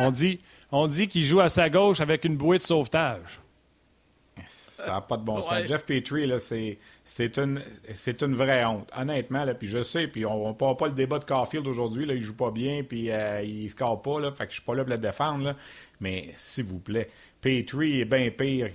[0.00, 0.40] on dit,
[0.72, 3.40] on dit qu'il joue à sa gauche avec une bouée de sauvetage.
[4.48, 5.66] Ça n'a pas de bon sens.
[5.66, 6.30] Jeff Petrie,
[7.04, 7.62] c'est une,
[8.22, 8.88] une vraie honte.
[8.96, 12.04] Honnêtement, là, puis je sais, puis on ne parle pas le débat de Carfield aujourd'hui.
[12.06, 14.20] Il ne joue pas bien, puis euh, il ne score pas.
[14.20, 15.56] Là, fait que je suis pas là pour le défendre.
[15.98, 17.08] mais s'il vous plaît,
[17.46, 18.68] Petrie est bien pire.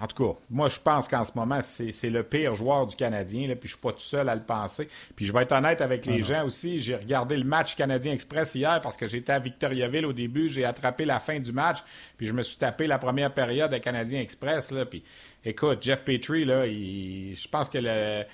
[0.00, 3.48] En tout cas, moi, je pense qu'en ce moment, c'est le pire joueur du Canadien,
[3.48, 4.88] là, puis je suis pas tout seul à le penser.
[5.14, 6.78] Puis je vais être honnête avec les ah gens aussi.
[6.78, 10.48] J'ai regardé le match Canadien Express hier parce que j'étais à Victoriaville au début.
[10.48, 11.84] J'ai attrapé la fin du match,
[12.16, 14.70] puis je me suis tapé la première période à Canadien Express.
[14.70, 15.04] Là, puis
[15.44, 18.24] écoute, Jeff Petrie, là, je pense que le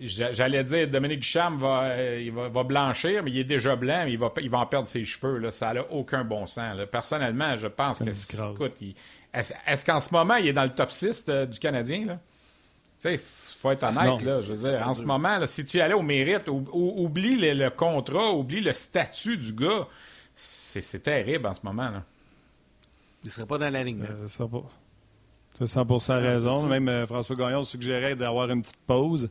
[0.00, 4.32] J'allais dire Dominique va, il va, blanchir, mais il est déjà blanc, mais il va,
[4.40, 5.36] il va en perdre ses cheveux.
[5.36, 5.50] Là.
[5.50, 6.80] Ça n'a aucun bon sens.
[6.90, 8.94] Personnellement, je pense que écoute, il,
[9.32, 12.06] est-ce, qu'en ce moment, il est dans le top 6 du Canadien?
[12.06, 12.18] Là?
[13.00, 13.20] Tu sais,
[13.62, 16.48] faut être honnête, là, je veux dire, en ce moment, si tu allais au mérite,
[16.48, 19.86] oublie le, contrat, oublie le statut du gars.
[20.34, 21.90] C'est, terrible en ce moment.
[21.90, 22.02] Là.
[23.22, 24.02] Il ne serait pas dans la ligne.
[24.02, 26.66] Euh, c'est 100% raison.
[26.66, 29.30] Même euh, François Gagnon suggérait d'avoir une petite pause.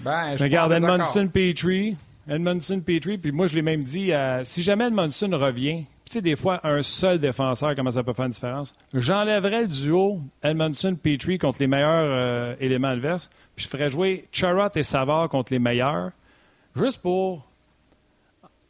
[0.00, 1.96] Ben, je Regarde, Edmondson Petrie.
[2.26, 6.22] Edmondson Petrie, puis moi, je l'ai même dit, euh, si jamais Edmondson revient, tu sais,
[6.22, 8.72] des fois, un seul défenseur, comment ça peut faire une différence?
[8.92, 14.70] J'enlèverais le duo Edmondson-Petrie contre les meilleurs euh, éléments adverses, puis je ferais jouer Charrot
[14.74, 16.10] et Savard contre les meilleurs,
[16.74, 17.46] juste pour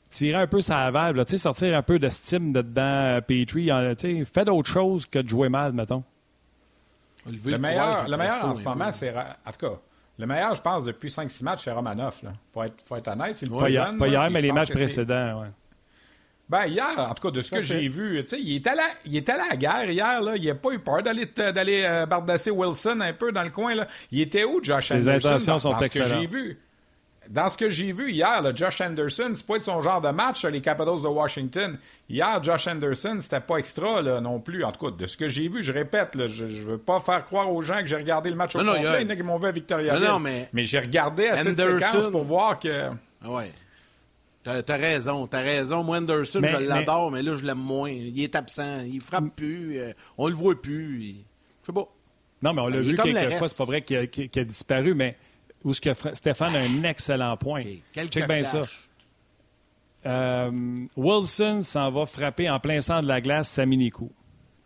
[0.09, 3.71] tirer un peu sa valve, sortir un peu de de dedans euh, Petrie.
[4.25, 6.05] Fais d'autres choses que de jouer mal, mettons.
[7.27, 9.15] Le, meilleur, le meilleur en ce moment, c'est.
[9.17, 9.79] En tout cas,
[10.19, 12.23] le meilleur, je pense, depuis 5-6 matchs, c'est Romanoff.
[12.23, 12.33] Là.
[12.53, 13.37] Faut, être, faut être honnête.
[13.37, 15.41] C'est le pas, hier, pas hier mais les matchs précédents.
[15.41, 15.49] Ouais.
[16.49, 18.83] Ben, hier, en tout cas, de ce que j'ai vu, tu sais, il est allé,
[19.07, 20.37] il est allé à la guerre hier, là.
[20.37, 23.75] Il n'a pas eu peur d'aller, d'aller euh, bardasser Wilson un peu dans le coin,
[23.75, 23.87] là.
[24.13, 26.13] Il était où, Josh Ses intentions sont excellentes.
[26.13, 26.59] que j'ai vu.
[27.29, 30.11] dans ce que j'ai vu hier, là, Josh Anderson, c'est pas de son genre de
[30.11, 31.79] match, les Capitals de Washington.
[32.09, 34.65] Hier, Josh Anderson, c'était pas extra là, non plus.
[34.65, 37.01] En tout cas, de ce que j'ai vu, je répète, là, je, je veux pas
[37.01, 38.83] faire croire aux gens que j'ai regardé le match au non, complet.
[38.83, 39.99] Non, il y en a qui m'ont vu à Victoria.
[39.99, 40.49] Non, non, mais...
[40.53, 41.75] mais j'ai regardé assez Anderson...
[41.75, 42.91] de séquences pour voir que.
[43.25, 43.51] Ah ouais.
[44.45, 45.83] T'as as raison, t'as raison.
[45.83, 47.23] Moi, Anderson, mais, je l'adore, mais...
[47.23, 47.91] là, je l'aime moins.
[47.91, 51.03] Il est absent, il frappe plus, euh, on le voit plus.
[51.03, 51.17] Il...
[51.63, 51.89] Je sais pas.
[52.43, 54.95] Non, mais on l'a vu quelques fois, c'est pas vrai qu'il a, qu a, disparu,
[54.95, 55.17] mais
[55.65, 57.63] où ce que Stéphane a un excellent point.
[57.63, 58.09] Okay.
[58.09, 58.63] Check bien ça.
[60.05, 60.51] Euh,
[60.95, 64.13] Wilson s'en va frapper en plein centre de la glace Saminikou.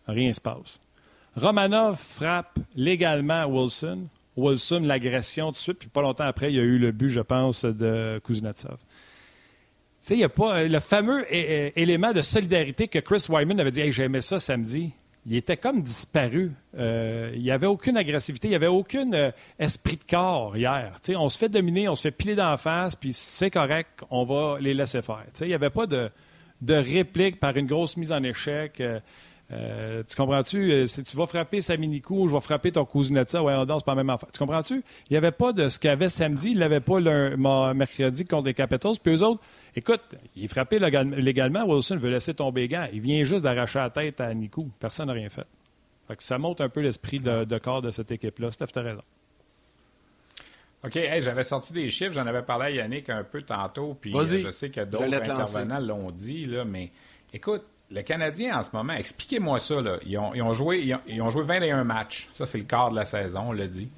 [0.09, 0.81] Rien ne se passe.
[1.37, 4.09] Romanov frappe légalement Wilson.
[4.37, 7.09] Wilson, l'agression tout de suite, puis pas longtemps après, il y a eu le but,
[7.09, 8.79] je pense, de Kuznetsov.
[10.09, 13.83] Sais, il n'y a pas le fameux élément de solidarité que Chris Wyman avait dit
[13.83, 14.95] hey, J'aimais ça samedi
[15.29, 16.53] il était comme disparu.
[16.79, 20.99] Euh, il n'y avait aucune agressivité, il n'y avait aucun euh, esprit de corps hier.
[21.17, 24.57] on se fait dominer, on se fait piler d'en face, puis c'est correct, on va
[24.59, 25.25] les laisser faire.
[25.43, 26.09] il n'y avait pas de,
[26.63, 28.83] de, réplique par une grosse mise en échec.
[29.51, 30.87] Euh, tu comprends-tu?
[30.87, 33.93] Si tu vas frapper Saminikou ou je vais frapper ton Cousinetta, ouais, on c'est pas
[33.93, 34.31] la même affaire.
[34.31, 34.75] Tu comprends-tu?
[35.09, 37.37] Il n'y avait pas de ce qu'il y avait samedi, il ne l'avait pas le
[37.75, 38.97] mercredi contre les Capitals.
[39.03, 39.41] Puis eux autres,
[39.77, 40.01] Écoute,
[40.37, 41.65] il est frappé légalement.
[41.65, 42.87] Wilson veut laisser tomber gants.
[42.93, 44.69] Il vient juste d'arracher la tête à Nico.
[44.79, 45.47] Personne n'a rien fait.
[46.19, 48.51] ça montre un peu l'esprit de, corps de cette équipe-là.
[48.51, 49.03] Steph, tu raison.
[50.85, 54.25] OK, j'avais sorti des chiffres, j'en avais parlé à Yannick un peu tantôt, puis euh,
[54.25, 56.93] je sais que d'autres intervenants l'ont dit, là, mais
[57.33, 59.99] écoute, le Canadien en ce moment, expliquez-moi ça, là.
[60.07, 62.29] Ils, ont, joué, ils, ont, joué 21 matchs.
[62.33, 63.91] Ça, c'est le quart de la saison, on l'a dit.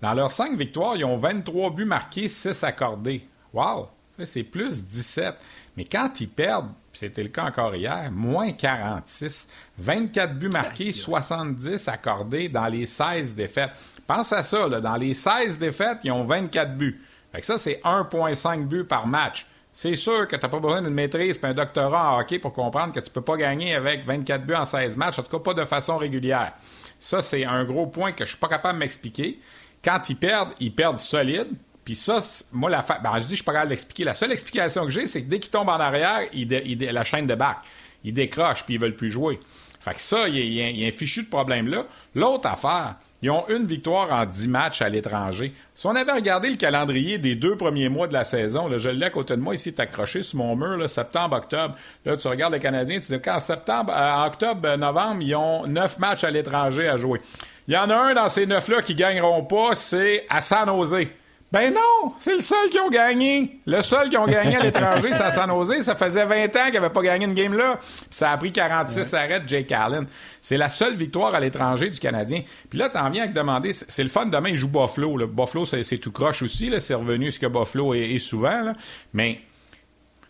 [0.00, 3.26] Dans leurs 5 victoires, ils ont 23 buts marqués, 6 accordés.
[3.52, 3.88] Wow!
[4.24, 5.34] C'est plus 17.
[5.76, 9.48] Mais quand ils perdent, c'était le cas encore hier, moins 46.
[9.78, 13.72] 24 buts marqués, 70 accordés dans les 16 défaites.
[14.06, 17.00] Pense à ça, là, dans les 16 défaites, ils ont 24 buts.
[17.32, 19.46] Fait ça, c'est 1,5 buts par match.
[19.72, 22.52] C'est sûr que tu n'as pas besoin d'une maîtrise et un doctorat en hockey pour
[22.52, 25.30] comprendre que tu ne peux pas gagner avec 24 buts en 16 matchs, en tout
[25.30, 26.52] cas pas de façon régulière.
[26.98, 29.40] Ça, c'est un gros point que je ne suis pas capable de m'expliquer.
[29.82, 31.48] Quand ils perdent, ils perdent solide.
[31.84, 32.18] Puis ça,
[32.52, 32.98] moi, la fa...
[32.98, 34.04] ben, je dis, je suis pas capable de l'expliquer.
[34.04, 37.26] La seule explication que j'ai, c'est que dès qu'ils tombent en arrière, il la chaîne
[37.26, 37.58] de bac.
[38.04, 39.38] Ils décrochent, puis ils veulent plus jouer.
[39.80, 41.84] Fait que ça, il y, a, un fichu de problème là.
[42.14, 45.52] L'autre affaire, ils ont une victoire en dix matchs à l'étranger.
[45.74, 48.88] Si on avait regardé le calendrier des deux premiers mois de la saison, là, je
[48.88, 51.76] l'ai à côté de moi ici, accroché sur mon mur, septembre, octobre.
[52.04, 55.66] Là, tu regardes les Canadiens, tu dis qu'en septembre, euh, octobre, euh, novembre, ils ont
[55.66, 57.20] neuf matchs à l'étranger à jouer.
[57.66, 61.06] Il y en a un dans ces neuf-là qui gagneront pas, c'est à San Jose.
[61.52, 63.60] Ben non, c'est le seul qui ont gagné.
[63.66, 65.82] Le seul qui ont gagné à l'étranger, à San Jose.
[65.82, 67.78] Ça faisait 20 ans qu'il n'avait pas gagné une game là.
[68.08, 70.06] ça a pris 46 arrêts de Jake Allen.
[70.40, 72.40] C'est la seule victoire à l'étranger du Canadien.
[72.70, 75.18] Puis là, t'en viens à te demander, c'est le fun, demain, il joue Buffalo.
[75.18, 75.26] Là.
[75.26, 76.72] Buffalo, c'est tout croche aussi.
[76.80, 78.62] C'est revenu ce que Buffalo est, souvent.
[78.62, 78.72] Là.
[79.12, 79.40] Mais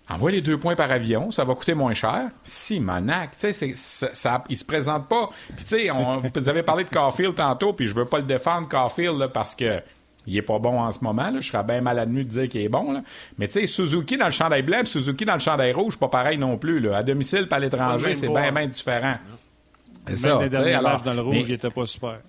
[0.08, 2.30] envoie les deux points par avion, ça va coûter moins cher.
[2.42, 5.30] Si, Monac, tu sais, ça, il se présente pas.
[5.54, 5.90] Puis tu sais,
[6.34, 9.80] vous avez parlé de Caulfield tantôt, puis je veux pas le défendre, Caulfield, parce que
[10.26, 11.30] il est pas bon en ce moment.
[11.30, 11.40] Là.
[11.40, 12.92] Je serais bien mal admis de dire qu'il est bon.
[12.92, 13.02] Là.
[13.38, 16.38] Mais tu sais, Suzuki dans le chandail blanc Suzuki dans le chandail rouge, pas pareil
[16.38, 16.80] non plus.
[16.80, 16.98] Là.
[16.98, 19.16] À domicile, pas à l'étranger, c'est bien, bien différent.
[20.06, 20.38] C'est ça.
[20.38, 22.20] Même les alors, dans le rouge, il était pas super.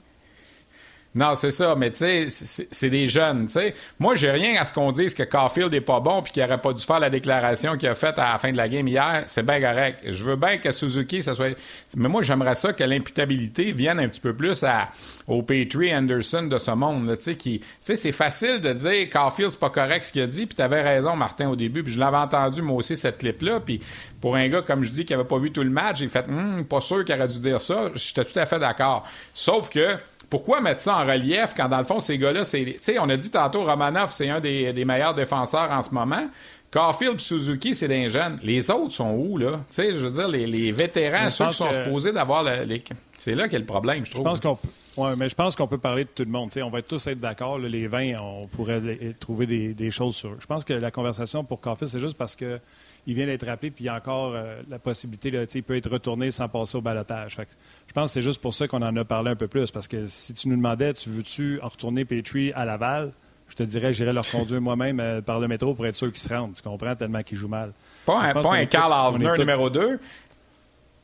[1.16, 3.76] Non, c'est ça, mais tu sais, c'est des jeunes, tu sais.
[3.99, 6.59] Moi, j'ai rien à ce qu'on dise que Caulfield est pas bon puis qu'il aurait
[6.59, 9.24] pas dû faire la déclaration qu'il a faite à la fin de la game hier.
[9.28, 9.99] C'est bien correct.
[10.09, 11.55] Je veux bien que Suzuki, ça soit...
[11.95, 14.86] Mais moi, j'aimerais ça que l'imputabilité vienne un petit peu plus à,
[15.28, 17.59] au Petrie Anderson de ce monde, tu sais, qui...
[17.86, 20.82] Tu c'est facile de dire Caulfield, c'est pas correct ce qu'il a dit, puis t'avais
[20.82, 23.82] raison, Martin, au début, puis je l'avais entendu, moi aussi, cette clip-là, puis
[24.20, 26.26] pour un gars, comme je dis, qui avait pas vu tout le match, j'ai fait,
[26.28, 27.91] hum, pas sûr qu'il aurait dû dire ça.
[27.93, 29.05] J'étais tout à fait d'accord.
[29.34, 29.97] Sauf que
[30.30, 32.63] pourquoi mettre ça en relief quand, dans le fond, ces gars-là, c'est.
[32.63, 36.28] Tu sais, on a dit tantôt, Romanov, c'est un des, meilleurs défenseurs en ce moment.
[36.71, 38.39] Carfield Suzuki, c'est des jeunes.
[38.41, 39.59] Les autres sont où, là?
[39.69, 42.84] Tu sais, je veux dire, les, vétérans, ceux qui sont supposés d'avoir les.
[43.17, 44.26] C'est là qu'est le problème, je trouve.
[44.26, 44.57] Je pense qu'on
[44.95, 46.51] Ouais, mais je pense qu'on peut parler de tout le monde.
[46.61, 47.57] on va tous être d'accord.
[47.57, 48.82] Les 20, on pourrait
[49.19, 50.38] trouver des, choses sur eux.
[50.39, 52.59] Je pense que la conversation pour Carfield, c'est juste parce que
[53.05, 55.75] il vient d'être rappelé, puis il y a encore euh, la possibilité, là, il peut
[55.75, 57.35] être retourné sans passer au balotage.
[57.37, 59.87] je pense que c'est juste pour ça qu'on en a parlé un peu plus, parce
[59.87, 63.11] que si tu nous demandais, tu veux-tu retourner Petrie à Laval,
[63.49, 66.21] je te dirais, j'irais leur conduire moi-même euh, par le métro pour être sûr qu'ils
[66.21, 66.55] se rendent.
[66.55, 67.73] Tu comprends tellement qu'ils jouent mal.
[68.05, 69.99] Pas un, pas un Carl Osner numéro 2.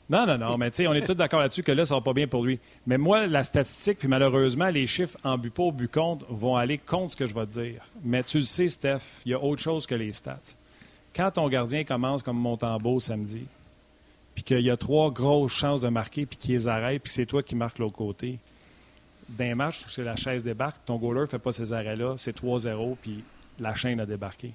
[0.10, 2.02] Non, non, non, mais tu sais, on est tous d'accord là-dessus que là, ça va
[2.02, 2.60] pas bien pour lui.
[2.88, 6.80] Mais moi, la statistique, puis malheureusement, les chiffres en but au but contre vont aller
[6.80, 7.84] contre ce que je vais te dire.
[8.04, 10.56] Mais tu le sais, Steph, il y a autre chose que les stats
[11.20, 13.44] quand ton gardien commence comme Montembeau samedi,
[14.34, 17.26] puis qu'il y a trois grosses chances de marquer, puis qu'il les arrête, puis c'est
[17.26, 18.40] toi qui marques l'autre côté,
[19.28, 22.42] d'un match où c'est la chaise débarque, ton goaler ne fait pas ces arrêts-là, c'est
[22.42, 23.22] 3-0, puis
[23.60, 24.54] la chaîne a débarqué.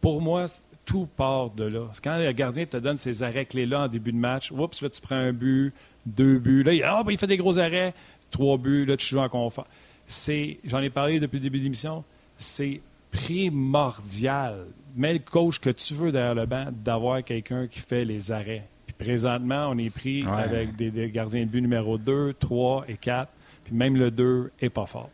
[0.00, 0.46] Pour moi,
[0.84, 1.86] tout part de là.
[2.02, 5.00] Quand le gardien te donne ses arrêts clés-là en début de match, oups, là, tu
[5.00, 5.72] prends un but,
[6.04, 7.94] deux buts, là, il, ah, ben, il fait des gros arrêts,
[8.32, 9.68] trois buts, là, tu joues en confort.
[10.04, 12.02] C'est, j'en ai parlé depuis le début de l'émission,
[12.36, 12.80] c'est
[13.12, 14.66] primordial.
[14.96, 18.66] Mais le coach que tu veux derrière le banc, d'avoir quelqu'un qui fait les arrêts.
[18.86, 22.96] Puis présentement, on est pris avec des, des, gardiens de but numéro 2, 3 et
[22.96, 23.30] 4.
[23.64, 25.10] Puis même le 2 est pas fort.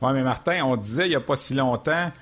[0.00, 2.12] Oui, mais Martin, on disait il n'y a pas si longtemps,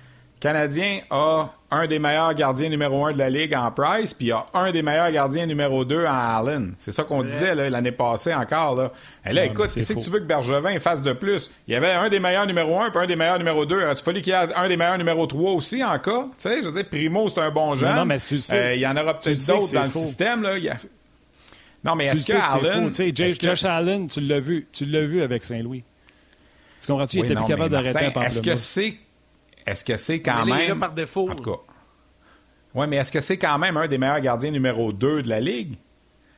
[0.43, 4.33] Canadien a un des meilleurs gardiens numéro un de la Ligue en Price, puis il
[4.33, 6.75] a un des meilleurs gardiens numéro 2 en Allen.
[6.79, 8.75] C'est ça qu'on disait l'année passée encore.
[8.75, 8.91] Là,
[9.25, 11.49] Et là écoute, qu'est-ce que tu veux que Bergevin fasse de plus?
[11.69, 13.83] Il y avait un des meilleurs numéro 1 puis un des meilleurs numéro 2.
[13.89, 16.25] Il fallu qu'il y ait un des meilleurs numéro 3 aussi en cas?
[16.25, 17.95] Tu sais, je veux dire, Primo, c'est un bon jeune.
[17.95, 20.43] Non, mais tu sais, euh, il y en aura peut-être d'autres dans le système.
[20.43, 20.57] Là.
[21.85, 22.91] Non, mais est-ce que Allen...
[22.91, 25.85] Tu sais, Josh Allen, tu l'as vu, tu l'as vu avec Saint-Louis.
[26.81, 27.19] Tu comprends-tu?
[27.19, 28.97] il était plus capable d'arrêter un Est-ce que c'est
[29.67, 30.69] est-ce que c'est quand même.
[30.69, 31.31] Là par défaut.
[31.31, 31.61] En tout cas.
[32.75, 35.41] Oui, mais est-ce que c'est quand même un des meilleurs gardiens numéro 2 de la
[35.41, 35.77] Ligue?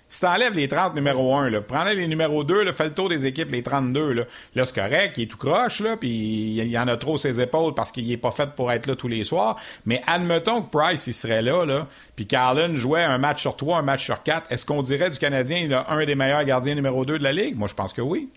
[0.09, 2.93] Si tu enlèves les 30 numéro 1, là, prends les numéros 2, là, fais le
[2.93, 4.13] tour des équipes, les 32.
[4.13, 7.17] Là, là c'est correct, il est tout croche, là, puis il y en a trop
[7.17, 9.57] ses épaules parce qu'il n'est pas fait pour être là tous les soirs.
[9.87, 13.79] Mais admettons que Price, il serait là, là puis Carlin jouait un match sur 3,
[13.79, 14.53] un match sur 4.
[14.53, 17.33] Est-ce qu'on dirait du Canadien, il a un des meilleurs gardiens numéro 2 de la
[17.33, 17.57] Ligue?
[17.57, 18.29] Moi, je pense que oui.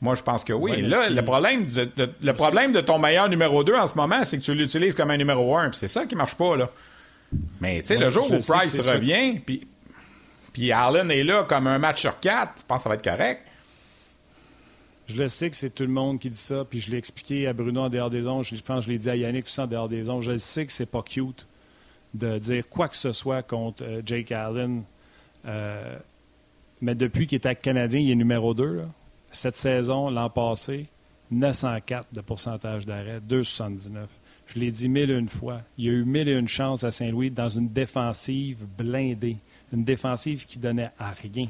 [0.00, 0.80] Moi, je pense que oui.
[0.82, 4.38] là, le problème, de, le problème de ton meilleur numéro 2 en ce moment, c'est
[4.38, 5.72] que tu l'utilises comme un numéro 1.
[5.72, 6.70] c'est ça qui marche pas, là.
[7.60, 9.66] Mais, tu sais, le jour où Price revient, puis,
[10.52, 13.04] puis Allen est là comme un match sur quatre, je pense que ça va être
[13.04, 13.42] correct.
[15.08, 17.48] Je le sais que c'est tout le monde qui dit ça, puis je l'ai expliqué
[17.48, 19.60] à Bruno en dehors des ondes, je pense que je l'ai dit à Yannick aussi
[19.60, 20.22] en dehors des ondes.
[20.22, 21.46] Je le sais que c'est pas cute
[22.14, 24.84] de dire quoi que ce soit contre euh, Jake Allen.
[25.46, 25.98] Euh,
[26.80, 28.64] mais depuis qu'il est avec Canadien, il est numéro 2.
[28.64, 28.84] Là
[29.30, 30.86] cette saison, l'an passé,
[31.30, 34.06] 904 de pourcentage d'arrêt, 2,79.
[34.46, 35.58] Je l'ai dit mille et une fois.
[35.76, 39.36] Il y a eu mille et une chances à Saint-Louis dans une défensive blindée,
[39.72, 41.48] une défensive qui donnait à rien.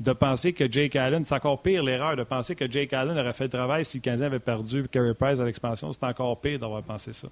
[0.00, 3.32] De penser que Jake Allen, c'est encore pire l'erreur de penser que Jake Allen aurait
[3.32, 5.92] fait le travail si le Canadien avait perdu Carey Price à l'expansion.
[5.92, 7.28] C'est encore pire d'avoir pensé ça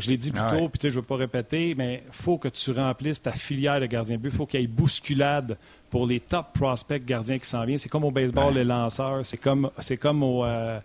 [0.00, 2.38] je l'ai dit plus ah tôt, puis je ne veux pas répéter, mais il faut
[2.38, 4.28] que tu remplisses ta filière de gardien de but.
[4.28, 5.56] Il faut qu'il y ait bousculade
[5.90, 7.78] pour les top prospects gardiens qui s'en viennent.
[7.78, 9.24] C'est comme au baseball, les lanceurs.
[9.24, 10.78] C'est comme, c'est comme au, euh,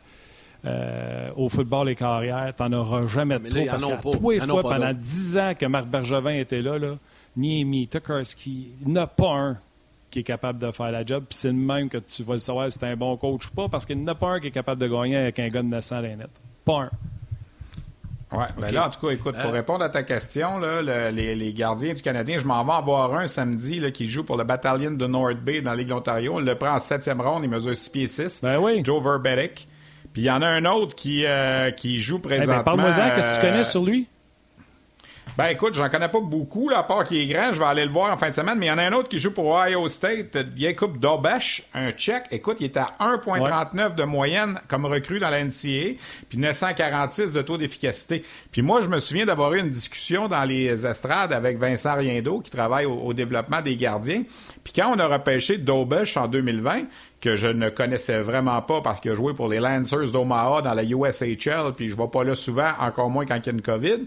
[0.65, 2.53] euh, au football, les carrières.
[2.55, 3.65] Tu n'en auras jamais trop.
[3.65, 6.95] parce qu'à tous les fois, pendant dix ans que Marc Bergevin était là, là
[7.35, 9.57] Niemi, Tukarski, il n'y en a pas un
[10.09, 11.23] qui est capable de faire la job.
[11.29, 13.69] Puis c'est le même que tu vas savoir si c'est un bon coach ou pas,
[13.69, 15.63] parce qu'il n'y en a pas un qui est capable de gagner avec un gars
[15.63, 16.29] de 900 à net.
[16.65, 16.89] Pas un.
[18.33, 21.53] Oui, mais là, en tout cas, écoute, pour euh, répondre à ta question, là, les,
[21.53, 24.45] gardiens du Canadien, je m'en vais en voir un samedi là, qui joue pour le
[24.45, 26.35] Battalion de North Bay dans Ligue d'Ontario.
[26.35, 28.41] On le prend en septième ronde, il mesure 6 pieds 6.
[28.41, 28.81] Ben oui.
[28.83, 29.67] Joe Verbetic.
[30.13, 32.85] Puis il y en a un autre qui, euh, qui joue eh ben, présentement.
[32.85, 34.07] Qu'est-ce que tu connais sur lui?
[35.37, 37.85] Ben écoute, j'en connais pas beaucoup, là, à part qu'il est grand, je vais aller
[37.85, 39.31] le voir en fin de semaine, mais il y en a un autre qui joue
[39.31, 42.25] pour Ohio State, Jacob Dobesh, un Tchèque.
[42.31, 45.95] Écoute, il est à 1,39 de moyenne comme recrue dans la NCA,
[46.27, 48.23] puis 946 de taux d'efficacité.
[48.51, 52.41] Puis moi, je me souviens d'avoir eu une discussion dans les estrades avec Vincent Riendo,
[52.41, 54.23] qui travaille au, au développement des gardiens.
[54.63, 56.81] Puis quand on a repêché Dobesh en 2020,
[57.21, 60.73] que je ne connaissais vraiment pas parce qu'il a joué pour les Lancers d'Omaha dans
[60.73, 63.61] la USHL, puis je vais pas là souvent, encore moins quand il y a une
[63.61, 63.99] COVID.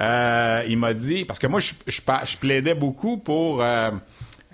[0.00, 3.60] Euh, il m'a dit, parce que moi, je, plaidais beaucoup pour...
[3.60, 3.90] Euh,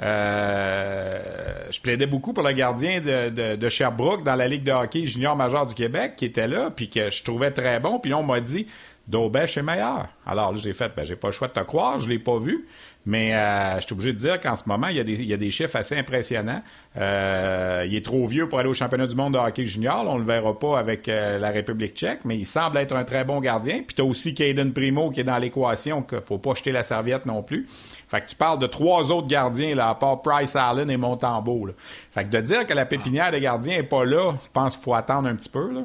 [0.02, 1.22] euh,
[1.70, 5.34] je plaidais beaucoup pour le gardien de, de, Sherbrooke dans la Ligue de hockey junior
[5.36, 7.98] major du Québec qui était là, puis que je trouvais très bon.
[7.98, 8.66] Puis là, on m'a dit,
[9.08, 10.08] Daubèche est meilleur.
[10.26, 12.38] Alors là, j'ai fait, ben, j'ai pas le choix de te croire, je l'ai pas
[12.38, 12.66] vu.
[13.06, 15.26] Mais euh, je suis obligé de dire qu'en ce moment, il y, a des, il
[15.28, 16.60] y a des chiffres assez impressionnants.
[16.96, 20.04] Euh, il est trop vieux pour aller au championnat du monde de hockey junior.
[20.08, 23.04] on ne le verra pas avec euh, la République tchèque, mais il semble être un
[23.04, 23.82] très bon gardien.
[23.86, 26.82] Puis tu as aussi Caden Primo qui est dans l'équation, qu'il faut pas jeter la
[26.82, 27.68] serviette non plus.
[28.08, 31.66] Fait que tu parles de trois autres gardiens, là, à part Price Allen et Montembeau.
[31.66, 31.74] Là.
[32.10, 34.82] Fait que de dire que la pépinière des gardiens n'est pas là, je pense qu'il
[34.82, 35.72] faut attendre un petit peu.
[35.72, 35.82] Là.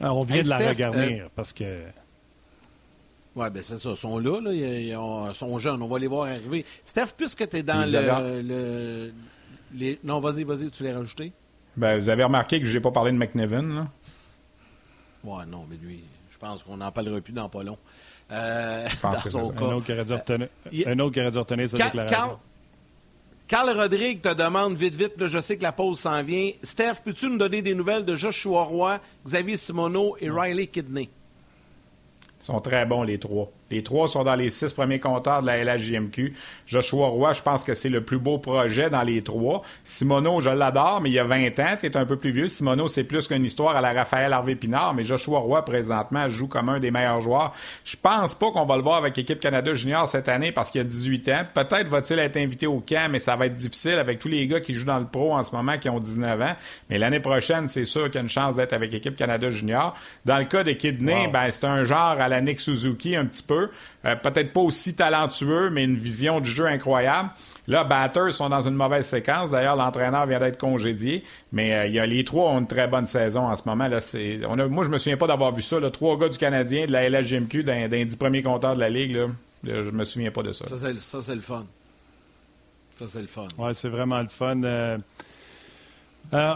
[0.00, 1.64] Alors, on vient de la regarder parce que
[3.36, 3.90] oui, bien c'est ça.
[3.90, 4.52] Ils sont là, là.
[4.52, 5.82] Ils, sont jeunes.
[5.82, 6.64] On va les voir arriver.
[6.84, 9.12] Steph, puisque tu es dans le,
[9.74, 9.98] les...
[10.04, 11.32] Non, vas-y, vas-y, tu l'as rajouté.
[11.76, 13.88] Ben, vous avez remarqué que je n'ai pas parlé de McNevin, là?
[15.22, 17.78] Ouais, non, mais lui, je pense qu'on n'en parlera plus dans pas long.
[18.30, 19.64] Euh, dans son cas.
[19.64, 22.38] Un autre qui aurait dû retenir, euh, un autre qui aurait dû retenir sa déclaration.
[23.46, 26.50] Carl Rodrigue te demande vite, vite, là, je sais que la pause s'en vient.
[26.62, 31.08] Steph, peux-tu nous donner des nouvelles de Joshua Roy, Xavier Simoneau et Riley Kidney?
[32.40, 33.52] Sont très bons, les trois.
[33.70, 36.32] Les trois sont dans les six premiers compteurs de la LHJMQ.
[36.66, 39.62] Joshua Roy, je pense que c'est le plus beau projet dans les trois.
[39.84, 42.48] Simono, je l'adore, mais il y a 20 ans, c'est un peu plus vieux.
[42.48, 46.68] Simono, c'est plus qu'une histoire à la Raphaël Harvey-Pinard, mais Joshua Roy, présentement, joue comme
[46.70, 47.52] un des meilleurs joueurs.
[47.84, 50.80] Je pense pas qu'on va le voir avec l'équipe Canada Junior cette année parce qu'il
[50.80, 51.42] a 18 ans.
[51.52, 54.60] Peut-être va-t-il être invité au camp, mais ça va être difficile avec tous les gars
[54.60, 56.56] qui jouent dans le pro en ce moment qui ont 19 ans.
[56.88, 59.94] Mais l'année prochaine, c'est sûr qu'il y a une chance d'être avec l'équipe Canada Junior.
[60.24, 63.42] Dans le cas de Kidney, ben, c'est un genre à la Nick Suzuki un petit
[63.42, 63.57] peu.
[64.04, 67.30] Euh, peut-être pas aussi talentueux, mais une vision du jeu incroyable.
[67.66, 69.50] Là, Batters sont dans une mauvaise séquence.
[69.50, 71.22] D'ailleurs, l'entraîneur vient d'être congédié.
[71.52, 73.88] Mais euh, il y a, les trois ont une très bonne saison en ce moment.
[73.88, 73.98] Là,
[74.48, 75.78] on a, moi, je me souviens pas d'avoir vu ça.
[75.78, 78.90] Là, trois gars du Canadien, de la LHGMQ, d'un des dix premiers compteurs de la
[78.90, 79.16] Ligue.
[79.16, 79.28] Là,
[79.64, 80.66] je me souviens pas de ça.
[80.68, 80.76] Ça,
[81.22, 81.66] c'est le fun.
[82.96, 83.48] Ça, c'est le fun.
[83.58, 84.62] Oui, c'est vraiment le fun.
[84.64, 84.98] Euh,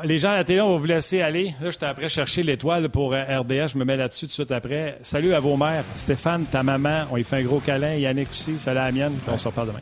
[0.05, 1.55] les gens à la télé, on va vous laisser aller.
[1.61, 3.73] Là, j'étais après chercher l'étoile pour euh, RDS.
[3.73, 4.99] Je me mets là-dessus tout de suite après.
[5.03, 5.85] Salut à vos mères.
[5.97, 7.95] Stéphane, ta maman, on y fait un gros câlin.
[7.95, 9.13] Yannick aussi, salut à la mienne.
[9.29, 9.81] On se reparle demain.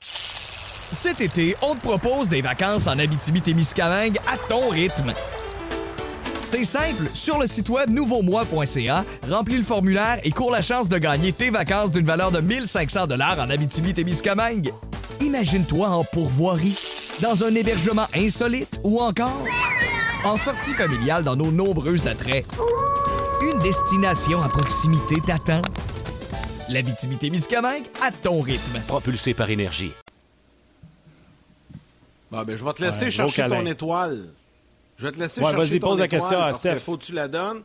[0.00, 5.14] Cet été, on te propose des vacances en Abitibi-Témiscamingue à ton rythme.
[6.44, 10.98] C'est simple, sur le site web nouveaumois.ca, remplis le formulaire et cours la chance de
[10.98, 14.70] gagner tes vacances d'une valeur de 1500 dollars en Abitibi-Témiscamingue.
[15.22, 16.76] Imagine-toi en pourvoirie,
[17.20, 19.44] dans un hébergement insolite ou encore
[20.24, 22.46] en sortie familiale dans nos nombreux attraits.
[23.42, 25.62] Une destination à proximité t'attend.
[26.68, 28.80] L'Abitibi-Témiscamingue à ton rythme.
[28.86, 29.92] Propulsé par énergie.
[32.30, 34.26] Bon, ben, je vais te laisser chercher ton étoile.
[34.96, 36.78] Je vais te laisser chercher vas-y, pose la question à Steph.
[36.78, 37.62] faut que tu la donnes.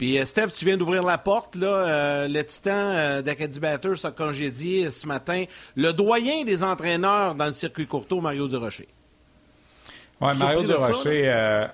[0.00, 1.56] Puis, euh, Steph, tu viens d'ouvrir la porte.
[1.56, 5.44] Là, euh, le titan euh, d'Acadie Batters a congédié ce matin
[5.76, 8.88] le doyen des entraîneurs dans le circuit courto, Mario Durocher.
[10.22, 11.66] Oui, Mario Durocher,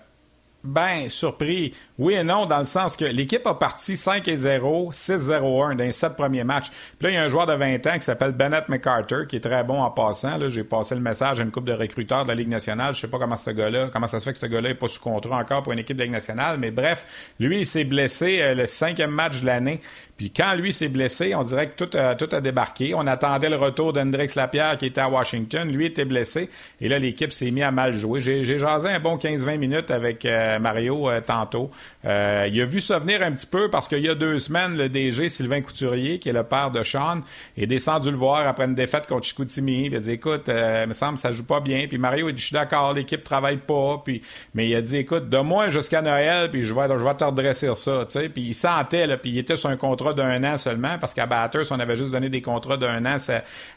[0.66, 1.72] ben, surpris.
[1.98, 5.84] Oui et non, dans le sens que l'équipe a parti 5 et 0, 6-0-1 dans
[5.84, 6.70] les sept premiers matchs.
[6.98, 9.36] Puis là, il y a un joueur de 20 ans qui s'appelle Bennett McCarter, qui
[9.36, 10.36] est très bon en passant.
[10.36, 12.94] Là, j'ai passé le message à une coupe de recruteurs de la Ligue nationale.
[12.94, 14.88] Je sais pas comment ce gars-là, comment ça se fait que ce gars-là n'est pas
[14.88, 16.58] sous contrat encore pour une équipe de Ligue nationale.
[16.58, 19.80] Mais bref, lui, il s'est blessé euh, le cinquième match de l'année.
[20.16, 22.94] Puis quand lui s'est blessé, on dirait que tout a, tout a débarqué.
[22.94, 25.70] On attendait le retour d'Hendrix Lapierre qui était à Washington.
[25.70, 26.48] Lui était blessé.
[26.80, 28.20] Et là, l'équipe s'est mis à mal jouer.
[28.20, 31.70] J'ai, jasé un bon 15-20 minutes avec euh, Mario euh, tantôt.
[32.06, 34.76] Euh, il a vu ça venir un petit peu parce qu'il y a deux semaines,
[34.76, 37.20] le DG Sylvain Couturier, qui est le père de Sean,
[37.56, 39.86] est descendu le voir après une défaite contre Chicoutimi.
[39.86, 41.86] Il a dit Écoute, euh, il me semble que ça joue pas bien.
[41.88, 44.00] Puis Mario, il dit Je suis d'accord, l'équipe travaille pas.
[44.04, 44.22] Puis,
[44.54, 47.24] mais il a dit Écoute, de moi jusqu'à Noël, puis je vais, je vais te
[47.24, 48.06] redresser ça.
[48.06, 51.26] Puis il sentait, là, puis il était sur un contrat d'un an seulement parce qu'à
[51.26, 53.16] Batters, on avait juste donné des contrats d'un an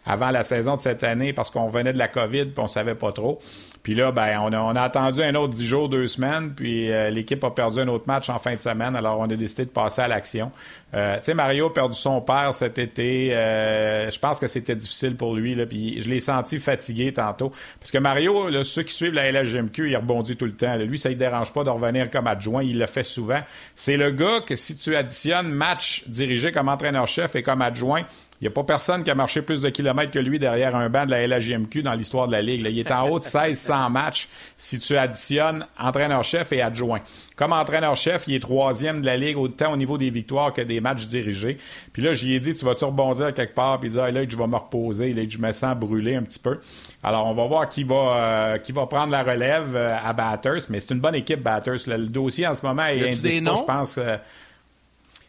[0.05, 2.95] avant la saison de cette année parce qu'on venait de la COVID puis on savait
[2.95, 3.39] pas trop.
[3.83, 7.43] Puis là, ben, on a, attendu un autre dix jours, deux semaines, puis euh, l'équipe
[7.43, 10.01] a perdu un autre match en fin de semaine, alors on a décidé de passer
[10.01, 10.51] à l'action.
[10.93, 13.29] Euh, tu sais, Mario a perdu son père cet été.
[13.33, 17.51] Euh, je pense que c'était difficile pour lui, là, puis je l'ai senti fatigué tantôt.
[17.79, 20.75] Parce que Mario, là, ceux qui suivent la LHGMQ, il rebondit tout le temps.
[20.75, 23.41] Lui, ça ne dérange pas de revenir comme adjoint, il le fait souvent.
[23.75, 28.03] C'est le gars que si tu additionnes match dirigé comme entraîneur-chef et comme adjoint,
[28.41, 30.87] il n'y a pas personne qui a marché plus de kilomètres que lui derrière un
[30.87, 32.65] banc de la LHJMQ dans l'histoire de la Ligue.
[32.69, 37.01] Il est en haut de 1600 matchs si tu additionnes entraîneur-chef et adjoint.
[37.35, 40.79] Comme entraîneur-chef, il est troisième de la Ligue autant au niveau des victoires que des
[40.79, 41.57] matchs dirigés.
[41.91, 43.77] Puis là, j'y ai dit, tu vas-tu rebondir quelque part?
[43.81, 45.11] Puis il dit, ah, là, je vais me reposer.
[45.11, 46.59] Là, je me sens brûlé un petit peu.
[47.03, 50.61] Alors, on va voir qui va, euh, qui va prendre la relève euh, à Batters.
[50.69, 51.87] Mais c'est une bonne équipe, Batters.
[51.87, 53.97] Le, dossier en ce moment est indiqué, je pense.
[53.97, 54.15] Euh,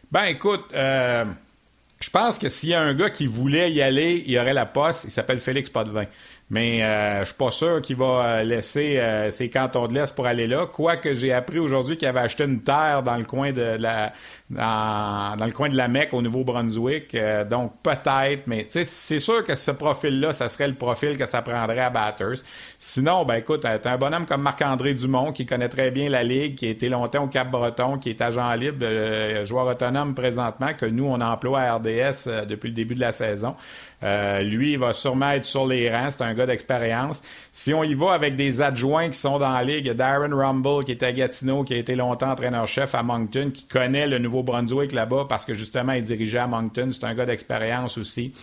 [0.09, 0.63] ben, écoute...
[2.01, 4.55] Je pense que s'il y a un gars qui voulait y aller, il y aurait
[4.55, 5.03] la poste.
[5.05, 6.05] Il s'appelle Félix Potvin.
[6.51, 10.13] Mais euh, je suis pas sûr qu'il va euh, laisser euh, ses cantons de l'Est
[10.13, 10.65] pour aller là.
[10.65, 14.11] Quoique j'ai appris aujourd'hui qu'il avait acheté une terre dans le coin de la
[14.49, 17.15] dans, le coin de la Mecque au Nouveau-Brunswick.
[17.49, 18.83] donc peut-être, mais c'est
[19.19, 22.43] sûr que ce profil-là, ça serait le profil que ça prendrait à Batters.
[22.77, 26.55] Sinon, ben écoute, t'as un bonhomme comme Marc-André Dumont qui connaît très bien la Ligue,
[26.55, 28.85] qui a été longtemps au Cap-Breton, qui est agent libre,
[29.45, 33.55] joueur autonome présentement, que nous, on emploie à RDS depuis le début de la saison.
[34.03, 36.09] Euh, lui, il va sûrement être sur les rangs.
[36.11, 37.21] C'est un gars d'expérience.
[37.51, 40.91] Si on y va avec des adjoints qui sont dans la ligue, Darren Rumble, qui
[40.91, 45.25] est à Gatineau, qui a été longtemps entraîneur-chef à Moncton, qui connaît le Nouveau-Brunswick là-bas
[45.29, 46.89] parce que justement, il dirigeait à Moncton.
[46.91, 48.33] C'est un gars d'expérience aussi.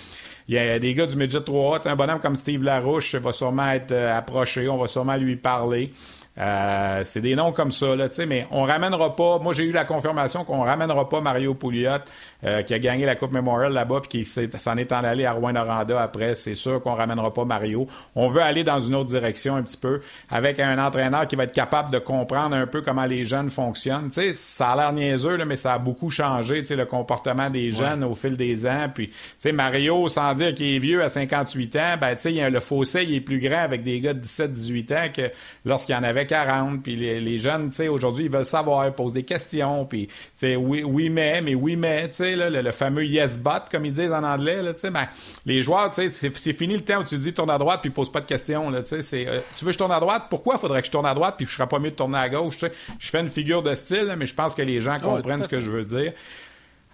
[0.48, 3.70] Il y a des gars du Midget 3 un bonhomme comme Steve Larouche va sûrement
[3.70, 4.68] être euh, approché.
[4.68, 5.90] On va sûrement lui parler.
[6.38, 9.38] Euh, c'est des noms comme ça, là, mais on ramènera pas.
[9.40, 11.98] Moi, j'ai eu la confirmation qu'on ramènera pas Mario Pouliot,
[12.44, 15.32] euh, qui a gagné la Coupe Memorial là-bas, puis qui s'en est en allé à
[15.32, 16.34] Rouen-Noranda après.
[16.34, 17.86] C'est sûr qu'on ramènera pas Mario.
[18.14, 21.44] On veut aller dans une autre direction un petit peu, avec un entraîneur qui va
[21.44, 24.10] être capable de comprendre un peu comment les jeunes fonctionnent.
[24.10, 28.04] sais, ça a l'air niaiseux, là, mais ça a beaucoup changé, le comportement des jeunes
[28.04, 28.86] au fil des ans.
[28.94, 29.10] Puis,
[29.52, 33.40] Mario, sans dire qu'il est vieux à 58 ans, ben, le fossé il est plus
[33.40, 35.30] grand avec des gars de 17-18 ans que
[35.64, 36.82] lorsqu'il y en avait 40.
[36.82, 39.84] Puis les, jeunes, aujourd'hui, ils veulent savoir, ils posent des questions.
[39.86, 40.08] Puis,
[40.42, 44.12] oui, oui, mais, mais oui, mais, tu sais, le, fameux yes but, comme ils disent
[44.12, 45.06] en anglais, là, ben,
[45.46, 48.10] les joueurs, c'est, c'est fini le temps où tu dis tourne à droite puis pose
[48.10, 48.70] pas de questions.
[48.70, 50.24] Là, c'est, euh, tu veux que je tourne à droite?
[50.30, 52.28] Pourquoi faudrait que je tourne à droite puis je serais pas mieux de tourner à
[52.28, 52.56] gauche?
[52.98, 55.60] Je fais une figure de style, mais je pense que les gens comprennent ce que
[55.60, 56.12] je veux dire.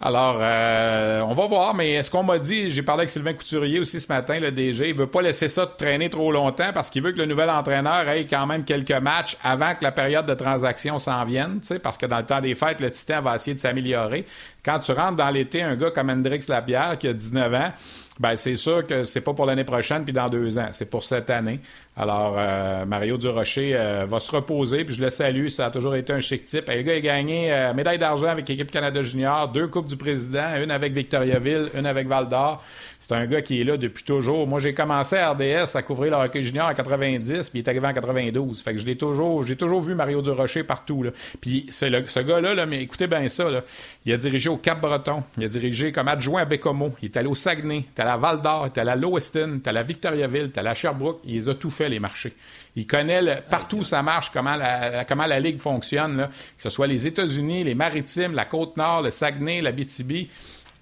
[0.01, 3.79] Alors, euh, on va voir, mais ce qu'on m'a dit, j'ai parlé avec Sylvain Couturier
[3.79, 7.03] aussi ce matin, le DG, il veut pas laisser ça traîner trop longtemps parce qu'il
[7.03, 10.35] veut que le nouvel entraîneur ait quand même quelques matchs avant que la période de
[10.35, 13.61] transaction s'en vienne, parce que dans le temps des fêtes, le Titan va essayer de
[13.61, 14.27] s'améliorer.
[14.65, 17.73] Quand tu rentres dans l'été, un gars comme Hendrix Lapierre qui a 19 ans,
[18.19, 21.03] ben c'est sûr que c'est pas pour l'année prochaine puis dans deux ans, c'est pour
[21.03, 21.61] cette année.
[21.97, 25.95] Alors euh, Mario Durocher euh, va se reposer puis je le salue, ça a toujours
[25.95, 26.69] été un chic type.
[26.69, 30.61] le gars a gagné euh, médaille d'argent avec l'équipe Canada Junior, deux coupes du président,
[30.61, 32.65] une avec Victoriaville, une avec Val d'Or.
[33.07, 34.47] C'est un gars qui est là depuis toujours.
[34.47, 37.69] Moi, j'ai commencé à RDS à couvrir le hockey junior en 90, puis il est
[37.69, 38.63] arrivé en 92.
[38.63, 41.03] Fait que je l'ai toujours, j'ai toujours vu Mario Durocher partout.
[41.03, 41.11] Là.
[41.39, 43.63] Puis c'est ce gars-là, là, mais écoutez bien ça, là,
[44.07, 47.29] il a dirigé au Cap-Breton, il a dirigé comme adjoint à Bécomo, il est allé
[47.29, 49.79] au Saguenay, il est allé à Val-d'Or, il est allé à Lewiston, il est allé
[49.81, 52.35] à Victoriaville, il est allé à Sherbrooke, il a tout fait, les marchés.
[52.77, 57.65] Il connaît partout où ça marche, comment la, Ligue fonctionne, que ce soit les États-Unis,
[57.65, 60.29] les Maritimes, la Côte-Nord, le Saguenay, la BTB.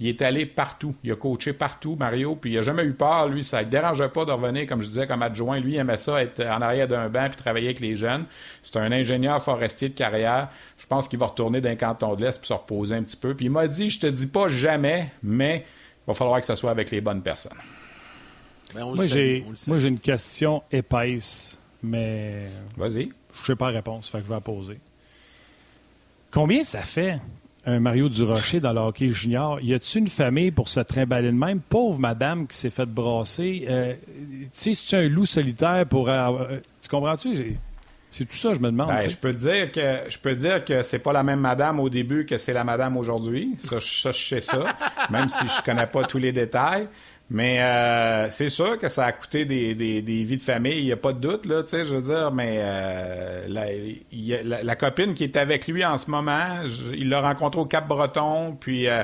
[0.00, 0.96] Il est allé partout.
[1.05, 3.28] Il a coaché partout, Mario, puis il n'a jamais eu peur.
[3.28, 5.61] Lui, ça ne dérangeait pas de revenir, comme je disais, comme adjoint.
[5.61, 8.24] Lui, il aimait ça, être en arrière d'un banc puis travailler avec les jeunes.
[8.64, 10.48] C'est un ingénieur forestier de carrière.
[10.76, 13.34] Je pense qu'il va retourner d'un canton de l'Est puis se reposer un petit peu.
[13.34, 15.64] Puis il m'a dit, je te dis pas jamais, mais
[16.05, 17.59] il va falloir que ça soit avec les bonnes personnes.
[18.74, 22.48] Ben, moi, j'ai, moi, j'ai une question épaisse, mais.
[22.76, 23.10] Vas-y.
[23.34, 24.78] Je ne sais pas la réponse, fait que je vais la poser.
[26.30, 27.18] Combien ça fait
[27.64, 29.60] un Mario Durocher dans le hockey junior?
[29.60, 31.60] Y a-t-il une famille pour se trimballer de même?
[31.60, 33.66] Pauvre madame qui s'est faite brasser.
[33.68, 36.08] Euh, tu sais, si tu un loup solitaire pour.
[36.08, 37.58] Euh, tu comprends-tu?
[38.10, 38.88] C'est tout ça, je me demande.
[38.88, 41.88] Ben, je peux dire que je peux dire que c'est pas la même madame au
[41.88, 43.56] début que c'est la madame aujourd'hui.
[43.64, 44.64] Ça, ça, je sais ça,
[45.10, 46.88] même si je connais pas tous les détails.
[47.30, 50.84] Mais euh, c'est sûr que ça a coûté des, des, des vies de famille, il
[50.84, 54.76] n'y a pas de doute, là, tu sais, je veux dire, mais euh, la, la,
[54.76, 56.60] copine qui est avec lui en ce moment,
[56.92, 59.02] il l'a rencontré au Cap-Breton, puis euh,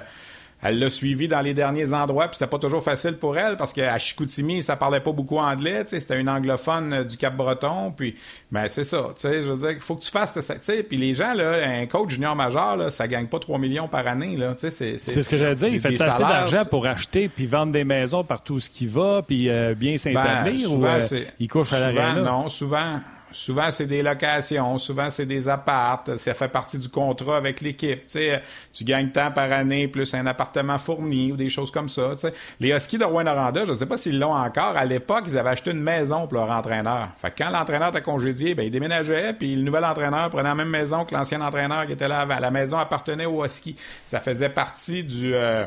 [0.60, 3.72] elle l'a suivi dans les derniers endroits, puis c'était pas toujours facile pour elle parce
[3.72, 7.92] qu'à Chicoutimi, ça parlait pas beaucoup anglais, tu sais, c'était une anglophone euh, du Cap-Breton,
[7.96, 8.16] puis
[8.50, 10.60] ben c'est ça, tu sais, je veux dire, il faut que tu fasses ça, tu
[10.62, 13.88] sais, puis les gens là, un coach junior majeur là, ça gagne pas 3 millions
[13.88, 16.64] par année là, tu sais, c'est c'est ce que j'allais dire, il fait assez d'argent
[16.68, 19.98] pour acheter puis vendre des maisons partout où ce qu'il va, puis euh, bien ben,
[19.98, 21.00] s'établir ou euh,
[21.38, 23.00] il couche à l'arrière Non, souvent
[23.30, 26.16] Souvent, c'est des locations, souvent, c'est des appartes.
[26.16, 28.06] Ça fait partie du contrat avec l'équipe.
[28.08, 32.12] Tu gagnes tant par année, plus un appartement fourni ou des choses comme ça.
[32.60, 34.76] Les Huskies de Rouen-Noranda, je ne sais pas s'ils l'ont encore.
[34.76, 37.08] À l'époque, ils avaient acheté une maison pour leur entraîneur.
[37.18, 40.70] Fait quand l'entraîneur était congédié, ben, il déménageait, puis le nouvel entraîneur prenait la même
[40.70, 42.38] maison que l'ancien entraîneur qui était là avant.
[42.38, 43.76] La maison appartenait aux Huskies.
[44.06, 45.34] Ça faisait partie du...
[45.34, 45.66] Euh,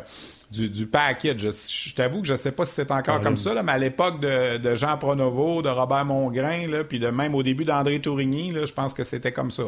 [0.51, 1.39] du, du package.
[1.39, 4.19] Je, t'avoue que je sais pas si c'est encore comme ça, là, mais à l'époque
[4.19, 8.93] de, Jean Pronovo, de Robert Mongrain, puis de même au début d'André Tourigny, je pense
[8.93, 9.63] que c'était comme ça.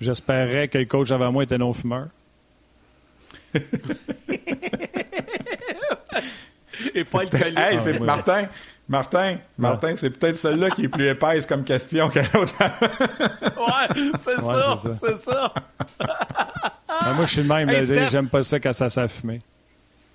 [0.00, 2.06] J'espérais que le coach avant moi était non-fumeur.
[6.94, 8.46] Et pas le hey, c'est Martin.
[8.88, 12.54] Martin, Martin, c'est peut-être celle-là qui est plus épaisse comme question que l'autre.
[12.62, 15.52] ouais, c'est ça, c'est ça.
[17.08, 17.70] Ben, moi, je suis le même.
[18.10, 19.40] J'aime pas ça quand ça s'est fumé.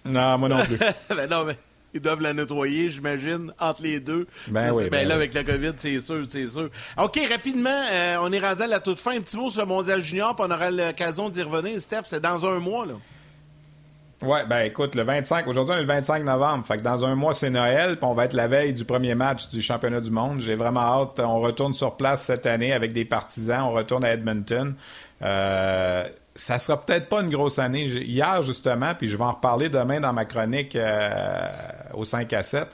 [0.05, 0.77] Non, moi non plus.
[1.09, 1.57] ben non, mais
[1.93, 4.27] ils doivent la nettoyer, j'imagine, entre les deux.
[4.47, 6.69] Ben, oui, ben, là, avec la COVID, c'est sûr, c'est sûr.
[6.97, 9.11] OK, rapidement, euh, on est rendu à la toute fin.
[9.17, 11.79] Un petit mot sur le Mondial Junior, puis on aura l'occasion d'y revenir.
[11.79, 12.93] Steph, c'est dans un mois, là.
[14.21, 17.13] Oui, ben écoute, le 25, aujourd'hui on est le 25 novembre, fait que dans un
[17.13, 20.11] mois c'est Noël, puis on va être la veille du premier match du championnat du
[20.11, 20.39] monde.
[20.39, 21.19] J'ai vraiment hâte.
[21.19, 24.75] On retourne sur place cette année avec des partisans, on retourne à Edmonton.
[25.21, 27.85] Euh, ça sera peut-être pas une grosse année.
[27.85, 31.47] Hier, justement, puis je vais en reparler demain dans ma chronique euh,
[31.93, 32.67] au 5 à 7,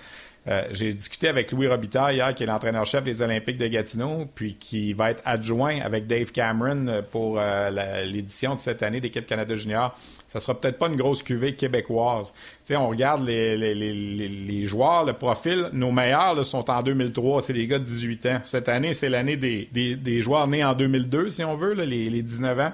[0.47, 4.55] Euh, j'ai discuté avec Louis Robitaille hier, qui est l'entraîneur-chef des Olympiques de Gatineau, puis
[4.55, 9.53] qui va être adjoint avec Dave Cameron pour euh, l'édition de cette année d'équipe Canada
[9.55, 9.95] Junior.
[10.27, 12.33] Ça sera peut-être pas une grosse cuvée québécoise.
[12.63, 15.69] sais, on regarde les, les, les, les, joueurs, le profil.
[15.73, 17.41] Nos meilleurs là, sont en 2003.
[17.41, 18.39] C'est des gars de 18 ans.
[18.43, 21.85] Cette année, c'est l'année des, des, des, joueurs nés en 2002, si on veut, là,
[21.85, 22.71] les 19 ans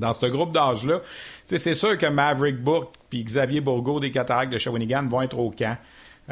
[0.00, 1.00] dans ce groupe d'âge-là.
[1.46, 5.50] C'est sûr que Maverick Bourque puis Xavier Bourgault des Cataractes de Shawinigan vont être au
[5.50, 5.76] camp.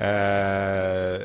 [0.00, 1.24] Euh,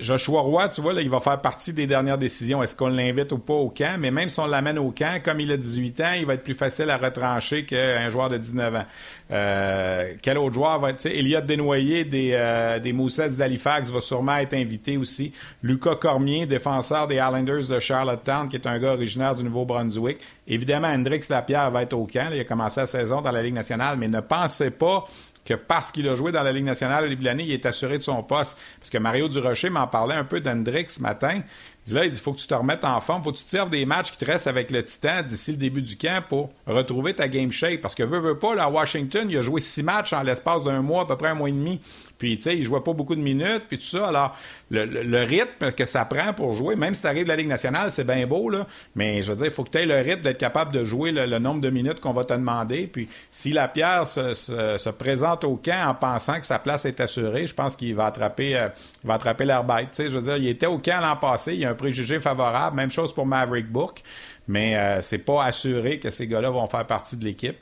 [0.00, 2.62] Joshua Roy, tu vois, là, il va faire partie des dernières décisions.
[2.62, 3.98] Est-ce qu'on l'invite ou pas au camp?
[3.98, 6.42] Mais même si on l'amène au camp, comme il a 18 ans, il va être
[6.42, 8.84] plus facile à retrancher qu'un joueur de 19 ans.
[9.30, 11.06] Euh, quel autre joueur va être?
[11.06, 15.32] Elliot Desnoyers des, euh, des Moussets d'Halifax va sûrement être invité aussi.
[15.62, 20.18] Lucas Cormier, défenseur des Islanders de Charlottetown, qui est un gars originaire du Nouveau-Brunswick.
[20.48, 22.28] Évidemment, Hendrix Lapierre va être au camp.
[22.32, 25.04] il a commencé la saison dans la Ligue nationale, mais ne pensez pas
[25.44, 28.02] que parce qu'il a joué dans la Ligue nationale au début il est assuré de
[28.02, 28.58] son poste.
[28.78, 31.42] Parce que Mario Durocher m'en parlait un peu d'Hendrix ce matin.
[31.86, 33.70] Il dit il faut que tu te remettes en forme, faut que tu te serves
[33.70, 37.14] des matchs qui te restent avec le Titan d'ici le début du camp pour retrouver
[37.14, 37.80] ta game shape.
[37.80, 40.64] Parce que veut, veut pas, là, à Washington, il a joué six matchs en l'espace
[40.64, 41.80] d'un mois, à peu près un mois et demi.
[42.20, 44.08] Puis, tu sais, il jouait pas beaucoup de minutes, puis tout ça.
[44.08, 44.36] Alors,
[44.70, 47.90] le, rythme que ça prend pour jouer, même si tu arrives de la Ligue nationale,
[47.90, 48.66] c'est bien beau, là.
[48.94, 51.12] Mais je veux dire, il faut que tu aies le rythme d'être capable de jouer
[51.12, 52.86] le, nombre de minutes qu'on va te demander.
[52.88, 57.46] Puis, si la pierre se, présente au camp en pensant que sa place est assurée,
[57.46, 58.68] je pense qu'il va attraper, euh,
[59.02, 59.64] va attraper l'air.
[59.66, 61.74] Tu sais, je veux dire, il était au camp l'an passé, il y a un
[61.74, 62.76] préjugé favorable.
[62.76, 64.02] Même chose pour Maverick Bourque.
[64.46, 67.56] Mais euh, c'est pas assuré que ces gars-là vont faire partie de l'équipe.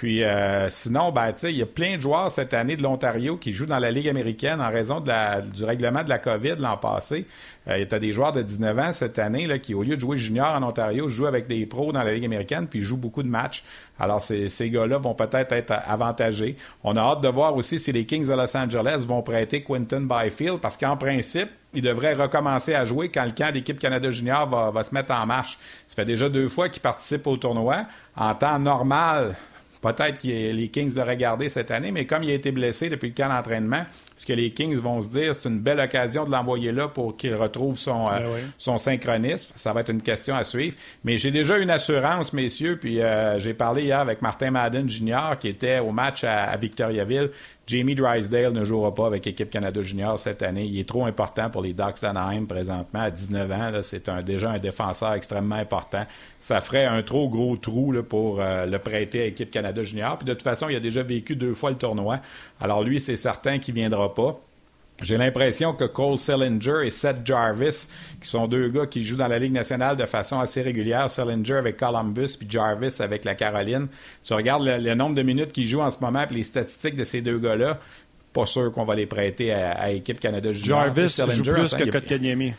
[0.00, 3.52] Puis euh, sinon, ben, il y a plein de joueurs cette année de l'Ontario qui
[3.52, 6.78] jouent dans la Ligue américaine en raison de la, du règlement de la COVID l'an
[6.78, 7.26] passé.
[7.68, 9.96] Euh, il y a des joueurs de 19 ans cette année là, qui, au lieu
[9.96, 12.96] de jouer junior en Ontario, jouent avec des pros dans la Ligue américaine puis jouent
[12.96, 13.62] beaucoup de matchs.
[13.98, 16.56] Alors, ces, ces gars-là vont peut-être être avantagés.
[16.82, 20.08] On a hâte de voir aussi si les Kings de Los Angeles vont prêter Quinton
[20.08, 24.48] Byfield parce qu'en principe, il devrait recommencer à jouer quand le camp d'équipe Canada Junior
[24.48, 25.58] va, va, se mettre en marche.
[25.88, 27.84] Ça fait déjà deux fois qu'il participe au tournoi.
[28.16, 29.36] En temps normal,
[29.80, 33.08] Peut-être que les Kings le regarder cette année, mais comme il a été blessé depuis
[33.08, 33.84] le camp d'entraînement,
[34.20, 37.16] ce que les Kings vont se dire, c'est une belle occasion de l'envoyer là pour
[37.16, 39.48] qu'il retrouve son, euh, ben son synchronisme.
[39.54, 40.76] Ça va être une question à suivre.
[41.04, 45.38] Mais j'ai déjà une assurance, messieurs, puis euh, j'ai parlé hier avec Martin Madden Jr.,
[45.40, 47.30] qui était au match à Victoriaville.
[47.70, 50.64] Jamie Drysdale ne jouera pas avec l'équipe Canada Junior cette année.
[50.64, 52.98] Il est trop important pour les Ducks d'Anaheim présentement.
[52.98, 56.04] À 19 ans, c'est un, déjà un défenseur extrêmement important.
[56.40, 60.18] Ça ferait un trop gros trou pour euh, le prêter à l'équipe Canada Junior.
[60.18, 62.18] Puis de toute façon, il a déjà vécu deux fois le tournoi.
[62.60, 64.38] Alors lui, c'est certain qu'il ne pas.
[65.02, 67.88] J'ai l'impression que Cole Sellinger et Seth Jarvis,
[68.20, 71.54] qui sont deux gars qui jouent dans la Ligue nationale de façon assez régulière, Sellinger
[71.54, 73.88] avec Columbus puis Jarvis avec la Caroline,
[74.22, 77.04] tu regardes le, nombre de minutes qu'ils jouent en ce moment et les statistiques de
[77.04, 77.78] ces deux gars-là,
[78.34, 82.52] pas sûr qu'on va les prêter à, l'équipe Canada Jarvis joue plus que Kotkaniemi.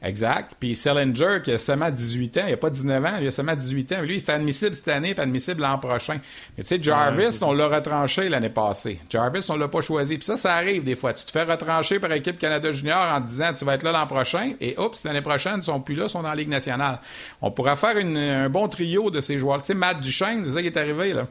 [0.00, 0.54] Exact.
[0.60, 3.56] Puis Sellinger, qui a seulement 18 ans, il n'a pas 19 ans, il a seulement
[3.56, 4.02] 18 ans.
[4.02, 6.20] Lui, il est admissible cette année et admissible l'an prochain.
[6.56, 9.00] Mais tu sais, Jarvis, on l'a retranché l'année passée.
[9.10, 10.16] Jarvis, on l'a pas choisi.
[10.16, 11.12] Puis ça, ça arrive des fois.
[11.14, 14.06] Tu te fais retrancher par équipe Canada Junior en disant tu vas être là l'an
[14.06, 17.00] prochain et oups, l'année prochaine, ils sont plus là, ils sont dans la Ligue nationale.
[17.42, 19.60] On pourrait faire un bon trio de ces joueurs.
[19.62, 21.26] Tu sais, Matt Duchesne, c'est ça qui est arrivé, là.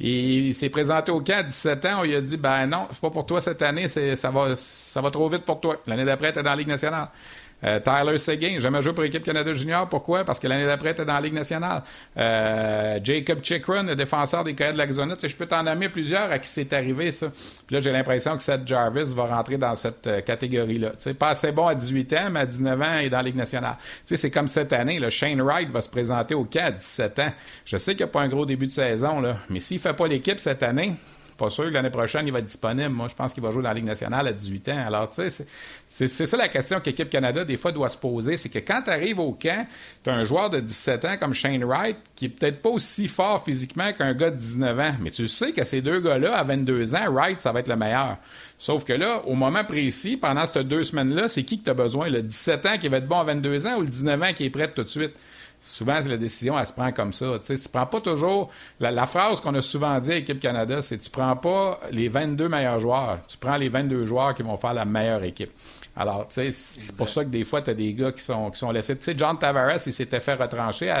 [0.00, 2.00] Il, s'est présenté au camp à 17 ans.
[2.00, 5.00] On lui a dit Ben non, c'est pas pour toi cette année, ça va, ça
[5.00, 5.76] va trop vite pour toi.
[5.86, 7.08] L'année d'après, tu es dans la Ligue nationale.
[7.64, 9.88] Euh, Tyler Seguin, jamais joué pour l'équipe Canada Junior.
[9.88, 10.24] Pourquoi?
[10.24, 11.82] Parce que l'année d'après, était dans la Ligue nationale.
[12.16, 15.14] Euh, Jacob Chikrin, le défenseur des Coyotes de l'Arizona.
[15.20, 17.30] Je peux t'en nommer plusieurs à qui c'est arrivé, ça.
[17.66, 20.92] Puis là, j'ai l'impression que Seth Jarvis va rentrer dans cette euh, catégorie-là.
[21.18, 23.36] Pas assez bon à 18 ans, mais à 19 ans, il est dans la Ligue
[23.36, 23.76] nationale.
[24.04, 24.98] C'est comme cette année.
[24.98, 27.32] Là, Shane Wright va se présenter au camp à 17 ans.
[27.64, 29.82] Je sais qu'il n'y a pas un gros début de saison, là, mais s'il ne
[29.82, 30.94] fait pas l'équipe cette année,
[31.38, 32.90] pas sûr que l'année prochaine, il va être disponible.
[32.90, 34.84] Moi, je pense qu'il va jouer dans la Ligue nationale à 18 ans.
[34.86, 35.46] Alors, tu sais,
[35.88, 38.36] c'est ça la question qu'Équipe Canada, des fois, doit se poser.
[38.36, 39.66] C'est que quand tu arrives au camp,
[40.02, 43.06] tu as un joueur de 17 ans comme Shane Wright, qui est peut-être pas aussi
[43.06, 44.94] fort physiquement qu'un gars de 19 ans.
[45.00, 47.76] Mais tu sais que ces deux gars-là, à 22 ans, Wright, ça va être le
[47.76, 48.18] meilleur.
[48.58, 51.74] Sauf que là, au moment précis, pendant ces deux semaines-là, c'est qui que tu as
[51.74, 52.08] besoin?
[52.08, 54.44] Le 17 ans qui va être bon à 22 ans ou le 19 ans qui
[54.44, 55.14] est prêt tout de suite?
[55.60, 57.38] Souvent, la décision, elle se prend comme ça.
[57.44, 58.50] Tu ne prends pas toujours.
[58.80, 62.48] La, phrase qu'on a souvent dit à l'équipe Canada, c'est tu prends pas les 22
[62.48, 65.50] meilleurs joueurs, tu prends les 22 joueurs qui vont faire la meilleure équipe.
[66.00, 68.52] Alors, tu sais, c'est pour ça que des fois, tu as des gars qui sont,
[68.52, 68.96] qui sont laissés.
[68.96, 70.94] Tu sais, John Tavares, il s'était fait retrancher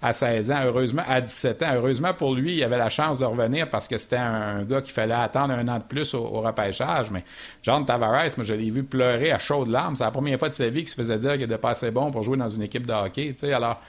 [0.00, 1.70] à, 16 ans, heureusement, à 17 ans.
[1.74, 4.92] Heureusement pour lui, il avait la chance de revenir parce que c'était un, gars qu'il
[4.92, 7.10] fallait attendre un an de plus au, repêchage.
[7.10, 7.24] Mais
[7.64, 9.96] John Tavares, moi, je l'ai vu pleurer à chaudes larmes.
[9.96, 11.90] C'est la première fois de sa vie qu'il se faisait dire qu'il n'était pas assez
[11.90, 13.34] bon pour jouer dans une équipe de hockey.
[13.36, 13.80] Tu sais, alors,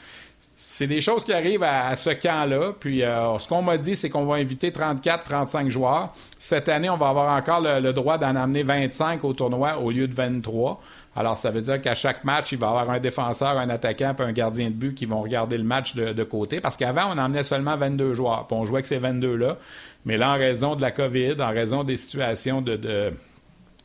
[0.57, 2.71] C'est des choses qui arrivent à, ce camp-là.
[2.79, 6.13] Puis euh, ce qu'on m'a dit, c'est qu'on va inviter 34-35 joueurs.
[6.39, 10.07] Cette année, on va avoir encore le, droit d'en amener 25 au tournoi au lieu
[10.07, 10.79] de 23.
[11.17, 14.15] Alors, ça veut dire qu'à chaque match, il va y avoir un défenseur, un attaquant
[14.17, 16.61] et un gardien de but qui vont regarder le match de, côté.
[16.61, 18.47] Parce qu'avant, on emmenait seulement 22 joueurs.
[18.47, 19.57] Puis on jouait avec ces 22-là.
[20.05, 23.11] Mais là, en raison de la COVID, en raison des situations de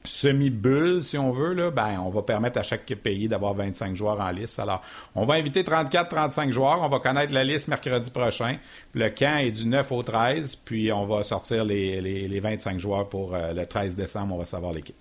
[0.05, 4.21] semi-bulle, si on veut, là, ben, on va permettre à chaque pays d'avoir 25 joueurs
[4.21, 4.59] en liste.
[4.59, 4.83] Alors,
[5.15, 6.81] on va inviter 34-35 joueurs.
[6.81, 8.57] On va connaître la liste mercredi prochain.
[8.95, 13.09] Le camp est du 9 au 13, puis on va sortir les, les, 25 joueurs
[13.09, 14.35] pour euh, le 13 décembre.
[14.35, 14.97] On va savoir l'équipe.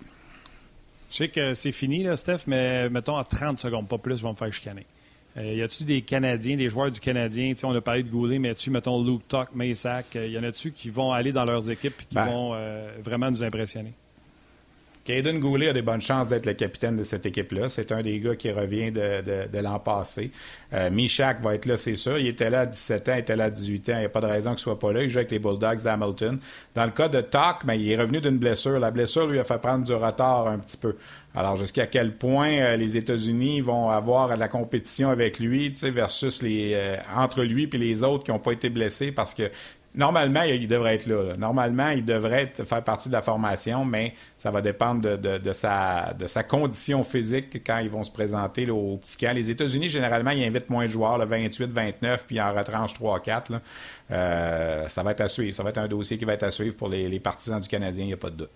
[1.10, 4.32] Je sais que c'est fini, là, Steph, mais mettons à 30 secondes, pas plus, vont
[4.32, 4.86] me faire chicaner.
[5.38, 8.48] Euh, y a-tu des Canadiens, des joueurs du Canadien, on a parlé de Goulet, mais
[8.48, 11.70] y a-tu, mettons, Luke Tuck, Maysack, euh, y en a-tu qui vont aller dans leurs
[11.70, 12.26] équipes et qui ben.
[12.26, 12.56] vont
[13.02, 13.94] vraiment nous impressionner?
[15.10, 17.68] Caden Goulet a des bonnes chances d'être le capitaine de cette équipe-là.
[17.68, 20.30] C'est un des gars qui revient de, l'an passé.
[20.72, 22.16] Euh, Michak va être là, c'est sûr.
[22.16, 23.92] Il était là à 17 ans, il était là à 18 ans.
[23.96, 25.02] Il n'y a pas de raison qu'il ne soit pas là.
[25.02, 26.38] Il joue avec les Bulldogs d'Hamilton.
[26.76, 28.78] Dans le cas de Talk, ben, il est revenu d'une blessure.
[28.78, 30.94] La blessure lui a fait prendre du retard un petit peu.
[31.34, 36.40] Alors, jusqu'à quel point euh, les États-Unis vont avoir de la compétition avec lui, versus
[36.40, 39.50] les euh, entre lui et les autres qui n'ont pas été blessés parce que
[39.92, 44.52] Normalement, il devrait être là, Normalement, il devrait faire partie de la formation, mais ça
[44.52, 49.16] va dépendre de, sa, de sa condition physique quand ils vont se présenter au petit
[49.16, 49.34] camp.
[49.34, 52.94] Les États-Unis, généralement, ils invitent moins de joueurs, le 28, 29, puis ils en retranchent
[52.94, 53.58] 3-4.
[54.12, 55.56] Euh, ça va être à suivre.
[55.56, 58.04] Ça va être un dossier qui va être à suivre pour les, partisans du Canadien,
[58.04, 58.50] il n'y a pas de doute.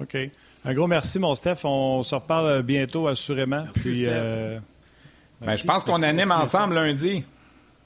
[0.00, 0.16] OK.
[0.64, 1.64] Un gros merci, mon Steph.
[1.64, 3.64] On se reparle bientôt, assurément.
[3.74, 4.60] puis, euh,
[5.40, 7.24] ben, je pense qu'on anime ensemble lundi.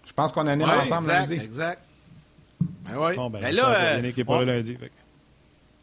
[0.06, 1.35] Je pense qu'on anime ensemble lundi.
[1.35, 1.84] Exact.
[2.85, 3.16] Ben oui.
[3.16, 4.77] Bon, ben, ben là, euh, pas lundi.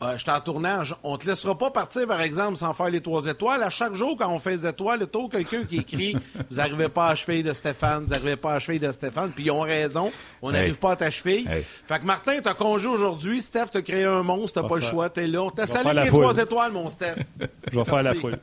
[0.03, 0.95] Euh, je suis en tournage.
[1.03, 3.62] On ne te laissera pas partir, par exemple, sans faire les trois étoiles.
[3.62, 6.18] À chaque jour, quand on fait les étoiles, le taux, quelqu'un qui écrit
[6.49, 9.32] Vous n'arrivez pas à cheville de Stéphane, vous n'arrivez pas à cheville de Stéphane.
[9.32, 10.12] Puis ils ont raison.
[10.41, 11.48] On n'arrive pas à ta cheville.
[11.86, 13.41] Fait que Martin, tu as congé aujourd'hui.
[13.41, 14.60] Steph, tu as créé un monstre.
[14.60, 15.10] Tu n'as pas le choix.
[15.10, 15.48] Tu es là.
[15.56, 17.16] Tu as salé les trois étoiles, mon Steph.
[17.72, 18.40] Je vais faire la foule.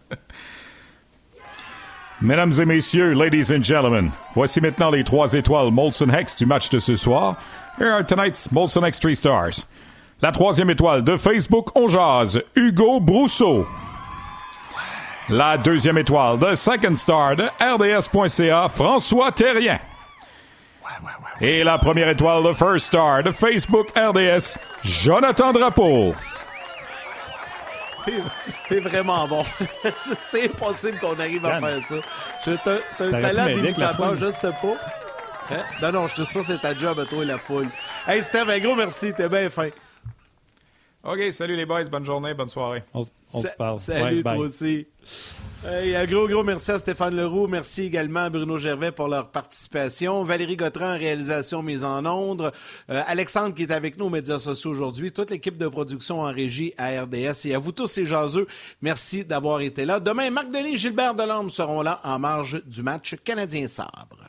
[2.21, 6.69] Mesdames et messieurs, ladies and gentlemen, voici maintenant les trois étoiles Molson Hex du match
[6.69, 7.37] de ce soir.
[7.79, 9.67] Here are tonight's Molson X 3 Stars.
[10.21, 13.69] La troisième étoile de Facebook On Jazz, Hugo Brousseau.
[15.29, 19.79] La deuxième étoile de Second Star de RDS.ca, François Terrien.
[21.41, 26.15] Et la première étoile de First Star de Facebook RDS, Jonathan Drapeau.
[28.69, 29.45] T'es vraiment bon.
[30.31, 31.97] C'est impossible qu'on arrive à faire ça.
[32.65, 34.77] T'as un talent d'imitateur, je sais pas.
[35.51, 35.65] Hein?
[35.83, 37.71] Non, non, je te ça, c'est ta job, toi et la foule.
[38.07, 39.71] Hey, Steph, un gros merci, t'es bien fin.
[41.05, 42.85] OK, salut les boys, bonne journée, bonne soirée.
[42.93, 43.79] On, se parle.
[43.79, 44.87] Salut, toi aussi.
[45.67, 47.49] Hey, un gros, gros merci à Stéphane Leroux.
[47.49, 50.23] Merci également à Bruno Gervais pour leur participation.
[50.23, 52.53] Valérie Gautran réalisation mise en onde.
[52.91, 55.11] Euh, Alexandre qui est avec nous aux médias sociaux aujourd'hui.
[55.11, 57.47] Toute l'équipe de production en régie à RDS.
[57.47, 58.47] Et à vous tous, les jaseux,
[58.83, 59.99] merci d'avoir été là.
[59.99, 64.28] Demain, Marc Denis et Gilbert Delorme seront là en marge du match Canadien-Sabre.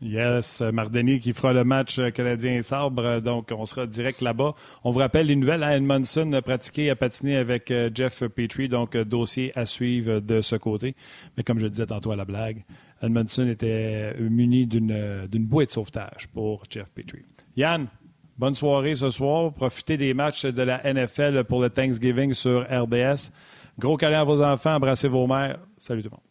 [0.00, 4.54] Yes, Mardini qui fera le match canadien-sabre, donc on sera direct là-bas.
[4.84, 8.68] On vous rappelle les nouvelles à Edmondson a pratiqué, a patiné avec euh, Jeff Petrie,
[8.68, 10.94] donc euh, dossier à suivre de ce côté.
[11.36, 12.64] Mais comme je le disais tantôt à la blague,
[13.02, 17.24] Edmondson était muni d'une bouée de sauvetage pour Jeff Petrie.
[17.56, 17.88] Yann,
[18.38, 19.52] bonne soirée ce soir.
[19.52, 23.30] Profitez des matchs de la NFL pour le Thanksgiving sur RDS.
[23.78, 25.58] Gros câlin à vos enfants, embrassez vos mères.
[25.76, 26.27] Salut tout le monde.